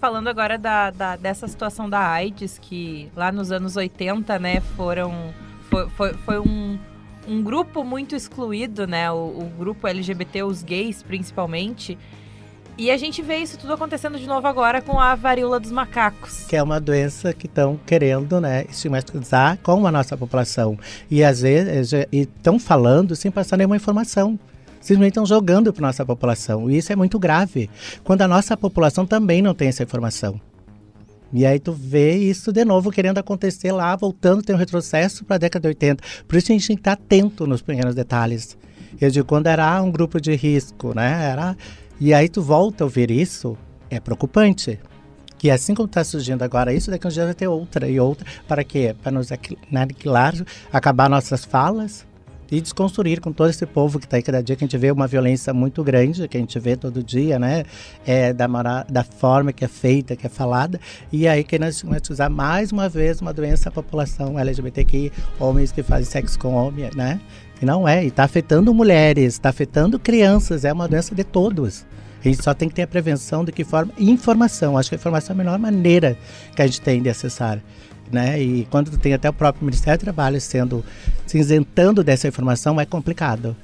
falando 0.00 0.28
agora 0.28 0.58
da, 0.58 0.90
da, 0.90 1.16
dessa 1.16 1.48
situação 1.48 1.88
da 1.88 2.00
AIDS, 2.00 2.58
que 2.60 3.10
lá 3.16 3.32
nos 3.32 3.50
anos 3.50 3.76
80, 3.76 4.38
né, 4.38 4.60
foram. 4.76 5.32
Foi, 5.70 5.88
foi, 5.90 6.12
foi 6.12 6.38
um, 6.38 6.78
um 7.26 7.42
grupo 7.42 7.82
muito 7.82 8.14
excluído, 8.14 8.86
né? 8.86 9.10
O, 9.10 9.16
o, 9.16 9.52
grupo 9.58 9.86
LGBT, 9.86 10.42
os 10.42 10.62
gays 10.62 11.02
principalmente. 11.02 11.98
E 12.76 12.90
a 12.90 12.96
gente 12.96 13.22
vê 13.22 13.36
isso 13.36 13.56
tudo 13.56 13.72
acontecendo 13.72 14.18
de 14.18 14.26
novo 14.26 14.48
agora 14.48 14.82
com 14.82 14.98
a 14.98 15.14
varíola 15.14 15.60
dos 15.60 15.70
macacos. 15.70 16.44
Que 16.48 16.56
é 16.56 16.62
uma 16.62 16.80
doença 16.80 17.32
que 17.32 17.46
estão 17.46 17.78
querendo, 17.86 18.40
né, 18.40 18.64
estigmatizar 18.68 19.58
com 19.62 19.86
a 19.86 19.92
nossa 19.92 20.16
população. 20.16 20.76
E 21.08 21.22
às 21.22 21.40
vezes 21.40 21.92
estão 22.10 22.58
falando 22.58 23.14
sem 23.14 23.30
passar 23.30 23.56
nenhuma 23.56 23.76
informação 23.76 24.38
simplesmente 24.84 25.12
estão 25.12 25.24
jogando 25.24 25.72
para 25.72 25.86
nossa 25.86 26.04
população. 26.04 26.70
E 26.70 26.76
isso 26.76 26.92
é 26.92 26.96
muito 26.96 27.18
grave, 27.18 27.70
quando 28.04 28.20
a 28.20 28.28
nossa 28.28 28.54
população 28.54 29.06
também 29.06 29.40
não 29.40 29.54
tem 29.54 29.68
essa 29.68 29.82
informação. 29.82 30.38
E 31.32 31.46
aí 31.46 31.58
tu 31.58 31.72
vê 31.72 32.14
isso 32.16 32.52
de 32.52 32.64
novo 32.64 32.92
querendo 32.92 33.18
acontecer 33.18 33.72
lá, 33.72 33.96
voltando, 33.96 34.42
tem 34.42 34.54
um 34.54 34.58
retrocesso 34.58 35.24
para 35.24 35.36
a 35.36 35.38
década 35.38 35.62
de 35.62 35.68
80. 35.68 36.04
Por 36.28 36.36
isso 36.36 36.52
a 36.52 36.54
gente 36.54 36.68
tem 36.68 36.76
que 36.76 36.80
estar 36.80 36.92
atento 36.92 37.46
nos 37.46 37.62
pequenos 37.62 37.94
detalhes. 37.94 38.56
Eu 39.00 39.10
digo, 39.10 39.26
quando 39.26 39.46
era 39.46 39.82
um 39.82 39.90
grupo 39.90 40.20
de 40.20 40.36
risco, 40.36 40.94
né? 40.94 41.30
Era... 41.30 41.56
E 41.98 42.12
aí 42.12 42.28
tu 42.28 42.42
volta 42.42 42.84
a 42.84 42.86
ouvir 42.86 43.10
isso, 43.10 43.56
é 43.90 43.98
preocupante. 43.98 44.78
Que 45.38 45.50
assim 45.50 45.74
como 45.74 45.86
está 45.86 46.04
surgindo 46.04 46.42
agora 46.42 46.72
isso, 46.72 46.90
daqui 46.90 47.06
a 47.06 47.10
um 47.10 47.12
dia 47.12 47.24
vai 47.24 47.34
ter 47.34 47.48
outra 47.48 47.88
e 47.88 47.98
outra. 47.98 48.24
Para 48.46 48.62
quê? 48.62 48.94
Para 49.02 49.12
nos 49.12 49.28
aniquilar, 49.72 50.34
acabar 50.72 51.08
nossas 51.08 51.44
falas, 51.44 52.06
e 52.54 52.60
desconstruir 52.60 53.20
com 53.20 53.32
todo 53.32 53.50
esse 53.50 53.66
povo 53.66 53.98
que 53.98 54.06
está 54.06 54.16
aí 54.16 54.22
cada 54.22 54.42
dia, 54.42 54.54
que 54.54 54.64
a 54.64 54.66
gente 54.66 54.78
vê 54.78 54.90
uma 54.90 55.06
violência 55.06 55.52
muito 55.52 55.82
grande, 55.82 56.28
que 56.28 56.36
a 56.36 56.40
gente 56.40 56.58
vê 56.58 56.76
todo 56.76 57.02
dia, 57.02 57.38
né? 57.38 57.64
É, 58.06 58.32
da, 58.32 58.46
da 58.88 59.02
forma 59.02 59.52
que 59.52 59.64
é 59.64 59.68
feita, 59.68 60.14
que 60.14 60.26
é 60.26 60.30
falada. 60.30 60.80
E 61.12 61.26
aí 61.26 61.42
que 61.42 61.58
nós 61.58 61.82
usar 62.10 62.28
mais 62.28 62.70
uma 62.70 62.88
vez 62.88 63.20
uma 63.20 63.32
doença 63.32 63.68
à 63.68 63.72
população 63.72 64.38
LGBTQI, 64.38 65.12
homens 65.38 65.72
que 65.72 65.82
fazem 65.82 66.04
sexo 66.04 66.38
com 66.38 66.54
homens, 66.54 66.94
né? 66.94 67.20
E 67.60 67.64
não 67.64 67.88
é, 67.88 68.04
e 68.04 68.08
está 68.08 68.24
afetando 68.24 68.72
mulheres, 68.72 69.34
está 69.34 69.48
afetando 69.48 69.98
crianças, 69.98 70.64
é 70.64 70.72
uma 70.72 70.86
doença 70.86 71.14
de 71.14 71.24
todos. 71.24 71.84
A 72.24 72.28
gente 72.28 72.42
só 72.42 72.54
tem 72.54 72.68
que 72.68 72.74
ter 72.74 72.82
a 72.82 72.86
prevenção 72.86 73.44
de 73.44 73.52
que 73.52 73.64
forma? 73.64 73.92
Informação. 73.98 74.78
Acho 74.78 74.88
que 74.88 74.94
a 74.94 74.98
informação 74.98 75.34
é 75.34 75.34
a 75.34 75.36
melhor 75.36 75.58
maneira 75.58 76.16
que 76.56 76.62
a 76.62 76.66
gente 76.66 76.80
tem 76.80 77.02
de 77.02 77.10
acessar. 77.10 77.60
Né? 78.14 78.40
E 78.40 78.64
quando 78.70 78.96
tem 78.96 79.12
até 79.12 79.28
o 79.28 79.32
próprio 79.32 79.64
Ministério 79.64 79.98
do 79.98 80.04
Trabalho 80.04 80.40
sendo 80.40 80.84
se 81.26 81.36
isentando 81.36 82.04
dessa 82.04 82.28
informação, 82.28 82.80
é 82.80 82.86
complicado. 82.86 83.56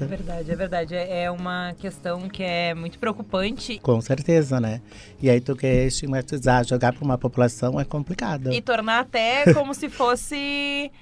É 0.00 0.04
verdade, 0.04 0.52
é 0.52 0.54
verdade. 0.54 0.94
É, 0.94 1.24
é 1.24 1.30
uma 1.30 1.74
questão 1.76 2.28
que 2.28 2.44
é 2.44 2.72
muito 2.72 3.00
preocupante. 3.00 3.80
Com 3.80 4.00
certeza, 4.00 4.60
né? 4.60 4.80
E 5.20 5.28
aí 5.28 5.40
tu 5.40 5.56
quer 5.56 5.86
estigmatizar, 5.86 6.64
jogar 6.64 6.92
para 6.92 7.04
uma 7.04 7.18
população 7.18 7.80
é 7.80 7.84
complicado. 7.84 8.52
E 8.52 8.62
tornar 8.62 9.00
até 9.00 9.52
como 9.52 9.74
se 9.74 9.88
fosse 9.88 10.92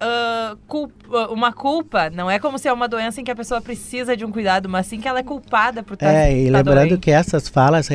uh, 0.00 0.56
culpa, 0.68 1.26
uma 1.32 1.52
culpa. 1.52 2.08
Não 2.10 2.30
é 2.30 2.38
como 2.38 2.58
se 2.58 2.68
é 2.68 2.72
uma 2.72 2.86
doença 2.86 3.20
em 3.20 3.24
que 3.24 3.30
a 3.32 3.36
pessoa 3.36 3.60
precisa 3.60 4.16
de 4.16 4.24
um 4.24 4.30
cuidado, 4.30 4.68
mas 4.68 4.86
sim 4.86 5.00
que 5.00 5.08
ela 5.08 5.18
é 5.18 5.24
culpada 5.24 5.82
por 5.82 5.94
estar 5.94 6.12
É, 6.12 6.32
e 6.32 6.50
tá 6.50 6.58
lembrando 6.58 6.88
doente. 6.90 7.00
que 7.00 7.10
essas 7.10 7.48
falas, 7.48 7.88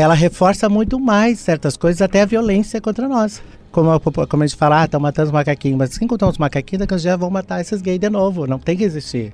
ela 0.00 0.14
reforça 0.14 0.68
muito 0.68 0.98
mais 0.98 1.38
certas 1.38 1.76
coisas, 1.76 2.00
até 2.00 2.22
a 2.22 2.26
violência 2.26 2.80
contra 2.80 3.06
nós. 3.06 3.42
Como 3.70 3.90
a, 3.90 4.00
como 4.00 4.42
a 4.42 4.46
gente 4.46 4.56
fala, 4.56 4.80
ah, 4.80 4.84
estão 4.84 4.98
matando 4.98 5.26
os 5.26 5.32
macaquinhos, 5.32 5.78
mas 5.78 5.90
assim 5.90 6.06
encontrar 6.06 6.28
os 6.28 6.38
macaquinhos, 6.38 6.80
daqui 6.80 6.94
a 6.94 6.98
já 6.98 7.16
vão 7.16 7.30
matar 7.30 7.60
esses 7.60 7.82
gays 7.82 8.00
de 8.00 8.08
novo, 8.08 8.46
não 8.46 8.58
tem 8.58 8.76
que 8.76 8.82
existir. 8.82 9.32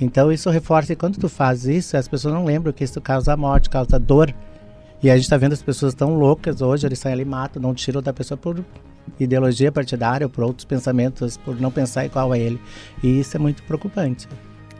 Então 0.00 0.30
isso 0.30 0.48
reforça, 0.50 0.92
e 0.92 0.96
quando 0.96 1.18
tu 1.18 1.28
faz 1.28 1.66
isso, 1.66 1.96
as 1.96 2.06
pessoas 2.06 2.32
não 2.32 2.44
lembram 2.44 2.72
que 2.72 2.84
isso 2.84 3.00
causa 3.00 3.36
morte, 3.36 3.68
causa 3.68 3.98
dor. 3.98 4.32
E 5.02 5.10
a 5.10 5.16
gente 5.16 5.24
está 5.24 5.36
vendo 5.36 5.52
as 5.52 5.62
pessoas 5.62 5.94
tão 5.94 6.14
loucas 6.14 6.62
hoje, 6.62 6.86
eles 6.86 6.98
saem 6.98 7.14
ali 7.14 7.22
e 7.22 7.26
matam, 7.26 7.60
não 7.60 7.74
tiram 7.74 8.00
da 8.00 8.12
pessoa 8.12 8.38
por 8.38 8.64
ideologia 9.18 9.72
partidária 9.72 10.26
ou 10.26 10.30
por 10.30 10.44
outros 10.44 10.64
pensamentos, 10.64 11.36
por 11.36 11.60
não 11.60 11.70
pensar 11.70 12.04
igual 12.04 12.32
a 12.32 12.38
ele. 12.38 12.60
E 13.02 13.18
isso 13.18 13.36
é 13.36 13.40
muito 13.40 13.62
preocupante. 13.64 14.28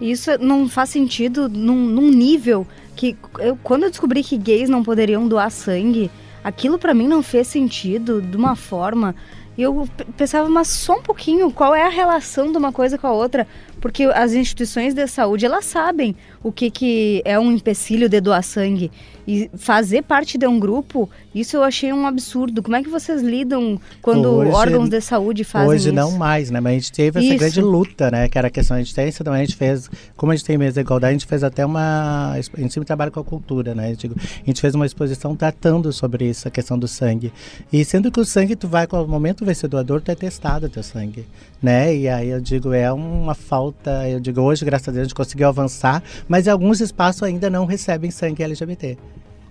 Isso 0.00 0.30
não 0.38 0.68
faz 0.68 0.90
sentido 0.90 1.48
num, 1.48 1.86
num 1.86 2.10
nível 2.10 2.66
que 2.94 3.16
eu, 3.38 3.56
quando 3.62 3.84
eu 3.84 3.90
descobri 3.90 4.22
que 4.22 4.36
gays 4.36 4.68
não 4.68 4.82
poderiam 4.82 5.26
doar 5.26 5.50
sangue, 5.50 6.10
aquilo 6.42 6.78
para 6.78 6.94
mim 6.94 7.08
não 7.08 7.22
fez 7.22 7.46
sentido 7.48 8.22
de 8.22 8.36
uma 8.36 8.54
forma. 8.56 9.14
E 9.56 9.62
eu 9.62 9.88
pensava, 10.16 10.48
mas 10.48 10.68
só 10.68 10.98
um 10.98 11.02
pouquinho, 11.02 11.50
qual 11.50 11.74
é 11.74 11.82
a 11.82 11.88
relação 11.88 12.52
de 12.52 12.58
uma 12.58 12.72
coisa 12.72 12.96
com 12.96 13.08
a 13.08 13.12
outra? 13.12 13.46
Porque 13.80 14.04
as 14.04 14.32
instituições 14.32 14.94
de 14.94 15.06
saúde, 15.06 15.46
elas 15.46 15.64
sabem 15.64 16.14
o 16.42 16.50
que, 16.52 16.70
que 16.70 17.22
é 17.24 17.38
um 17.38 17.52
empecilho 17.52 18.08
de 18.08 18.20
doar 18.20 18.42
sangue. 18.42 18.90
E 19.26 19.50
fazer 19.58 20.02
parte 20.04 20.38
de 20.38 20.46
um 20.46 20.58
grupo, 20.58 21.08
isso 21.34 21.54
eu 21.54 21.62
achei 21.62 21.92
um 21.92 22.06
absurdo. 22.06 22.62
Como 22.62 22.74
é 22.76 22.82
que 22.82 22.88
vocês 22.88 23.20
lidam 23.20 23.78
quando 24.00 24.26
Hoje- 24.26 24.50
órgãos 24.52 24.88
de 24.88 25.00
saúde 25.02 25.44
fazem 25.44 25.68
Hoje 25.68 25.88
isso? 25.88 25.94
não 25.94 26.12
mais, 26.12 26.50
né? 26.50 26.60
Mas 26.60 26.72
a 26.72 26.74
gente 26.76 26.92
teve 26.92 27.18
essa 27.18 27.28
Isso. 27.28 27.38
grande 27.38 27.60
luta, 27.60 28.10
né? 28.10 28.26
Que 28.26 28.38
era 28.38 28.48
a 28.48 28.50
questão 28.50 28.74
da 28.76 28.80
existência, 28.80 29.22
então 29.22 29.34
a 29.34 29.38
gente 29.38 29.54
fez, 29.54 29.90
como 30.16 30.32
a 30.32 30.34
gente 30.34 30.46
tem 30.46 30.56
mesa 30.56 30.74
de 30.74 30.80
igualdade, 30.80 31.10
a 31.10 31.18
gente 31.18 31.26
fez 31.26 31.44
até 31.44 31.66
uma. 31.66 32.32
A 32.32 32.40
gente 32.40 32.72
sempre 32.72 32.86
trabalha 32.86 33.10
com 33.10 33.20
a 33.20 33.24
cultura, 33.24 33.74
né? 33.74 33.92
Eu 33.92 33.96
digo, 33.96 34.14
a 34.18 34.46
gente 34.46 34.62
fez 34.62 34.74
uma 34.74 34.86
exposição 34.86 35.36
tratando 35.36 35.92
sobre 35.92 36.24
isso, 36.26 36.48
a 36.48 36.50
questão 36.50 36.78
do 36.78 36.88
sangue. 36.88 37.30
E 37.70 37.84
sendo 37.84 38.10
que 38.10 38.18
o 38.18 38.24
sangue, 38.24 38.56
tu 38.56 38.66
vai, 38.66 38.86
com 38.86 39.02
o 39.02 39.06
momento 39.06 39.44
doador, 39.68 40.00
tu 40.00 40.10
é 40.10 40.14
testado 40.14 40.70
teu 40.70 40.82
sangue, 40.82 41.26
né? 41.62 41.94
E 41.94 42.08
aí 42.08 42.30
eu 42.30 42.40
digo, 42.40 42.72
é 42.72 42.90
uma 42.90 43.34
falta, 43.34 43.67
eu 44.10 44.20
digo, 44.20 44.40
hoje, 44.40 44.64
graças 44.64 44.88
a 44.88 44.92
Deus, 44.92 45.02
a 45.02 45.04
gente 45.04 45.14
conseguiu 45.14 45.48
avançar, 45.48 46.02
mas 46.28 46.46
alguns 46.48 46.80
espaços 46.80 47.22
ainda 47.22 47.48
não 47.48 47.64
recebem 47.66 48.10
sangue 48.10 48.42
LGBT. 48.42 48.96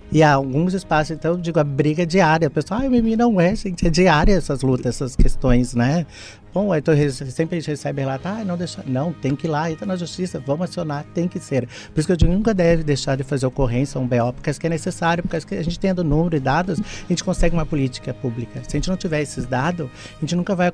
E 0.10 0.24
há 0.24 0.34
alguns 0.34 0.74
espaços, 0.74 1.12
então, 1.12 1.34
eu 1.34 1.38
digo, 1.38 1.60
a 1.60 1.66
briga 1.66 2.04
é 2.04 2.06
diária. 2.06 2.48
O 2.48 2.52
pessoal, 2.52 2.80
ai, 2.80 2.88
Mimi, 2.88 3.18
não 3.18 3.42
é, 3.42 3.54
gente, 3.54 3.86
é 3.86 3.90
diária 3.90 4.34
essas 4.34 4.62
lutas, 4.62 4.96
essas 4.96 5.18
questões, 5.18 5.76
né? 5.76 6.06
Bom, 6.54 6.70
tu 6.82 6.92
re- 6.92 7.12
sempre 7.12 7.58
a 7.58 7.60
gente 7.60 7.70
recebe 7.70 8.02
relato, 8.02 8.26
ah, 8.26 8.42
não 8.46 8.58
deixa, 8.58 8.82
não, 8.88 9.12
tem 9.12 9.36
que 9.36 9.46
ir 9.46 9.50
lá, 9.50 9.70
entra 9.70 9.86
na 9.86 9.98
justiça, 9.98 10.40
vamos 10.40 10.70
acionar, 10.70 11.06
tem 11.14 11.28
que 11.28 11.40
ser. 11.40 11.68
Por 11.94 12.00
isso 12.00 12.08
que 12.08 12.14
eu 12.14 12.16
digo, 12.16 12.32
nunca 12.32 12.54
deve 12.54 12.84
deixar 12.84 13.18
de 13.18 13.24
fazer 13.24 13.46
ocorrência, 13.46 14.00
um 14.00 14.08
BO, 14.08 14.32
porque 14.34 14.50
isso 14.50 14.60
que 14.60 14.66
é 14.66 14.70
necessário, 14.70 15.22
porque 15.22 15.36
isso 15.38 15.46
que 15.46 15.56
a 15.56 15.64
gente 15.64 15.78
tendo 15.78 16.06
número 16.06 16.38
e 16.38 16.40
dados, 16.40 16.80
a 16.80 17.08
gente 17.10 17.22
consegue 17.24 17.54
uma 17.54 17.66
política 17.66 18.14
pública. 18.14 18.62
Se 18.66 18.78
a 18.78 18.80
gente 18.80 18.90
não 18.90 18.96
tiver 18.98 19.22
esses 19.22 19.46
dados, 19.46 19.90
a 20.16 20.20
gente 20.22 20.38
nunca 20.38 20.56
vai 20.56 20.72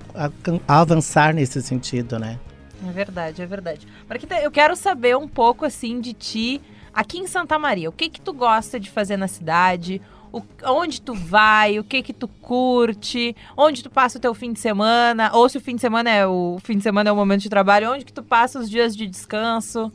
avançar 0.67 1.33
nesse 1.33 1.59
sentido, 1.61 2.19
né? 2.19 2.37
É 2.87 2.91
verdade, 2.91 3.41
é 3.41 3.45
verdade. 3.45 3.87
Marquita, 4.07 4.35
eu 4.39 4.51
quero 4.51 4.75
saber 4.75 5.15
um 5.15 5.27
pouco 5.27 5.65
assim 5.65 5.99
de 5.99 6.13
ti 6.13 6.61
aqui 6.93 7.17
em 7.17 7.27
Santa 7.27 7.57
Maria. 7.57 7.89
O 7.89 7.93
que 7.93 8.09
que 8.09 8.21
tu 8.21 8.33
gosta 8.33 8.79
de 8.79 8.89
fazer 8.89 9.17
na 9.17 9.27
cidade? 9.27 10.01
O, 10.31 10.41
onde 10.65 11.01
tu 11.01 11.13
vai? 11.13 11.79
O 11.79 11.83
que 11.83 12.01
que 12.01 12.13
tu 12.13 12.27
curte? 12.27 13.35
Onde 13.55 13.83
tu 13.83 13.89
passa 13.89 14.17
o 14.17 14.21
teu 14.21 14.33
fim 14.33 14.51
de 14.51 14.59
semana? 14.59 15.31
Ou 15.33 15.47
se 15.47 15.57
o 15.57 15.61
fim 15.61 15.75
de 15.75 15.81
semana 15.81 16.09
é 16.09 16.25
o 16.25 16.57
fim 16.63 16.77
de 16.77 16.83
semana 16.83 17.09
é 17.09 17.13
o 17.13 17.15
momento 17.15 17.41
de 17.41 17.49
trabalho, 17.49 17.91
onde 17.93 18.03
que 18.03 18.13
tu 18.13 18.23
passa 18.23 18.59
os 18.59 18.69
dias 18.69 18.95
de 18.95 19.07
descanso? 19.07 19.91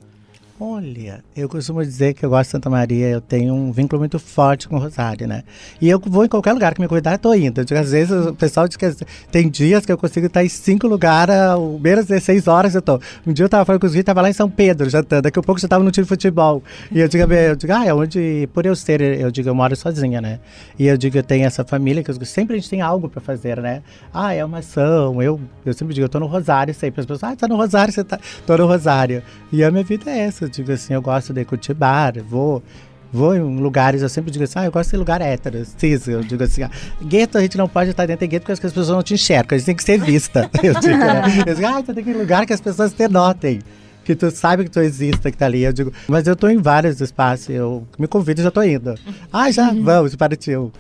Olha, 0.60 1.22
eu 1.36 1.48
costumo 1.48 1.84
dizer 1.84 2.14
que 2.14 2.26
eu 2.26 2.30
gosto 2.30 2.48
de 2.48 2.50
Santa 2.50 2.68
Maria, 2.68 3.06
eu 3.06 3.20
tenho 3.20 3.54
um 3.54 3.70
vínculo 3.70 4.00
muito 4.00 4.18
forte 4.18 4.66
com 4.68 4.76
Rosário, 4.76 5.28
né? 5.28 5.44
E 5.80 5.88
eu 5.88 6.00
vou 6.00 6.24
em 6.24 6.28
qualquer 6.28 6.52
lugar 6.52 6.74
que 6.74 6.80
me 6.80 6.88
cuidar, 6.88 7.12
eu 7.12 7.18
tô 7.20 7.32
indo. 7.32 7.64
Digo, 7.64 7.78
às 7.78 7.92
vezes 7.92 8.26
o 8.26 8.34
pessoal 8.34 8.66
diz 8.66 8.76
que 8.76 8.92
tem 9.30 9.48
dias 9.48 9.86
que 9.86 9.92
eu 9.92 9.96
consigo 9.96 10.26
estar 10.26 10.44
em 10.44 10.48
cinco 10.48 10.88
lugares, 10.88 11.32
ao 11.32 11.78
menos 11.78 12.06
16 12.06 12.48
horas 12.48 12.74
eu 12.74 12.82
tô. 12.82 13.00
Um 13.24 13.32
dia 13.32 13.44
eu 13.44 13.48
tava 13.48 13.64
falando 13.64 13.80
com 13.80 13.86
os 13.86 13.92
guias, 13.92 14.04
tava 14.04 14.20
lá 14.20 14.30
em 14.30 14.32
São 14.32 14.50
Pedro, 14.50 14.90
jantando, 14.90 15.22
daqui 15.22 15.38
a 15.38 15.42
pouco 15.42 15.60
já 15.60 15.68
tava 15.68 15.84
no 15.84 15.92
time 15.92 16.04
de 16.04 16.08
futebol. 16.08 16.60
E 16.90 16.98
eu 16.98 17.06
digo, 17.06 17.32
eu 17.32 17.54
digo, 17.54 17.72
ah, 17.72 17.86
é 17.86 17.94
onde, 17.94 18.48
por 18.52 18.66
eu 18.66 18.74
ser, 18.74 19.00
eu 19.00 19.30
digo, 19.30 19.48
eu 19.48 19.54
moro 19.54 19.76
sozinha, 19.76 20.20
né? 20.20 20.40
E 20.76 20.88
eu 20.88 20.98
digo, 20.98 21.16
eu 21.16 21.22
tenho 21.22 21.46
essa 21.46 21.64
família, 21.64 22.02
que 22.02 22.10
eu, 22.10 22.24
sempre 22.24 22.56
a 22.56 22.58
gente 22.58 22.68
tem 22.68 22.80
algo 22.80 23.08
pra 23.08 23.20
fazer, 23.20 23.60
né? 23.60 23.80
Ah, 24.12 24.34
é 24.34 24.44
uma 24.44 24.58
ação, 24.58 25.22
eu, 25.22 25.40
eu 25.64 25.72
sempre 25.72 25.94
digo, 25.94 26.06
eu 26.06 26.08
tô 26.08 26.18
no 26.18 26.26
Rosário 26.26 26.74
sempre. 26.74 27.00
As 27.00 27.06
pessoas, 27.06 27.32
ah, 27.32 27.36
tá 27.36 27.46
no 27.46 27.54
Rosário, 27.54 27.94
você 27.94 28.02
tá, 28.02 28.18
tô 28.44 28.56
no 28.56 28.66
Rosário. 28.66 29.22
E 29.52 29.62
a 29.62 29.70
minha 29.70 29.84
vida 29.84 30.10
é 30.10 30.18
essa, 30.18 30.47
eu 30.48 30.52
digo 30.52 30.72
assim, 30.72 30.94
eu 30.94 31.02
gosto 31.02 31.32
de 31.32 31.44
curtir 31.44 31.74
bar, 31.74 32.14
vou 32.22 32.62
vou 33.10 33.34
em 33.34 33.58
lugares, 33.58 34.02
eu 34.02 34.08
sempre 34.08 34.30
digo 34.30 34.44
assim, 34.44 34.58
ah, 34.58 34.64
eu 34.66 34.72
gosto 34.72 34.90
de 34.90 34.96
lugar 34.96 35.20
hétero, 35.22 35.64
cis, 35.64 36.06
eu 36.08 36.20
digo 36.20 36.42
assim, 36.42 36.62
ah, 36.62 36.70
gueto 37.02 37.38
a 37.38 37.40
gente 37.40 37.56
não 37.56 37.66
pode 37.66 37.90
estar 37.90 38.06
dentro 38.06 38.20
de 38.20 38.30
gueto 38.30 38.42
porque 38.42 38.52
as 38.52 38.60
pessoas 38.60 38.88
não 38.88 39.02
te 39.02 39.14
enxergam, 39.14 39.56
a 39.56 39.58
gente 39.58 39.66
tem 39.66 39.76
que 39.76 39.84
ser 39.84 39.98
vista, 39.98 40.50
eu 40.62 40.74
digo, 40.74 40.98
né? 40.98 41.22
eu 41.46 41.54
digo, 41.54 41.66
ah, 41.66 41.82
tu 41.82 41.94
tem 41.94 42.04
que 42.04 42.10
ir 42.10 42.16
em 42.16 42.18
lugar 42.18 42.44
que 42.44 42.52
as 42.52 42.60
pessoas 42.60 42.92
te 42.92 43.08
notem, 43.08 43.60
que 44.04 44.14
tu 44.14 44.30
sabe 44.30 44.64
que 44.64 44.70
tu 44.70 44.80
existe, 44.80 45.30
que 45.30 45.36
tá 45.38 45.46
ali, 45.46 45.62
eu 45.62 45.72
digo, 45.72 45.90
mas 46.06 46.26
eu 46.26 46.36
tô 46.36 46.48
em 46.48 46.58
vários 46.58 47.00
espaços, 47.00 47.48
eu 47.48 47.86
me 47.98 48.06
convido 48.06 48.42
e 48.42 48.44
já 48.44 48.50
tô 48.50 48.62
indo, 48.62 48.94
ah, 49.32 49.50
já, 49.50 49.72
vamos, 49.72 50.14
partiu, 50.14 50.70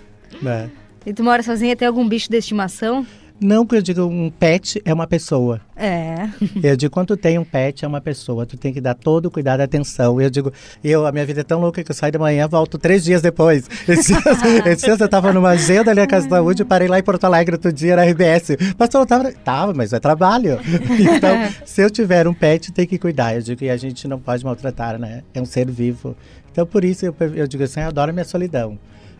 né? 0.42 0.68
E 1.06 1.12
tu 1.14 1.24
mora 1.24 1.42
sozinha, 1.42 1.74
tem 1.74 1.88
algum 1.88 2.06
bicho 2.06 2.28
de 2.30 2.36
estimação? 2.36 3.06
Não 3.40 3.64
que 3.64 3.76
eu 3.76 3.82
digo, 3.82 4.04
um 4.04 4.30
pet 4.30 4.82
é 4.84 4.92
uma 4.92 5.06
pessoa, 5.06 5.60
É. 5.76 6.28
Eu 6.60 6.76
digo, 6.76 6.92
quando 6.92 7.08
tu 7.08 7.16
tem 7.16 7.38
um 7.38 7.44
pet, 7.44 7.84
é 7.84 7.88
uma 7.88 8.00
pessoa, 8.00 8.44
tu 8.44 8.56
tem 8.56 8.72
que 8.72 8.80
dar 8.80 8.94
todo 8.94 9.26
o 9.26 9.30
cuidado 9.30 9.60
e 9.60 9.62
atenção. 9.62 10.20
Eu 10.20 10.28
digo, 10.28 10.52
eu, 10.82 11.06
a 11.06 11.12
minha 11.12 11.24
vida 11.24 11.42
é 11.42 11.44
tão 11.44 11.60
louca 11.60 11.84
que 11.84 11.90
eu 11.90 11.94
saio 11.94 12.10
de 12.10 12.18
manhã 12.18 12.48
volto 12.48 12.76
três 12.78 13.04
dias 13.04 13.22
depois. 13.22 13.68
Esses 13.86 14.82
dias 14.82 14.98
eu 15.00 15.08
tava 15.08 15.32
numa 15.32 15.50
agenda 15.50 15.92
ali 15.92 16.00
na 16.00 16.06
Casa 16.06 16.28
da 16.28 16.36
Saúde, 16.36 16.64
parei 16.64 16.88
lá 16.88 16.98
em 16.98 17.02
Porto 17.02 17.24
Alegre 17.24 17.54
outro 17.54 17.72
dia 17.72 17.94
na 17.94 18.02
RBS. 18.02 18.56
Tu 18.56 18.98
não 18.98 19.06
tava. 19.06 19.32
Tava, 19.32 19.72
mas 19.72 19.92
é 19.92 20.00
trabalho. 20.00 20.58
Então, 20.98 21.36
se 21.64 21.82
eu 21.82 21.90
tiver 21.90 22.26
um 22.26 22.34
pet, 22.34 22.72
tem 22.72 22.86
que 22.86 22.98
cuidar. 22.98 23.34
Eu 23.34 23.42
digo, 23.42 23.64
e 23.64 23.70
a 23.70 23.76
gente 23.76 24.06
não 24.08 24.18
pode 24.18 24.44
maltratar, 24.44 24.98
né? 24.98 25.22
É 25.32 25.40
um 25.40 25.44
ser 25.44 25.70
vivo. 25.70 26.16
Então, 26.50 26.66
por 26.66 26.84
isso, 26.84 27.06
eu, 27.06 27.14
eu 27.34 27.46
digo 27.46 27.62
assim, 27.62 27.80
eu 27.80 27.86
adoro 27.86 28.10
a 28.10 28.12
minha 28.12 28.24
solidão. 28.24 28.78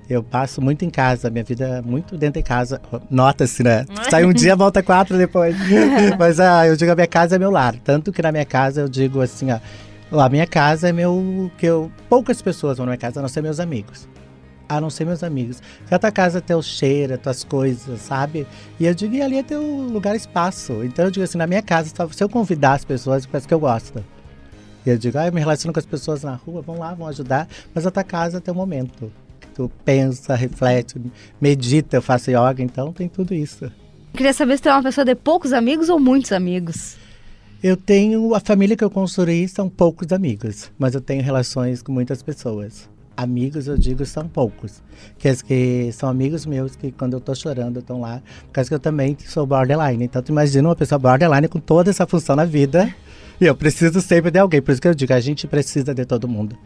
Eu 0.09 0.23
passo 0.23 0.63
muito 0.63 0.87
em 0.87 0.91
casa, 0.91 1.29
minha 1.29 1.45
vida 1.45 1.67
é 1.67 1.83
muito 1.83 2.17
dentro 2.17 2.41
de 2.41 2.49
casa. 2.49 2.81
Nota-se, 3.11 3.63
né? 3.63 3.85
Sai 4.09 4.25
um 4.25 4.33
dia, 4.33 4.57
volta 4.57 4.83
quatro 4.83 5.19
depois. 5.19 5.55
Mas 6.19 6.41
ah, 6.41 6.67
eu 6.67 6.77
digo, 6.77 6.91
a 6.91 6.95
minha 6.95 7.07
casa 7.07 7.37
é 7.37 7.39
meu 7.39 7.51
lar. 7.51 7.75
Tanto 7.85 8.11
que 8.11 8.23
na 8.23 8.33
minha 8.33 8.47
casa 8.47 8.81
eu 8.81 8.89
digo 8.89 9.21
assim, 9.21 9.49
ó. 9.53 9.61
A 10.11 10.29
minha 10.31 10.47
casa 10.47 10.89
é 10.89 10.93
meu. 10.93 11.51
que 11.59 11.67
eu 11.67 11.93
Poucas 12.09 12.41
pessoas 12.41 12.79
vão 12.79 12.87
na 12.87 12.93
minha 12.93 12.99
casa, 12.99 13.21
a 13.21 13.23
não 13.23 13.29
ser 13.29 13.43
meus 13.43 13.61
amigos. 13.61 14.09
A 14.67 14.81
não 14.81 14.89
ser 14.89 15.05
meus 15.05 15.23
amigos. 15.23 15.63
Se 15.87 15.95
a 15.95 15.99
tua 15.99 16.11
casa 16.11 16.39
é 16.39 16.41
teu 16.41 16.63
cheiro, 16.63 17.13
é 17.13 17.17
tuas 17.19 17.45
coisas, 17.45 18.01
sabe? 18.01 18.47
E 18.81 18.87
eu 18.87 18.95
digo, 18.95 19.15
e 19.15 19.21
ali 19.21 19.37
é 19.37 19.43
teu 19.43 19.61
lugar 19.63 20.17
espaço. 20.17 20.83
Então 20.85 21.05
eu 21.05 21.11
digo 21.11 21.25
assim, 21.25 21.37
na 21.37 21.47
minha 21.47 21.63
casa, 21.63 21.93
se 22.11 22.25
eu 22.25 22.29
convidar 22.31 22.73
as 22.73 22.85
pessoas, 22.85 23.27
parece 23.27 23.47
que 23.47 23.53
eu 23.53 23.61
gosto. 23.61 24.03
E 24.87 24.91
eu 24.91 24.97
digo, 24.97 25.19
ah, 25.19 25.27
eu 25.27 25.33
me 25.33 25.41
relaciono 25.41 25.75
com 25.75 25.81
as 25.81 25.87
pessoas 25.87 26.23
na 26.23 26.35
rua, 26.35 26.63
vão 26.63 26.79
lá, 26.79 26.95
vão 26.95 27.07
ajudar, 27.09 27.47
mas 27.75 27.87
a 27.87 27.91
tua 27.91 28.05
casa 28.05 28.39
é 28.39 28.41
teu 28.41 28.55
momento 28.55 29.13
tu 29.59 29.69
pensa, 29.85 30.37
reflete, 30.37 31.01
medita, 31.41 31.97
eu 31.97 32.03
faço 32.03 32.31
yoga, 32.31 32.63
então 32.63 32.93
tem 32.93 33.09
tudo 33.09 33.35
isso. 33.35 33.69
Queria 34.13 34.33
saber 34.33 34.57
se 34.57 34.63
tu 34.63 34.69
é 34.69 34.73
uma 34.73 34.85
pessoa 34.85 35.05
de 35.05 35.17
poucos 35.17 35.53
amigos 35.53 35.89
ou 35.89 35.99
muitos 35.99 36.31
amigos. 36.31 36.97
Eu 37.61 37.77
tenho 37.77 38.37
a 38.37 38.41
família 38.41 38.77
que 38.77 38.85
eu 38.85 38.91
construí 38.91 39.49
são 39.49 39.69
poucos 39.69 40.13
amigos, 40.13 40.71
mas 40.79 40.95
eu 40.95 41.01
tenho 41.01 41.25
relações 41.25 41.83
com 41.83 41.91
muitas 41.91 42.23
pessoas. 42.23 42.89
Amigos, 43.17 43.67
eu 43.67 43.77
digo, 43.77 44.07
são 44.07 44.29
poucos. 44.29 44.81
Que, 45.19 45.35
que 45.43 45.91
são 45.93 46.09
amigos 46.09 46.47
meus 46.47 46.77
que 46.77 46.93
quando 46.93 47.15
eu 47.15 47.21
tô 47.21 47.35
chorando 47.35 47.81
estão 47.81 48.01
lá. 48.01 48.23
Por 48.47 48.53
causa 48.53 48.71
que 48.71 48.75
eu 48.75 48.79
também 48.79 49.17
sou 49.27 49.45
borderline. 49.45 50.05
Então 50.05 50.23
tu 50.23 50.31
imagina 50.31 50.69
uma 50.69 50.77
pessoa 50.77 51.01
borderline 51.01 51.49
com 51.49 51.59
toda 51.59 51.91
essa 51.91 52.07
função 52.07 52.37
na 52.37 52.45
vida. 52.45 52.95
E 53.41 53.45
eu 53.45 53.57
preciso 53.57 54.01
sempre 54.01 54.31
de 54.31 54.39
alguém. 54.39 54.63
Por 54.63 54.71
isso 54.71 54.81
que 54.81 54.87
eu 54.87 54.95
digo, 54.95 55.13
a 55.13 55.19
gente 55.19 55.49
precisa 55.49 55.93
de 55.93 56.05
todo 56.05 56.29
mundo 56.29 56.57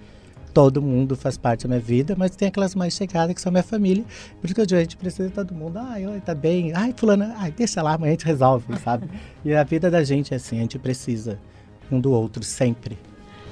todo 0.53 0.83
mundo 0.83 1.17
faz 1.17 1.37
parte 1.37 1.63
da 1.63 1.69
minha 1.69 1.81
vida, 1.81 2.15
mas 2.17 2.37
tem 2.37 2.49
aquelas 2.49 2.75
mais 2.75 2.95
chegadas 2.95 3.35
que 3.35 3.41
são 3.41 3.51
minha 3.51 3.63
família. 3.63 4.05
Por 4.41 4.47
isso 4.47 4.55
que 4.55 4.61
eu 4.61 4.67
digo, 4.67 4.79
a 4.79 4.83
gente 4.83 4.97
precisa 4.97 5.29
de 5.29 5.35
todo 5.35 5.55
mundo. 5.55 5.79
Ai, 5.79 6.07
oi, 6.07 6.21
tá 6.21 6.35
bem. 6.35 6.73
Ai, 6.75 6.95
fulano, 6.97 7.33
ai, 7.37 7.51
deixa 7.51 7.83
lá, 7.83 7.95
amanhã 7.95 8.11
a 8.11 8.13
gente 8.13 8.27
resolve, 8.27 8.77
sabe? 8.79 9.09
E 9.45 9.53
a 9.55 9.65
vida 9.65 9.91
da 9.91 10.05
gente 10.05 10.33
é 10.33 10.37
assim, 10.37 10.59
a 10.59 10.61
gente 10.61 10.79
precisa 10.79 11.39
um 11.91 11.99
do 11.99 12.13
outro 12.13 12.45
sempre. 12.45 12.97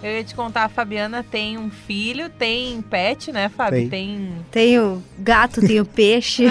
Eu 0.03 0.13
ia 0.13 0.25
te 0.25 0.35
contar, 0.35 0.65
a 0.65 0.69
Fabiana 0.69 1.23
tem 1.23 1.59
um 1.59 1.69
filho, 1.69 2.31
tem 2.31 2.81
pet, 2.81 3.33
né, 3.33 3.49
Fábio? 3.49 3.81
Tem. 3.81 3.89
Tem. 3.91 4.47
Tenho 4.51 5.03
gato, 5.19 5.61
tenho 5.61 5.85
peixe. 5.85 6.45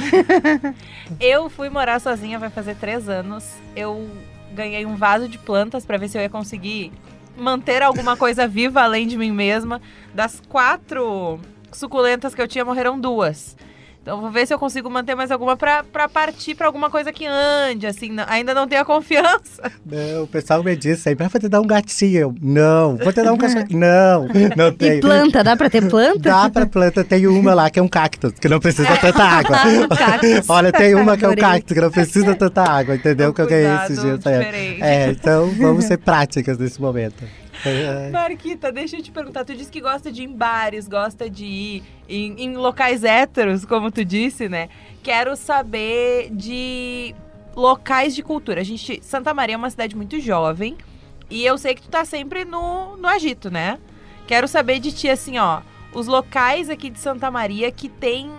Eu 1.19 1.49
fui 1.49 1.69
morar 1.69 1.99
sozinha, 1.99 2.37
vai 2.37 2.49
fazer 2.49 2.75
três 2.75 3.09
anos. 3.09 3.45
Eu 3.75 4.07
ganhei 4.53 4.85
um 4.85 4.95
vaso 4.95 5.27
de 5.27 5.37
plantas 5.37 5.85
pra 5.85 5.97
ver 5.97 6.09
se 6.09 6.17
eu 6.17 6.21
ia 6.21 6.29
conseguir 6.29 6.91
manter 7.39 7.81
alguma 7.81 8.15
coisa 8.15 8.47
viva 8.47 8.81
além 8.81 9.07
de 9.07 9.17
mim 9.17 9.31
mesma. 9.31 9.81
Das 10.13 10.41
quatro 10.47 11.39
suculentas 11.71 12.35
que 12.35 12.41
eu 12.41 12.47
tinha, 12.47 12.65
morreram 12.65 12.99
duas. 12.99 13.55
Então 14.09 14.21
vou 14.21 14.31
ver 14.31 14.47
se 14.47 14.53
eu 14.53 14.57
consigo 14.57 14.89
manter 14.89 15.13
mais 15.13 15.29
alguma 15.29 15.55
pra, 15.55 15.83
pra 15.83 16.09
partir 16.09 16.55
pra 16.55 16.65
alguma 16.65 16.89
coisa 16.89 17.13
que 17.13 17.27
ande, 17.27 17.85
assim, 17.85 18.09
não- 18.11 18.25
ainda 18.27 18.55
não 18.55 18.67
tenho 18.67 18.81
a 18.81 18.85
confiança. 18.85 19.71
Não, 19.85 20.23
o 20.23 20.27
pessoal 20.27 20.63
me 20.63 20.75
diz 20.75 20.97
sempre, 20.99 21.25
ah, 21.25 21.29
vou 21.29 21.39
te 21.39 21.47
dar 21.47 21.61
um 21.61 21.67
gatinho. 21.67 22.19
Eu, 22.19 22.35
não, 22.41 22.97
vou 22.97 23.11
te 23.13 23.21
dar 23.21 23.33
um 23.33 23.37
cachorro. 23.37 23.65
Não, 23.69 24.27
não 24.55 24.67
E 24.69 24.71
tem. 24.71 24.99
planta, 24.99 25.43
dá 25.43 25.55
pra 25.55 25.69
ter 25.69 25.87
planta? 25.87 26.19
Dá 26.19 26.49
pra 26.49 26.65
planta, 26.65 27.03
tem 27.03 27.27
uma 27.27 27.53
lá 27.53 27.69
que 27.69 27.77
é 27.79 27.83
um 27.83 27.87
cactus, 27.87 28.31
que 28.33 28.47
não 28.49 28.59
precisa 28.59 28.95
tanta 28.97 29.21
água. 29.23 29.57
Um. 29.67 30.51
Olha, 30.53 30.71
tem 30.71 30.95
uma 30.95 31.15
que 31.17 31.25
é 31.25 31.29
um 31.29 31.35
cactus, 31.35 31.73
que 31.73 31.81
não 31.81 31.91
precisa 31.91 32.35
tanta 32.35 32.63
água, 32.63 32.95
entendeu? 32.95 33.29
Um 33.29 33.33
que 33.33 33.41
eu 33.41 33.47
ganhei 33.47 33.65
cuidado 33.67 33.85
esses 33.91 34.01
dias. 34.03 34.17
diferente. 34.17 34.81
É, 34.83 35.09
então 35.11 35.49
vamos 35.51 35.85
ser 35.85 35.97
práticas 35.97 36.57
nesse 36.57 36.81
momento. 36.81 37.23
É, 37.65 38.09
Marquita, 38.11 38.71
deixa 38.71 38.97
eu 38.97 39.01
te 39.03 39.11
perguntar. 39.11 39.43
Tu 39.45 39.55
disse 39.55 39.71
que 39.71 39.81
gosta 39.81 40.11
de 40.11 40.21
ir 40.23 40.25
em 40.25 40.33
bares, 40.33 40.87
gosta 40.87 41.29
de 41.29 41.45
ir 41.45 41.83
em, 42.07 42.43
em 42.43 42.55
locais 42.57 43.03
héteros, 43.03 43.65
como 43.65 43.91
tu 43.91 44.03
disse, 44.05 44.47
né? 44.47 44.69
Quero 45.03 45.35
saber 45.35 46.29
de 46.31 47.13
locais 47.55 48.15
de 48.15 48.23
cultura. 48.23 48.61
A 48.61 48.63
gente, 48.63 48.99
Santa 49.03 49.33
Maria 49.33 49.55
é 49.55 49.57
uma 49.57 49.69
cidade 49.69 49.95
muito 49.95 50.19
jovem 50.19 50.77
e 51.29 51.45
eu 51.45 51.57
sei 51.57 51.75
que 51.75 51.81
tu 51.81 51.89
tá 51.89 52.05
sempre 52.05 52.45
no, 52.45 52.95
no 52.97 53.07
agito, 53.07 53.49
né? 53.51 53.77
Quero 54.27 54.47
saber 54.47 54.79
de 54.79 54.91
ti, 54.91 55.09
assim, 55.09 55.37
ó, 55.39 55.61
os 55.93 56.07
locais 56.07 56.69
aqui 56.69 56.89
de 56.89 56.99
Santa 56.99 57.29
Maria 57.31 57.71
que 57.71 57.89
tem. 57.89 58.31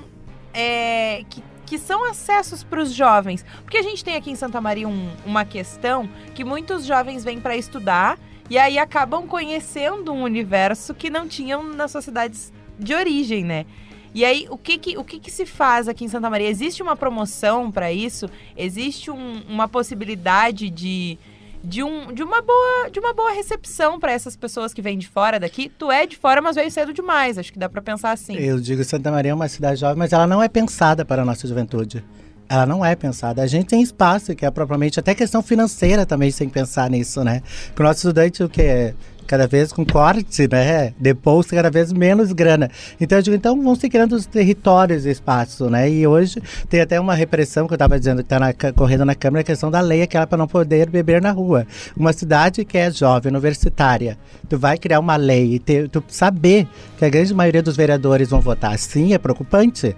é, 0.54 1.24
que, 1.28 1.42
que 1.66 1.78
são 1.78 2.04
acessos 2.04 2.64
para 2.64 2.80
os 2.80 2.92
jovens. 2.92 3.44
Porque 3.62 3.78
a 3.78 3.82
gente 3.82 4.02
tem 4.04 4.16
aqui 4.16 4.30
em 4.30 4.34
Santa 4.34 4.60
Maria 4.60 4.88
um- 4.88 5.08
uma 5.24 5.44
questão 5.44 6.08
que 6.34 6.42
muitos 6.42 6.84
jovens 6.84 7.22
vêm 7.22 7.40
para 7.40 7.56
estudar 7.56 8.18
e 8.50 8.58
aí 8.58 8.76
acabam 8.78 9.26
conhecendo 9.26 10.12
um 10.12 10.22
universo 10.22 10.92
que 10.92 11.08
não 11.08 11.26
tinham 11.28 11.62
nas 11.62 11.92
suas 11.92 12.04
cidades 12.04 12.52
de 12.78 12.92
origem, 12.94 13.44
né? 13.44 13.64
E 14.12 14.24
aí, 14.24 14.46
o 14.50 14.58
que 14.58 14.76
que, 14.76 14.98
o 14.98 15.04
que 15.04 15.20
que 15.20 15.30
se 15.30 15.46
faz 15.46 15.86
aqui 15.86 16.04
em 16.04 16.08
Santa 16.08 16.28
Maria? 16.28 16.48
Existe 16.48 16.82
uma 16.82 16.96
promoção 16.96 17.70
para 17.70 17.92
isso? 17.92 18.28
Existe 18.56 19.08
um- 19.08 19.42
uma 19.48 19.68
possibilidade 19.68 20.68
de, 20.68 21.16
de, 21.62 21.80
um, 21.84 22.12
de, 22.12 22.20
uma 22.24 22.42
boa, 22.42 22.90
de 22.90 22.98
uma 22.98 23.12
boa 23.14 23.30
recepção 23.30 24.00
para 24.00 24.10
essas 24.10 24.34
pessoas 24.34 24.74
que 24.74 24.82
vêm 24.82 24.98
de 24.98 25.06
fora 25.06 25.38
daqui? 25.38 25.68
Tu 25.78 25.92
é 25.92 26.06
de 26.06 26.16
fora, 26.16 26.42
mas 26.42 26.56
veio 26.56 26.70
cedo 26.72 26.92
demais. 26.92 27.38
Acho 27.38 27.52
que 27.52 27.58
dá 27.58 27.68
para 27.68 27.80
pensar 27.80 28.10
assim. 28.10 28.34
Eu 28.34 28.58
digo 28.58 28.82
Santa 28.82 29.12
Maria 29.12 29.30
é 29.30 29.34
uma 29.34 29.46
cidade 29.48 29.78
jovem, 29.80 29.96
mas 29.96 30.12
ela 30.12 30.26
não 30.26 30.42
é 30.42 30.48
pensada 30.48 31.04
para 31.04 31.22
a 31.22 31.24
nossa 31.24 31.46
juventude. 31.46 32.02
Ela 32.50 32.66
não 32.66 32.84
é 32.84 32.96
pensada. 32.96 33.42
A 33.42 33.46
gente 33.46 33.66
tem 33.66 33.80
espaço, 33.80 34.34
que 34.34 34.44
é 34.44 34.50
propriamente 34.50 34.98
até 34.98 35.14
questão 35.14 35.40
financeira 35.40 36.04
também, 36.04 36.32
sem 36.32 36.48
pensar 36.48 36.90
nisso, 36.90 37.22
né? 37.22 37.42
Que 37.76 37.80
o 37.80 37.84
nosso 37.84 37.98
estudante, 37.98 38.42
o 38.42 38.48
que 38.48 38.60
é 38.60 38.94
cada 39.24 39.46
vez 39.46 39.72
com 39.72 39.86
corte, 39.86 40.48
né? 40.50 40.92
De 40.98 41.14
bolsa, 41.14 41.54
cada 41.54 41.70
vez 41.70 41.92
menos 41.92 42.32
grana. 42.32 42.68
Então, 43.00 43.18
eu 43.18 43.22
digo, 43.22 43.36
então 43.36 43.62
vão 43.62 43.76
se 43.76 43.88
criando 43.88 44.16
os 44.16 44.26
territórios 44.26 45.06
e 45.06 45.10
espaço, 45.10 45.70
né? 45.70 45.88
E 45.88 46.04
hoje 46.04 46.42
tem 46.68 46.80
até 46.80 46.98
uma 46.98 47.14
repressão 47.14 47.68
que 47.68 47.72
eu 47.72 47.76
estava 47.76 47.96
dizendo 47.96 48.24
que 48.24 48.34
está 48.34 48.72
correndo 48.72 49.04
na 49.04 49.14
Câmara, 49.14 49.42
a 49.42 49.44
questão 49.44 49.70
da 49.70 49.80
lei, 49.80 50.02
aquela 50.02 50.26
para 50.26 50.36
não 50.36 50.48
poder 50.48 50.90
beber 50.90 51.22
na 51.22 51.30
rua. 51.30 51.64
Uma 51.96 52.12
cidade 52.12 52.64
que 52.64 52.76
é 52.76 52.90
jovem, 52.90 53.30
universitária, 53.30 54.18
tu 54.48 54.58
vai 54.58 54.76
criar 54.76 54.98
uma 54.98 55.14
lei 55.14 55.54
e 55.54 55.58
ter, 55.60 55.88
tu 55.88 56.02
saber 56.08 56.66
que 56.98 57.04
a 57.04 57.08
grande 57.08 57.32
maioria 57.32 57.62
dos 57.62 57.76
vereadores 57.76 58.30
vão 58.30 58.40
votar 58.40 58.74
assim 58.74 59.14
é 59.14 59.18
preocupante. 59.18 59.94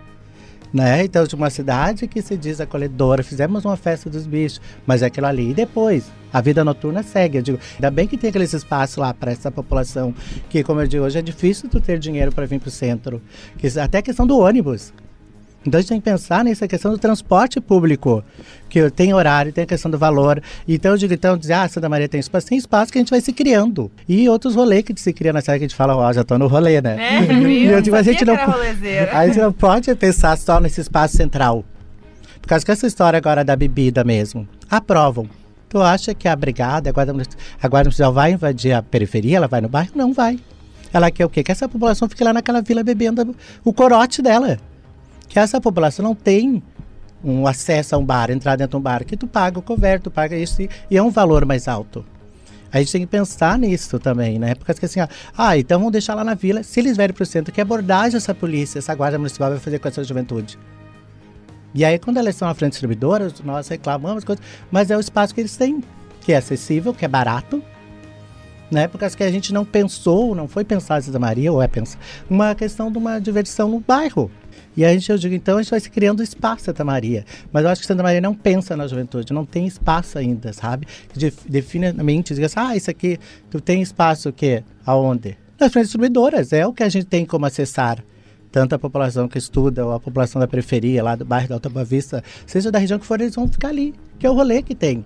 Né? 0.72 1.04
Então, 1.04 1.24
de 1.24 1.34
uma 1.34 1.50
cidade 1.50 2.06
que 2.06 2.22
se 2.22 2.36
diz 2.36 2.60
acolhedora, 2.60 3.22
fizemos 3.22 3.64
uma 3.64 3.76
festa 3.76 4.08
dos 4.08 4.26
bichos, 4.26 4.60
mas 4.86 5.02
é 5.02 5.06
aquilo 5.06 5.26
ali. 5.26 5.50
E 5.50 5.54
depois, 5.54 6.10
a 6.32 6.40
vida 6.40 6.64
noturna 6.64 7.02
segue. 7.02 7.38
Eu 7.38 7.42
digo, 7.42 7.58
ainda 7.74 7.90
bem 7.90 8.08
que 8.08 8.16
tem 8.16 8.30
aqueles 8.30 8.54
espaços 8.54 8.96
lá 8.96 9.12
para 9.12 9.32
essa 9.32 9.50
população, 9.50 10.14
que, 10.48 10.64
como 10.64 10.80
eu 10.80 10.86
digo, 10.86 11.04
hoje 11.04 11.18
é 11.18 11.22
difícil 11.22 11.68
tu 11.68 11.80
ter 11.80 11.98
dinheiro 11.98 12.32
para 12.32 12.46
vir 12.46 12.58
para 12.58 12.68
o 12.68 12.70
centro. 12.70 13.20
Que, 13.58 13.66
até 13.78 13.98
a 13.98 14.02
questão 14.02 14.26
do 14.26 14.38
ônibus. 14.38 14.94
Então 15.64 15.78
a 15.78 15.80
gente 15.80 15.90
tem 15.90 16.00
que 16.00 16.04
pensar 16.04 16.44
nessa 16.44 16.66
questão 16.66 16.90
do 16.90 16.98
transporte 16.98 17.60
público, 17.60 18.24
que 18.68 18.90
tem 18.90 19.14
horário, 19.14 19.52
tem 19.52 19.64
a 19.64 19.66
questão 19.66 19.90
do 19.90 19.96
valor. 19.96 20.42
Então 20.66 20.92
eu 20.92 20.98
digo, 20.98 21.14
então, 21.14 21.36
dizer, 21.36 21.52
ah, 21.52 21.68
Santa 21.68 21.88
Maria 21.88 22.08
tem 22.08 22.18
espaço, 22.18 22.48
tem 22.48 22.58
espaço 22.58 22.90
que 22.90 22.98
a 22.98 23.00
gente 23.00 23.10
vai 23.10 23.20
se 23.20 23.32
criando. 23.32 23.90
E 24.08 24.28
outros 24.28 24.54
rolês 24.54 24.82
que 24.82 24.98
se 25.00 25.12
cria 25.12 25.32
na 25.32 25.40
cidade 25.40 25.60
que 25.60 25.64
a 25.64 25.68
gente 25.68 25.76
fala, 25.76 25.96
ó, 25.96 26.12
já 26.12 26.24
tô 26.24 26.36
no 26.36 26.48
rolê, 26.48 26.80
né? 26.80 26.96
É? 26.98 27.32
E 27.52 27.66
eu 27.66 27.80
digo, 27.80 27.94
a 27.94 28.02
gente 28.02 28.24
não 28.24 28.34
a 29.12 29.26
gente 29.26 29.38
não 29.38 29.52
pode 29.52 29.94
pensar 29.94 30.36
só 30.36 30.58
nesse 30.58 30.80
espaço 30.80 31.16
central. 31.16 31.64
Por 32.40 32.48
causa 32.48 32.64
que 32.64 32.72
essa 32.72 32.86
história 32.86 33.16
agora 33.16 33.44
da 33.44 33.54
bebida 33.54 34.02
mesmo. 34.02 34.48
Aprovam. 34.68 35.28
Tu 35.68 35.80
acha 35.80 36.12
que 36.12 36.26
a 36.26 36.34
brigada, 36.34 36.90
a 36.90 36.92
guarda, 36.92 37.12
a 37.62 37.68
guarda 37.68 37.88
municipal 37.88 38.12
vai 38.12 38.32
invadir 38.32 38.72
a 38.72 38.82
periferia? 38.82 39.36
Ela 39.36 39.48
vai 39.48 39.60
no 39.60 39.68
bairro? 39.68 39.92
Não 39.94 40.12
vai. 40.12 40.38
Ela 40.92 41.10
quer 41.10 41.24
o 41.24 41.30
quê? 41.30 41.42
Que 41.42 41.52
essa 41.52 41.68
população 41.68 42.08
fique 42.08 42.22
lá 42.22 42.32
naquela 42.32 42.60
vila 42.60 42.82
bebendo 42.82 43.34
o 43.64 43.72
corote 43.72 44.20
dela. 44.20 44.58
Que 45.33 45.39
essa 45.39 45.59
população 45.59 46.05
não 46.05 46.14
tem 46.14 46.62
um 47.24 47.47
acesso 47.47 47.95
a 47.95 47.99
um 47.99 48.05
bar, 48.05 48.30
entrar 48.30 48.55
dentro 48.55 48.72
de 48.72 48.76
um 48.76 48.83
bar, 48.83 49.03
que 49.03 49.16
tu 49.16 49.26
paga 49.26 49.59
o 49.59 49.62
coberto, 49.62 50.11
paga 50.11 50.37
isso 50.37 50.61
e, 50.61 50.68
e 50.91 50.97
é 50.99 51.03
um 51.03 51.09
valor 51.09 51.47
mais 51.47 51.68
alto. 51.68 52.05
A 52.70 52.78
gente 52.78 52.93
tem 52.93 53.01
que 53.01 53.07
pensar 53.07 53.59
nisso 53.59 53.99
também, 53.99 54.39
né? 54.39 54.55
Porque 54.55 54.85
assim, 54.85 55.01
ó, 55.01 55.09
ah, 55.35 55.57
então 55.57 55.78
vamos 55.78 55.93
deixar 55.93 56.14
lá 56.14 56.22
na 56.22 56.35
vila. 56.35 56.62
Se 56.62 56.80
eles 56.80 56.99
vierem 56.99 57.14
pro 57.14 57.24
centro, 57.24 57.51
que 57.51 57.62
abordagem 57.62 58.18
essa 58.18 58.35
polícia, 58.35 58.78
essa 58.78 58.95
guarda 58.95 59.16
municipal 59.16 59.49
vai 59.49 59.59
fazer 59.59 59.78
com 59.78 59.89
essa 59.89 60.05
juventude? 60.05 60.59
E 61.74 61.83
aí, 61.83 61.99
quando 61.99 62.18
elas 62.18 62.35
estão 62.35 62.47
na 62.47 62.53
frente 62.53 62.72
distribuidoras, 62.72 63.41
nós 63.41 63.68
reclamamos 63.68 64.24
coisas, 64.24 64.45
mas 64.70 64.91
é 64.91 64.97
o 64.99 65.01
espaço 65.01 65.35
que 65.35 65.41
eles 65.41 65.57
têm, 65.57 65.83
que 66.20 66.35
é 66.35 66.37
acessível, 66.37 66.93
que 66.93 67.07
é 67.07 67.09
barato, 67.09 67.62
né? 68.70 68.87
Por 68.87 68.99
causa 68.99 69.16
que 69.16 69.22
a 69.22 69.30
gente 69.30 69.51
não 69.51 69.64
pensou, 69.64 70.35
não 70.35 70.47
foi 70.47 70.62
pensar 70.62 71.03
Santa 71.03 71.18
Maria, 71.18 71.51
ou 71.51 71.62
é 71.62 71.68
pensar, 71.68 71.99
uma 72.28 72.55
questão 72.55 72.93
de 72.93 72.99
uma 72.99 73.18
diversão 73.18 73.70
no 73.70 73.80
bairro. 73.80 74.30
E 74.76 74.84
a 74.84 74.92
gente, 74.92 75.10
eu 75.10 75.18
digo, 75.18 75.34
então 75.34 75.58
a 75.58 75.62
gente 75.62 75.70
vai 75.70 75.80
se 75.80 75.90
criando 75.90 76.22
espaço 76.22 76.64
Santa 76.64 76.84
Maria. 76.84 77.24
Mas 77.52 77.64
eu 77.64 77.70
acho 77.70 77.80
que 77.82 77.86
Santa 77.86 78.02
Maria 78.02 78.20
não 78.20 78.34
pensa 78.34 78.76
na 78.76 78.86
juventude, 78.86 79.32
não 79.32 79.44
tem 79.44 79.66
espaço 79.66 80.18
ainda, 80.18 80.52
sabe? 80.52 80.86
De- 81.14 81.32
definitivamente 81.48 82.34
diga 82.34 82.46
assim, 82.46 82.58
ah, 82.58 82.76
isso 82.76 82.90
aqui, 82.90 83.18
tu 83.50 83.60
tem 83.60 83.82
espaço 83.82 84.30
o 84.30 84.32
quê? 84.32 84.64
Aonde? 84.86 85.36
Nas 85.60 85.70
frentes 85.72 85.88
distribuidoras, 85.90 86.52
é 86.52 86.66
o 86.66 86.72
que 86.72 86.82
a 86.82 86.88
gente 86.88 87.06
tem 87.06 87.24
como 87.26 87.46
acessar. 87.46 88.02
Tanto 88.50 88.74
a 88.74 88.78
população 88.78 89.28
que 89.28 89.38
estuda, 89.38 89.84
ou 89.86 89.92
a 89.92 90.00
população 90.00 90.40
da 90.40 90.46
periferia, 90.46 91.02
lá 91.02 91.14
do 91.14 91.24
bairro 91.24 91.48
da 91.48 91.54
Alta 91.54 91.68
Boa 91.68 91.84
Vista, 91.84 92.22
seja 92.46 92.70
da 92.70 92.78
região 92.78 92.98
que 92.98 93.06
for, 93.06 93.20
eles 93.20 93.34
vão 93.34 93.48
ficar 93.48 93.68
ali, 93.68 93.94
que 94.18 94.26
é 94.26 94.30
o 94.30 94.34
rolê 94.34 94.62
que 94.62 94.74
tem. 94.74 95.04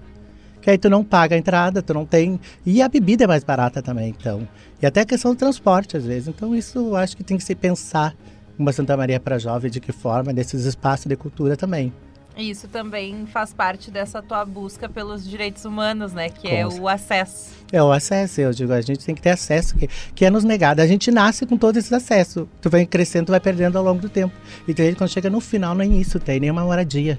Que 0.60 0.70
aí 0.70 0.78
tu 0.78 0.90
não 0.90 1.04
paga 1.04 1.36
a 1.36 1.38
entrada, 1.38 1.80
tu 1.80 1.94
não 1.94 2.04
tem. 2.04 2.40
E 2.64 2.82
a 2.82 2.88
bebida 2.88 3.22
é 3.22 3.26
mais 3.26 3.44
barata 3.44 3.80
também, 3.80 4.08
então. 4.08 4.48
E 4.82 4.86
até 4.86 5.02
a 5.02 5.04
questão 5.04 5.32
do 5.32 5.38
transporte, 5.38 5.96
às 5.96 6.04
vezes. 6.04 6.26
Então, 6.26 6.56
isso 6.56 6.78
eu 6.78 6.96
acho 6.96 7.16
que 7.16 7.22
tem 7.22 7.36
que 7.36 7.44
se 7.44 7.54
pensar 7.54 8.16
uma 8.58 8.72
Santa 8.72 8.96
Maria 8.96 9.20
para 9.20 9.38
jovem, 9.38 9.70
de 9.70 9.80
que 9.80 9.92
forma, 9.92 10.32
nesses 10.32 10.64
espaços 10.64 11.06
de 11.06 11.16
cultura 11.16 11.56
também. 11.56 11.92
Isso 12.36 12.68
também 12.68 13.26
faz 13.26 13.54
parte 13.54 13.90
dessa 13.90 14.20
tua 14.20 14.44
busca 14.44 14.90
pelos 14.90 15.26
direitos 15.26 15.64
humanos, 15.64 16.12
né? 16.12 16.28
Que 16.28 16.48
é 16.48 16.66
o 16.66 16.86
acesso. 16.86 17.52
É 17.72 17.82
o 17.82 17.90
acesso, 17.90 18.42
eu 18.42 18.52
digo, 18.52 18.74
a 18.74 18.80
gente 18.82 19.04
tem 19.04 19.14
que 19.14 19.22
ter 19.22 19.30
acesso, 19.30 19.74
que, 19.74 19.88
que 20.14 20.22
é 20.22 20.30
nos 20.30 20.44
negado. 20.44 20.82
A 20.82 20.86
gente 20.86 21.10
nasce 21.10 21.46
com 21.46 21.56
todos 21.56 21.78
esses 21.78 21.92
acessos. 21.92 22.46
Tu 22.60 22.68
vem 22.68 22.84
crescendo, 22.84 23.26
tu 23.26 23.30
vai 23.30 23.40
perdendo 23.40 23.78
ao 23.78 23.84
longo 23.84 24.02
do 24.02 24.10
tempo. 24.10 24.34
E 24.68 24.74
tem 24.74 24.86
gente 24.86 24.98
quando 24.98 25.08
chega 25.08 25.30
no 25.30 25.40
final, 25.40 25.74
nem 25.74 25.98
isso 25.98 26.20
tem, 26.20 26.38
nem 26.38 26.50
uma 26.50 26.62
moradia. 26.62 27.18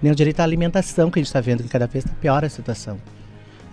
Nem 0.00 0.10
o 0.10 0.14
direito 0.14 0.40
à 0.40 0.44
alimentação 0.44 1.10
que 1.10 1.18
a 1.18 1.20
gente 1.20 1.28
está 1.28 1.42
vendo, 1.42 1.62
que 1.62 1.68
cada 1.68 1.86
vez 1.86 2.02
está 2.02 2.16
pior 2.16 2.42
a 2.42 2.48
situação. 2.48 2.98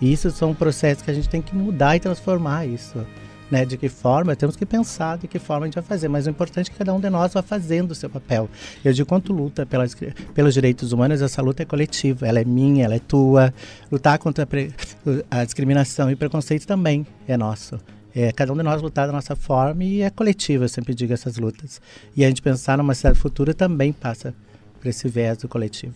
E 0.01 0.11
isso 0.11 0.29
são 0.29 0.53
processos 0.53 1.01
que 1.01 1.09
a 1.09 1.13
gente 1.13 1.29
tem 1.29 1.41
que 1.41 1.55
mudar 1.55 1.95
e 1.95 2.01
transformar 2.01 2.65
isso. 2.65 3.05
Né? 3.51 3.65
De 3.65 3.77
que 3.77 3.89
forma, 3.89 4.35
temos 4.35 4.55
que 4.55 4.65
pensar 4.65 5.17
de 5.17 5.27
que 5.27 5.39
forma 5.39 5.65
a 5.65 5.67
gente 5.67 5.75
vai 5.75 5.83
fazer. 5.83 6.07
Mas 6.07 6.27
o 6.27 6.29
importante 6.29 6.69
é 6.69 6.71
que 6.71 6.77
cada 6.77 6.93
um 6.93 6.99
de 6.99 7.09
nós 7.09 7.33
vá 7.33 7.41
fazendo 7.41 7.91
o 7.91 7.95
seu 7.95 8.09
papel. 8.09 8.47
Eu 8.85 8.93
digo, 8.93 9.07
quanto 9.07 9.33
luta 9.33 9.65
pelas, 9.65 9.95
pelos 10.33 10.53
direitos 10.53 10.91
humanos, 10.91 11.21
essa 11.21 11.41
luta 11.41 11.63
é 11.63 11.65
coletiva. 11.65 12.27
Ela 12.27 12.41
é 12.41 12.45
minha, 12.45 12.85
ela 12.85 12.95
é 12.95 12.99
tua. 12.99 13.53
Lutar 13.91 14.19
contra 14.19 14.43
a, 14.43 14.47
pre- 14.47 14.71
a 15.31 15.43
discriminação 15.43 16.11
e 16.11 16.15
preconceito 16.15 16.67
também 16.67 17.07
é 17.27 17.35
nosso. 17.35 17.79
É, 18.13 18.31
cada 18.31 18.51
um 18.51 18.57
de 18.57 18.63
nós 18.63 18.81
lutar 18.81 19.05
da 19.07 19.13
nossa 19.13 19.35
forma 19.35 19.83
e 19.83 20.01
é 20.01 20.09
coletivo, 20.09 20.63
eu 20.63 20.69
sempre 20.69 20.95
digo 20.95 21.13
essas 21.13 21.37
lutas. 21.37 21.79
E 22.17 22.25
a 22.25 22.27
gente 22.27 22.41
pensar 22.41 22.77
numa 22.77 22.95
cidade 22.95 23.17
futura 23.17 23.53
também 23.53 23.93
passa 23.93 24.33
por 24.79 24.87
esse 24.87 25.07
viés 25.07 25.37
do 25.37 25.47
coletivo. 25.47 25.93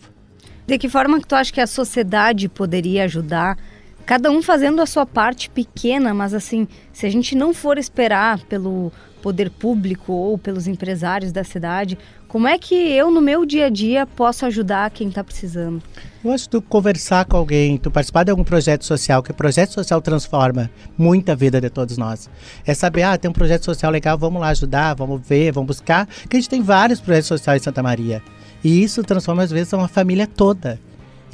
De 0.66 0.78
que 0.78 0.88
forma 0.88 1.20
que 1.20 1.26
tu 1.26 1.34
acha 1.34 1.52
que 1.52 1.60
a 1.60 1.66
sociedade 1.66 2.48
poderia 2.48 3.04
ajudar? 3.04 3.58
Cada 4.06 4.30
um 4.30 4.42
fazendo 4.42 4.82
a 4.82 4.86
sua 4.86 5.06
parte 5.06 5.48
pequena, 5.48 6.12
mas 6.12 6.34
assim, 6.34 6.68
se 6.92 7.06
a 7.06 7.10
gente 7.10 7.34
não 7.34 7.54
for 7.54 7.78
esperar 7.78 8.40
pelo 8.44 8.92
poder 9.24 9.48
público 9.48 10.12
ou 10.12 10.36
pelos 10.36 10.66
empresários 10.66 11.32
da 11.32 11.42
cidade. 11.42 11.96
Como 12.28 12.46
é 12.46 12.58
que 12.58 12.74
eu, 12.74 13.10
no 13.10 13.22
meu 13.22 13.46
dia 13.46 13.66
a 13.66 13.70
dia, 13.70 14.06
posso 14.06 14.44
ajudar 14.44 14.90
quem 14.90 15.08
está 15.08 15.24
precisando? 15.24 15.82
Eu 16.22 16.30
acho 16.30 16.44
que 16.44 16.50
tu 16.50 16.60
conversar 16.60 17.24
com 17.24 17.38
alguém, 17.38 17.78
tu 17.78 17.90
participar 17.90 18.24
de 18.24 18.30
algum 18.30 18.44
projeto 18.44 18.84
social, 18.84 19.22
que 19.22 19.30
o 19.30 19.34
projeto 19.34 19.72
social 19.72 20.02
transforma 20.02 20.70
muita 20.98 21.34
vida 21.34 21.58
de 21.58 21.70
todos 21.70 21.96
nós. 21.96 22.28
É 22.66 22.74
saber, 22.74 23.04
ah, 23.04 23.16
tem 23.16 23.30
um 23.30 23.34
projeto 23.34 23.64
social 23.64 23.90
legal, 23.90 24.18
vamos 24.18 24.42
lá 24.42 24.48
ajudar, 24.48 24.92
vamos 24.92 25.26
ver, 25.26 25.52
vamos 25.52 25.68
buscar. 25.68 26.06
Porque 26.06 26.36
a 26.36 26.40
gente 26.40 26.50
tem 26.50 26.60
vários 26.60 27.00
projetos 27.00 27.28
sociais 27.28 27.62
em 27.62 27.64
Santa 27.64 27.82
Maria. 27.82 28.22
E 28.62 28.82
isso 28.82 29.02
transforma, 29.02 29.42
às 29.42 29.50
vezes, 29.50 29.72
uma 29.72 29.88
família 29.88 30.26
toda. 30.26 30.78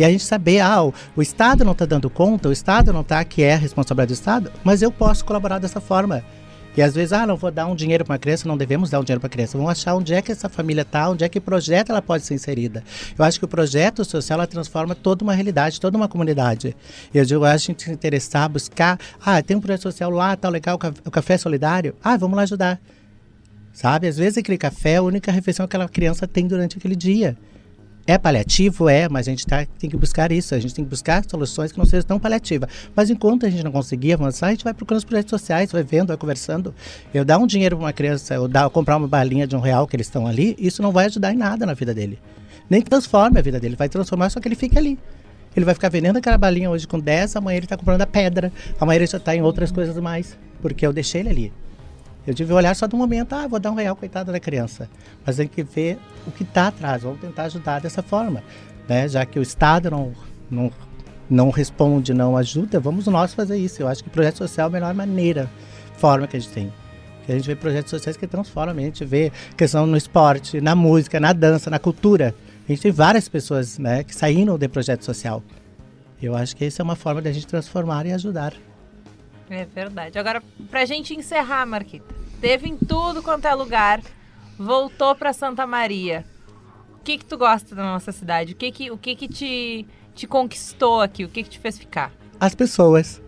E 0.01 0.05
a 0.05 0.11
gente 0.11 0.25
saber, 0.25 0.61
ah, 0.61 0.83
o, 0.83 0.95
o 1.15 1.21
Estado 1.21 1.63
não 1.63 1.73
está 1.73 1.85
dando 1.85 2.09
conta, 2.09 2.49
o 2.49 2.53
Estado 2.53 2.91
não 2.91 3.03
está, 3.03 3.23
que 3.23 3.43
é 3.43 3.53
a 3.53 3.59
responsabilidade 3.59 4.09
do 4.09 4.15
Estado, 4.15 4.51
mas 4.65 4.81
eu 4.81 4.91
posso 4.91 5.23
colaborar 5.27 5.59
dessa 5.59 5.79
forma. 5.79 6.25
E 6.75 6.81
às 6.81 6.95
vezes, 6.95 7.13
ah, 7.13 7.27
não 7.27 7.37
vou 7.37 7.51
dar 7.51 7.67
um 7.67 7.75
dinheiro 7.75 8.03
para 8.03 8.15
uma 8.15 8.19
criança, 8.19 8.49
não 8.49 8.57
devemos 8.57 8.89
dar 8.89 8.99
um 8.99 9.05
dinheiro 9.05 9.21
para 9.21 9.27
a 9.27 9.31
criança. 9.31 9.59
Vamos 9.59 9.71
achar 9.71 9.95
onde 9.95 10.15
é 10.15 10.23
que 10.23 10.33
essa 10.33 10.49
família 10.49 10.81
está, 10.81 11.11
onde 11.11 11.23
é 11.23 11.29
que 11.29 11.39
projeto 11.39 11.91
ela 11.91 12.01
pode 12.01 12.25
ser 12.25 12.33
inserida. 12.33 12.83
Eu 13.19 13.23
acho 13.27 13.39
que 13.39 13.45
o 13.45 13.49
projeto 13.49 14.03
social 14.03 14.39
ela 14.39 14.47
transforma 14.47 14.95
toda 14.95 15.23
uma 15.23 15.35
realidade, 15.35 15.79
toda 15.79 15.99
uma 15.99 16.09
comunidade. 16.09 16.75
Eu 17.13 17.23
digo, 17.27 17.45
a 17.45 17.55
gente 17.59 17.83
se 17.83 17.93
interessar, 17.93 18.49
buscar, 18.49 18.99
ah, 19.23 19.43
tem 19.43 19.55
um 19.55 19.61
projeto 19.61 19.83
social 19.83 20.09
lá, 20.09 20.35
tá 20.35 20.49
legal, 20.49 20.79
o 21.05 21.11
café 21.11 21.37
solidário. 21.37 21.95
Ah, 22.03 22.17
vamos 22.17 22.39
lá 22.39 22.45
ajudar. 22.45 22.81
Sabe? 23.71 24.09
Às 24.09 24.17
vezes 24.17 24.39
aquele 24.39 24.57
café 24.57 24.93
é 24.93 24.97
a 24.97 25.03
única 25.03 25.31
refeição 25.31 25.67
que 25.67 25.77
aquela 25.77 25.91
criança 25.91 26.27
tem 26.27 26.47
durante 26.47 26.79
aquele 26.79 26.97
dia. 26.97 27.37
É 28.11 28.19
paliativo? 28.19 28.89
É, 28.89 29.09
mas 29.09 29.29
a 29.29 29.31
gente 29.31 29.47
tá, 29.47 29.65
tem 29.79 29.89
que 29.89 29.97
buscar 29.97 30.33
isso. 30.33 30.53
A 30.53 30.59
gente 30.59 30.75
tem 30.75 30.85
que 30.85 30.91
buscar 30.91 31.25
soluções 31.25 31.71
que 31.71 31.79
não 31.79 31.85
sejam 31.85 32.03
tão 32.03 32.19
paliativas. 32.19 32.69
Mas 32.93 33.09
enquanto 33.09 33.47
a 33.47 33.49
gente 33.49 33.63
não 33.63 33.71
conseguir 33.71 34.15
avançar, 34.15 34.49
a 34.49 34.51
gente 34.51 34.65
vai 34.65 34.75
procurando 34.75 34.99
os 34.99 35.05
projetos 35.05 35.31
sociais, 35.31 35.71
vai 35.71 35.85
vendo, 35.85 36.09
vai 36.09 36.17
conversando. 36.17 36.75
Eu 37.15 37.25
dar 37.25 37.39
um 37.39 37.47
dinheiro 37.47 37.77
para 37.77 37.85
uma 37.85 37.93
criança, 37.93 38.35
eu 38.35 38.49
dar, 38.49 38.69
comprar 38.69 38.97
uma 38.97 39.07
balinha 39.07 39.47
de 39.47 39.55
um 39.55 39.61
real 39.61 39.87
que 39.87 39.95
eles 39.95 40.09
estão 40.09 40.27
ali, 40.27 40.57
isso 40.59 40.83
não 40.83 40.91
vai 40.91 41.07
ajudar 41.07 41.33
em 41.33 41.37
nada 41.37 41.65
na 41.65 41.73
vida 41.73 41.95
dele. 41.95 42.19
Nem 42.69 42.83
transforma 42.83 43.39
a 43.39 43.43
vida 43.43 43.61
dele, 43.61 43.77
vai 43.77 43.89
transformar 43.89 44.29
só 44.29 44.41
que 44.41 44.49
ele 44.49 44.57
fique 44.57 44.77
ali. 44.77 44.99
Ele 45.55 45.65
vai 45.65 45.75
ficar 45.75 45.89
vendendo 45.89 46.17
aquela 46.17 46.37
balinha 46.37 46.69
hoje 46.69 46.89
com 46.89 46.99
10, 46.99 47.37
amanhã 47.37 47.59
ele 47.59 47.67
está 47.67 47.77
comprando 47.77 48.03
a 48.03 48.07
pedra, 48.09 48.53
amanhã 48.81 48.97
ele 48.97 49.07
já 49.07 49.19
está 49.19 49.37
em 49.37 49.43
outras 49.43 49.71
coisas 49.71 49.97
mais, 49.99 50.37
porque 50.61 50.85
eu 50.85 50.93
deixei 50.93 51.21
ele 51.21 51.29
ali. 51.29 51.53
Eu 52.31 52.35
tive 52.35 52.51
que 52.51 52.55
olhar 52.55 52.77
só 52.77 52.87
do 52.87 52.97
momento, 52.97 53.33
ah, 53.33 53.49
vou 53.49 53.59
dar 53.59 53.73
um 53.73 53.75
real, 53.75 53.97
coitada 53.97 54.31
da 54.31 54.39
criança. 54.39 54.89
Mas 55.27 55.37
tem 55.37 55.49
que 55.49 55.65
ver 55.65 55.99
o 56.25 56.31
que 56.31 56.45
está 56.45 56.69
atrás, 56.69 57.03
vamos 57.03 57.21
tentar 57.21 57.43
ajudar 57.45 57.81
dessa 57.81 58.05
forma. 58.05 58.41
Né? 58.89 59.09
Já 59.09 59.27
que 59.27 59.37
o 59.37 59.43
Estado 59.43 59.91
não, 59.91 60.13
não, 60.49 60.73
não 61.29 61.51
responde, 61.51 62.15
não 62.15 62.37
ajuda, 62.37 62.79
vamos 62.79 63.09
nós 63.09 63.35
fazer 63.35 63.59
isso. 63.59 63.83
Eu 63.83 63.89
acho 63.89 64.05
que 64.05 64.09
o 64.09 64.13
projeto 64.13 64.39
social 64.39 64.67
é 64.67 64.71
a 64.71 64.73
melhor 64.73 64.95
maneira, 64.95 65.51
forma 65.97 66.29
que 66.29 66.37
a 66.37 66.41
gente 66.41 66.53
tem. 66.53 66.73
A 67.29 67.33
gente 67.33 67.47
vê 67.47 67.57
projetos 67.57 67.91
sociais 67.91 68.17
que 68.17 68.29
transformam, 68.29 68.79
a 68.79 68.81
gente 68.81 69.05
vê 69.05 69.33
questão 69.57 69.85
no 69.85 69.97
esporte, 69.97 70.61
na 70.61 70.77
música, 70.77 71.19
na 71.19 71.33
dança, 71.33 71.69
na 71.69 71.81
cultura. 71.81 72.33
A 72.69 72.71
gente 72.71 72.81
tem 72.81 72.93
várias 72.93 73.29
pessoas 73.29 73.77
né, 73.77 74.05
que 74.05 74.15
saíram 74.15 74.57
de 74.57 74.69
projeto 74.69 75.05
social. 75.05 75.43
Eu 76.23 76.37
acho 76.37 76.55
que 76.55 76.65
essa 76.65 76.81
é 76.81 76.85
uma 76.85 76.95
forma 76.95 77.21
de 77.21 77.29
a 77.29 77.33
gente 77.33 77.49
transformar 77.49 78.07
e 78.07 78.13
ajudar. 78.13 78.55
É 79.51 79.65
verdade. 79.65 80.17
Agora, 80.17 80.41
pra 80.71 80.85
gente 80.85 81.13
encerrar, 81.13 81.67
Marquita, 81.67 82.20
teve 82.41 82.69
em 82.69 82.77
tudo 82.77 83.23
quanto 83.23 83.47
é 83.47 83.55
lugar, 83.55 84.01
voltou 84.59 85.15
para 85.15 85.33
Santa 85.33 85.67
Maria. 85.67 86.25
O 86.95 87.03
que 87.03 87.19
que 87.19 87.25
tu 87.25 87.37
gosta 87.37 87.75
da 87.75 87.83
nossa 87.83 88.13
cidade? 88.13 88.53
O 88.53 88.57
que 88.57 88.73
que, 88.73 88.91
o 88.91 88.99
que, 88.99 89.15
que 89.15 89.29
te, 89.29 89.87
te 90.15 90.27
conquistou 90.27 91.01
aqui? 91.01 91.25
O 91.25 91.29
que 91.29 91.43
que 91.43 91.51
te 91.51 91.59
fez 91.59 91.79
ficar? 91.79 92.13
As 92.39 92.55
pessoas. 92.55 93.23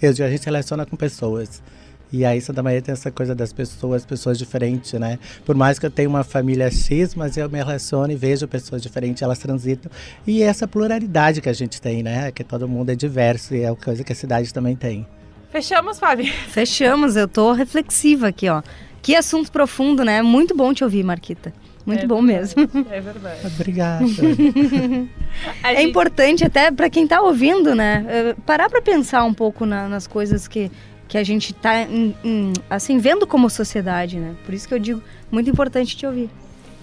Eu, 0.00 0.10
a 0.10 0.30
gente 0.30 0.38
se 0.38 0.46
relaciona 0.46 0.86
com 0.86 0.96
pessoas. 0.96 1.62
E 2.10 2.24
aí 2.24 2.40
Santa 2.40 2.62
Maria 2.62 2.80
tem 2.80 2.92
essa 2.92 3.10
coisa 3.10 3.34
das 3.34 3.52
pessoas, 3.52 4.06
pessoas 4.06 4.38
diferentes, 4.38 4.92
né? 4.94 5.18
Por 5.44 5.54
mais 5.54 5.78
que 5.78 5.84
eu 5.84 5.90
tenha 5.90 6.08
uma 6.08 6.24
família 6.24 6.70
X, 6.70 7.14
mas 7.14 7.36
eu 7.36 7.50
me 7.50 7.58
relaciono 7.58 8.10
e 8.10 8.16
vejo 8.16 8.48
pessoas 8.48 8.80
diferentes, 8.80 9.22
elas 9.22 9.38
transitam. 9.38 9.92
E 10.26 10.42
essa 10.42 10.66
pluralidade 10.66 11.40
que 11.40 11.48
a 11.48 11.52
gente 11.52 11.80
tem, 11.80 12.02
né? 12.02 12.32
Que 12.32 12.42
todo 12.42 12.66
mundo 12.66 12.90
é 12.90 12.94
diverso 12.94 13.54
e 13.54 13.62
é 13.62 13.70
uma 13.70 13.76
coisa 13.76 14.02
que 14.02 14.12
a 14.12 14.16
cidade 14.16 14.54
também 14.54 14.74
tem. 14.74 15.06
Fechamos, 15.50 15.98
Fábio? 15.98 16.32
Fechamos, 16.48 17.16
eu 17.16 17.26
tô 17.26 17.52
reflexiva 17.52 18.28
aqui, 18.28 18.48
ó. 18.48 18.62
Que 19.00 19.14
assunto 19.16 19.50
profundo, 19.50 20.04
né? 20.04 20.20
Muito 20.22 20.54
bom 20.54 20.74
te 20.74 20.84
ouvir, 20.84 21.02
Marquita. 21.02 21.52
Muito 21.86 22.04
é 22.04 22.06
bom 22.06 22.22
verdade, 22.24 22.54
mesmo. 22.56 22.86
É 22.90 23.00
verdade. 23.00 23.46
Obrigada. 23.46 24.04
É 25.62 25.76
gente- 25.76 25.88
importante 25.90 26.44
até 26.44 26.70
para 26.70 26.90
quem 26.90 27.06
tá 27.06 27.20
ouvindo, 27.20 27.74
né? 27.74 28.04
eh, 28.08 28.34
Parar 28.44 28.68
para 28.68 28.82
pensar 28.82 29.22
um 29.24 29.32
pouco 29.32 29.64
na- 29.64 29.86
nas 29.88 30.06
coisas 30.06 30.48
que, 30.48 30.70
que 31.06 31.16
a 31.16 31.22
gente 31.22 31.52
tá, 31.54 31.82
em- 31.82 32.14
em- 32.24 32.52
assim, 32.68 32.98
vendo 32.98 33.26
como 33.26 33.48
sociedade, 33.48 34.18
né? 34.18 34.34
Por 34.44 34.52
isso 34.52 34.66
que 34.66 34.74
eu 34.74 34.78
digo, 34.78 35.02
muito 35.30 35.48
importante 35.48 35.96
te 35.96 36.04
ouvir. 36.06 36.28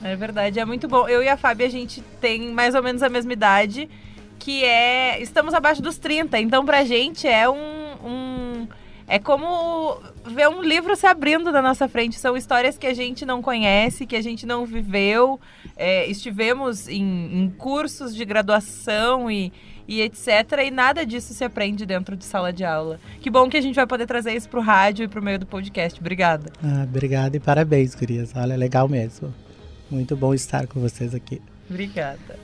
É 0.03 0.15
verdade, 0.15 0.59
é 0.59 0.63
muito 0.65 0.87
bom. 0.87 1.07
Eu 1.09 1.21
e 1.21 1.27
a 1.27 1.35
Fábio, 1.35 1.65
a 1.65 1.69
gente 1.69 2.01
tem 2.21 2.51
mais 2.53 2.75
ou 2.75 2.81
menos 2.83 3.03
a 3.03 3.09
mesma 3.09 3.33
idade, 3.33 3.89
que 4.39 4.63
é. 4.63 5.21
Estamos 5.21 5.53
abaixo 5.53 5.81
dos 5.81 5.97
30. 5.97 6.39
Então, 6.39 6.63
pra 6.65 6.85
gente 6.85 7.27
é 7.27 7.49
um. 7.49 7.55
um- 8.05 8.44
é 9.07 9.19
como 9.19 9.99
ver 10.25 10.49
um 10.49 10.61
livro 10.61 10.95
se 10.95 11.05
abrindo 11.05 11.51
na 11.51 11.61
nossa 11.61 11.87
frente. 11.87 12.19
São 12.19 12.35
histórias 12.35 12.77
que 12.77 12.87
a 12.87 12.93
gente 12.93 13.25
não 13.25 13.41
conhece, 13.41 14.05
que 14.05 14.15
a 14.15 14.21
gente 14.21 14.45
não 14.45 14.65
viveu. 14.65 15.39
É, 15.75 16.07
estivemos 16.07 16.87
em, 16.87 17.43
em 17.43 17.49
cursos 17.51 18.15
de 18.15 18.25
graduação 18.25 19.29
e, 19.29 19.53
e 19.87 20.01
etc. 20.01 20.27
E 20.65 20.71
nada 20.71 21.05
disso 21.05 21.33
se 21.33 21.43
aprende 21.43 21.85
dentro 21.85 22.17
de 22.17 22.25
sala 22.25 22.51
de 22.51 22.63
aula. 22.63 22.99
Que 23.21 23.29
bom 23.29 23.47
que 23.47 23.57
a 23.57 23.61
gente 23.61 23.75
vai 23.75 23.85
poder 23.85 24.07
trazer 24.07 24.33
isso 24.33 24.49
pro 24.49 24.61
rádio 24.61 25.03
e 25.03 25.07
pro 25.07 25.21
meio 25.21 25.37
do 25.37 25.45
podcast. 25.45 25.99
Obrigada. 25.99 26.51
Ah, 26.63 26.83
obrigado 26.83 27.35
e 27.35 27.39
parabéns, 27.39 27.93
gurias. 27.93 28.31
Olha, 28.35 28.55
legal 28.55 28.89
mesmo. 28.89 29.31
Muito 29.89 30.15
bom 30.15 30.33
estar 30.33 30.65
com 30.65 30.79
vocês 30.79 31.13
aqui. 31.13 31.39
Obrigada. 31.69 32.39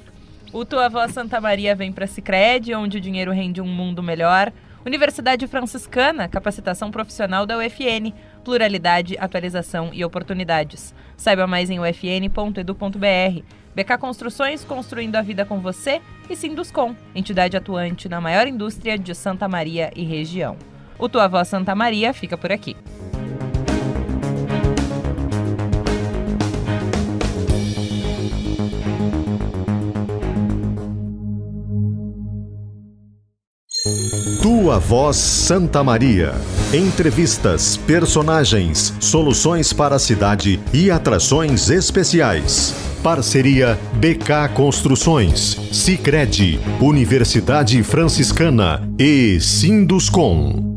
O 0.53 0.64
Tua 0.64 0.89
Voz 0.89 1.12
Santa 1.12 1.41
Maria 1.41 1.76
vem 1.76 1.91
para 1.91 2.05
Sicredi, 2.05 2.76
onde 2.76 2.97
o 2.97 3.01
dinheiro 3.01 3.32
rende 3.32 3.62
um 3.62 3.68
mundo 3.68 4.03
melhor. 4.03 4.51
Universidade 4.86 5.45
Franciscana, 5.47 6.27
capacitação 6.27 6.89
profissional 6.89 7.45
da 7.45 7.57
UFN, 7.57 8.13
pluralidade, 8.43 9.15
atualização 9.19 9.91
e 9.93 10.03
oportunidades. 10.03 10.93
Saiba 11.15 11.45
mais 11.45 11.69
em 11.69 11.79
ufn.edu.br. 11.79 13.43
BK 13.75 13.97
Construções, 13.99 14.65
construindo 14.65 15.15
a 15.15 15.21
vida 15.21 15.45
com 15.45 15.59
você. 15.59 16.01
E 16.29 16.36
Sinduscom, 16.36 16.95
entidade 17.13 17.55
atuante 17.55 18.09
na 18.09 18.19
maior 18.19 18.47
indústria 18.47 18.97
de 18.97 19.13
Santa 19.13 19.47
Maria 19.47 19.91
e 19.95 20.03
região. 20.03 20.57
O 20.97 21.07
Tua 21.07 21.27
Voz 21.27 21.47
Santa 21.47 21.75
Maria 21.75 22.13
fica 22.13 22.38
por 22.38 22.51
aqui. 22.51 22.75
Tua 34.62 34.78
Voz 34.78 35.16
Santa 35.16 35.84
Maria. 35.84 36.36
Entrevistas, 36.72 37.78
personagens, 37.78 38.93
soluções 38.99 39.74
para 39.74 39.95
a 39.95 39.99
cidade 39.99 40.59
e 40.72 40.91
atrações 40.91 41.72
especiais. 41.72 42.72
Parceria 43.01 43.76
BK 43.93 44.53
Construções, 44.53 45.57
Sicredi, 45.72 46.59
Universidade 46.80 47.82
Franciscana 47.82 48.88
e 48.99 49.39
Sinduscom. 49.41 50.70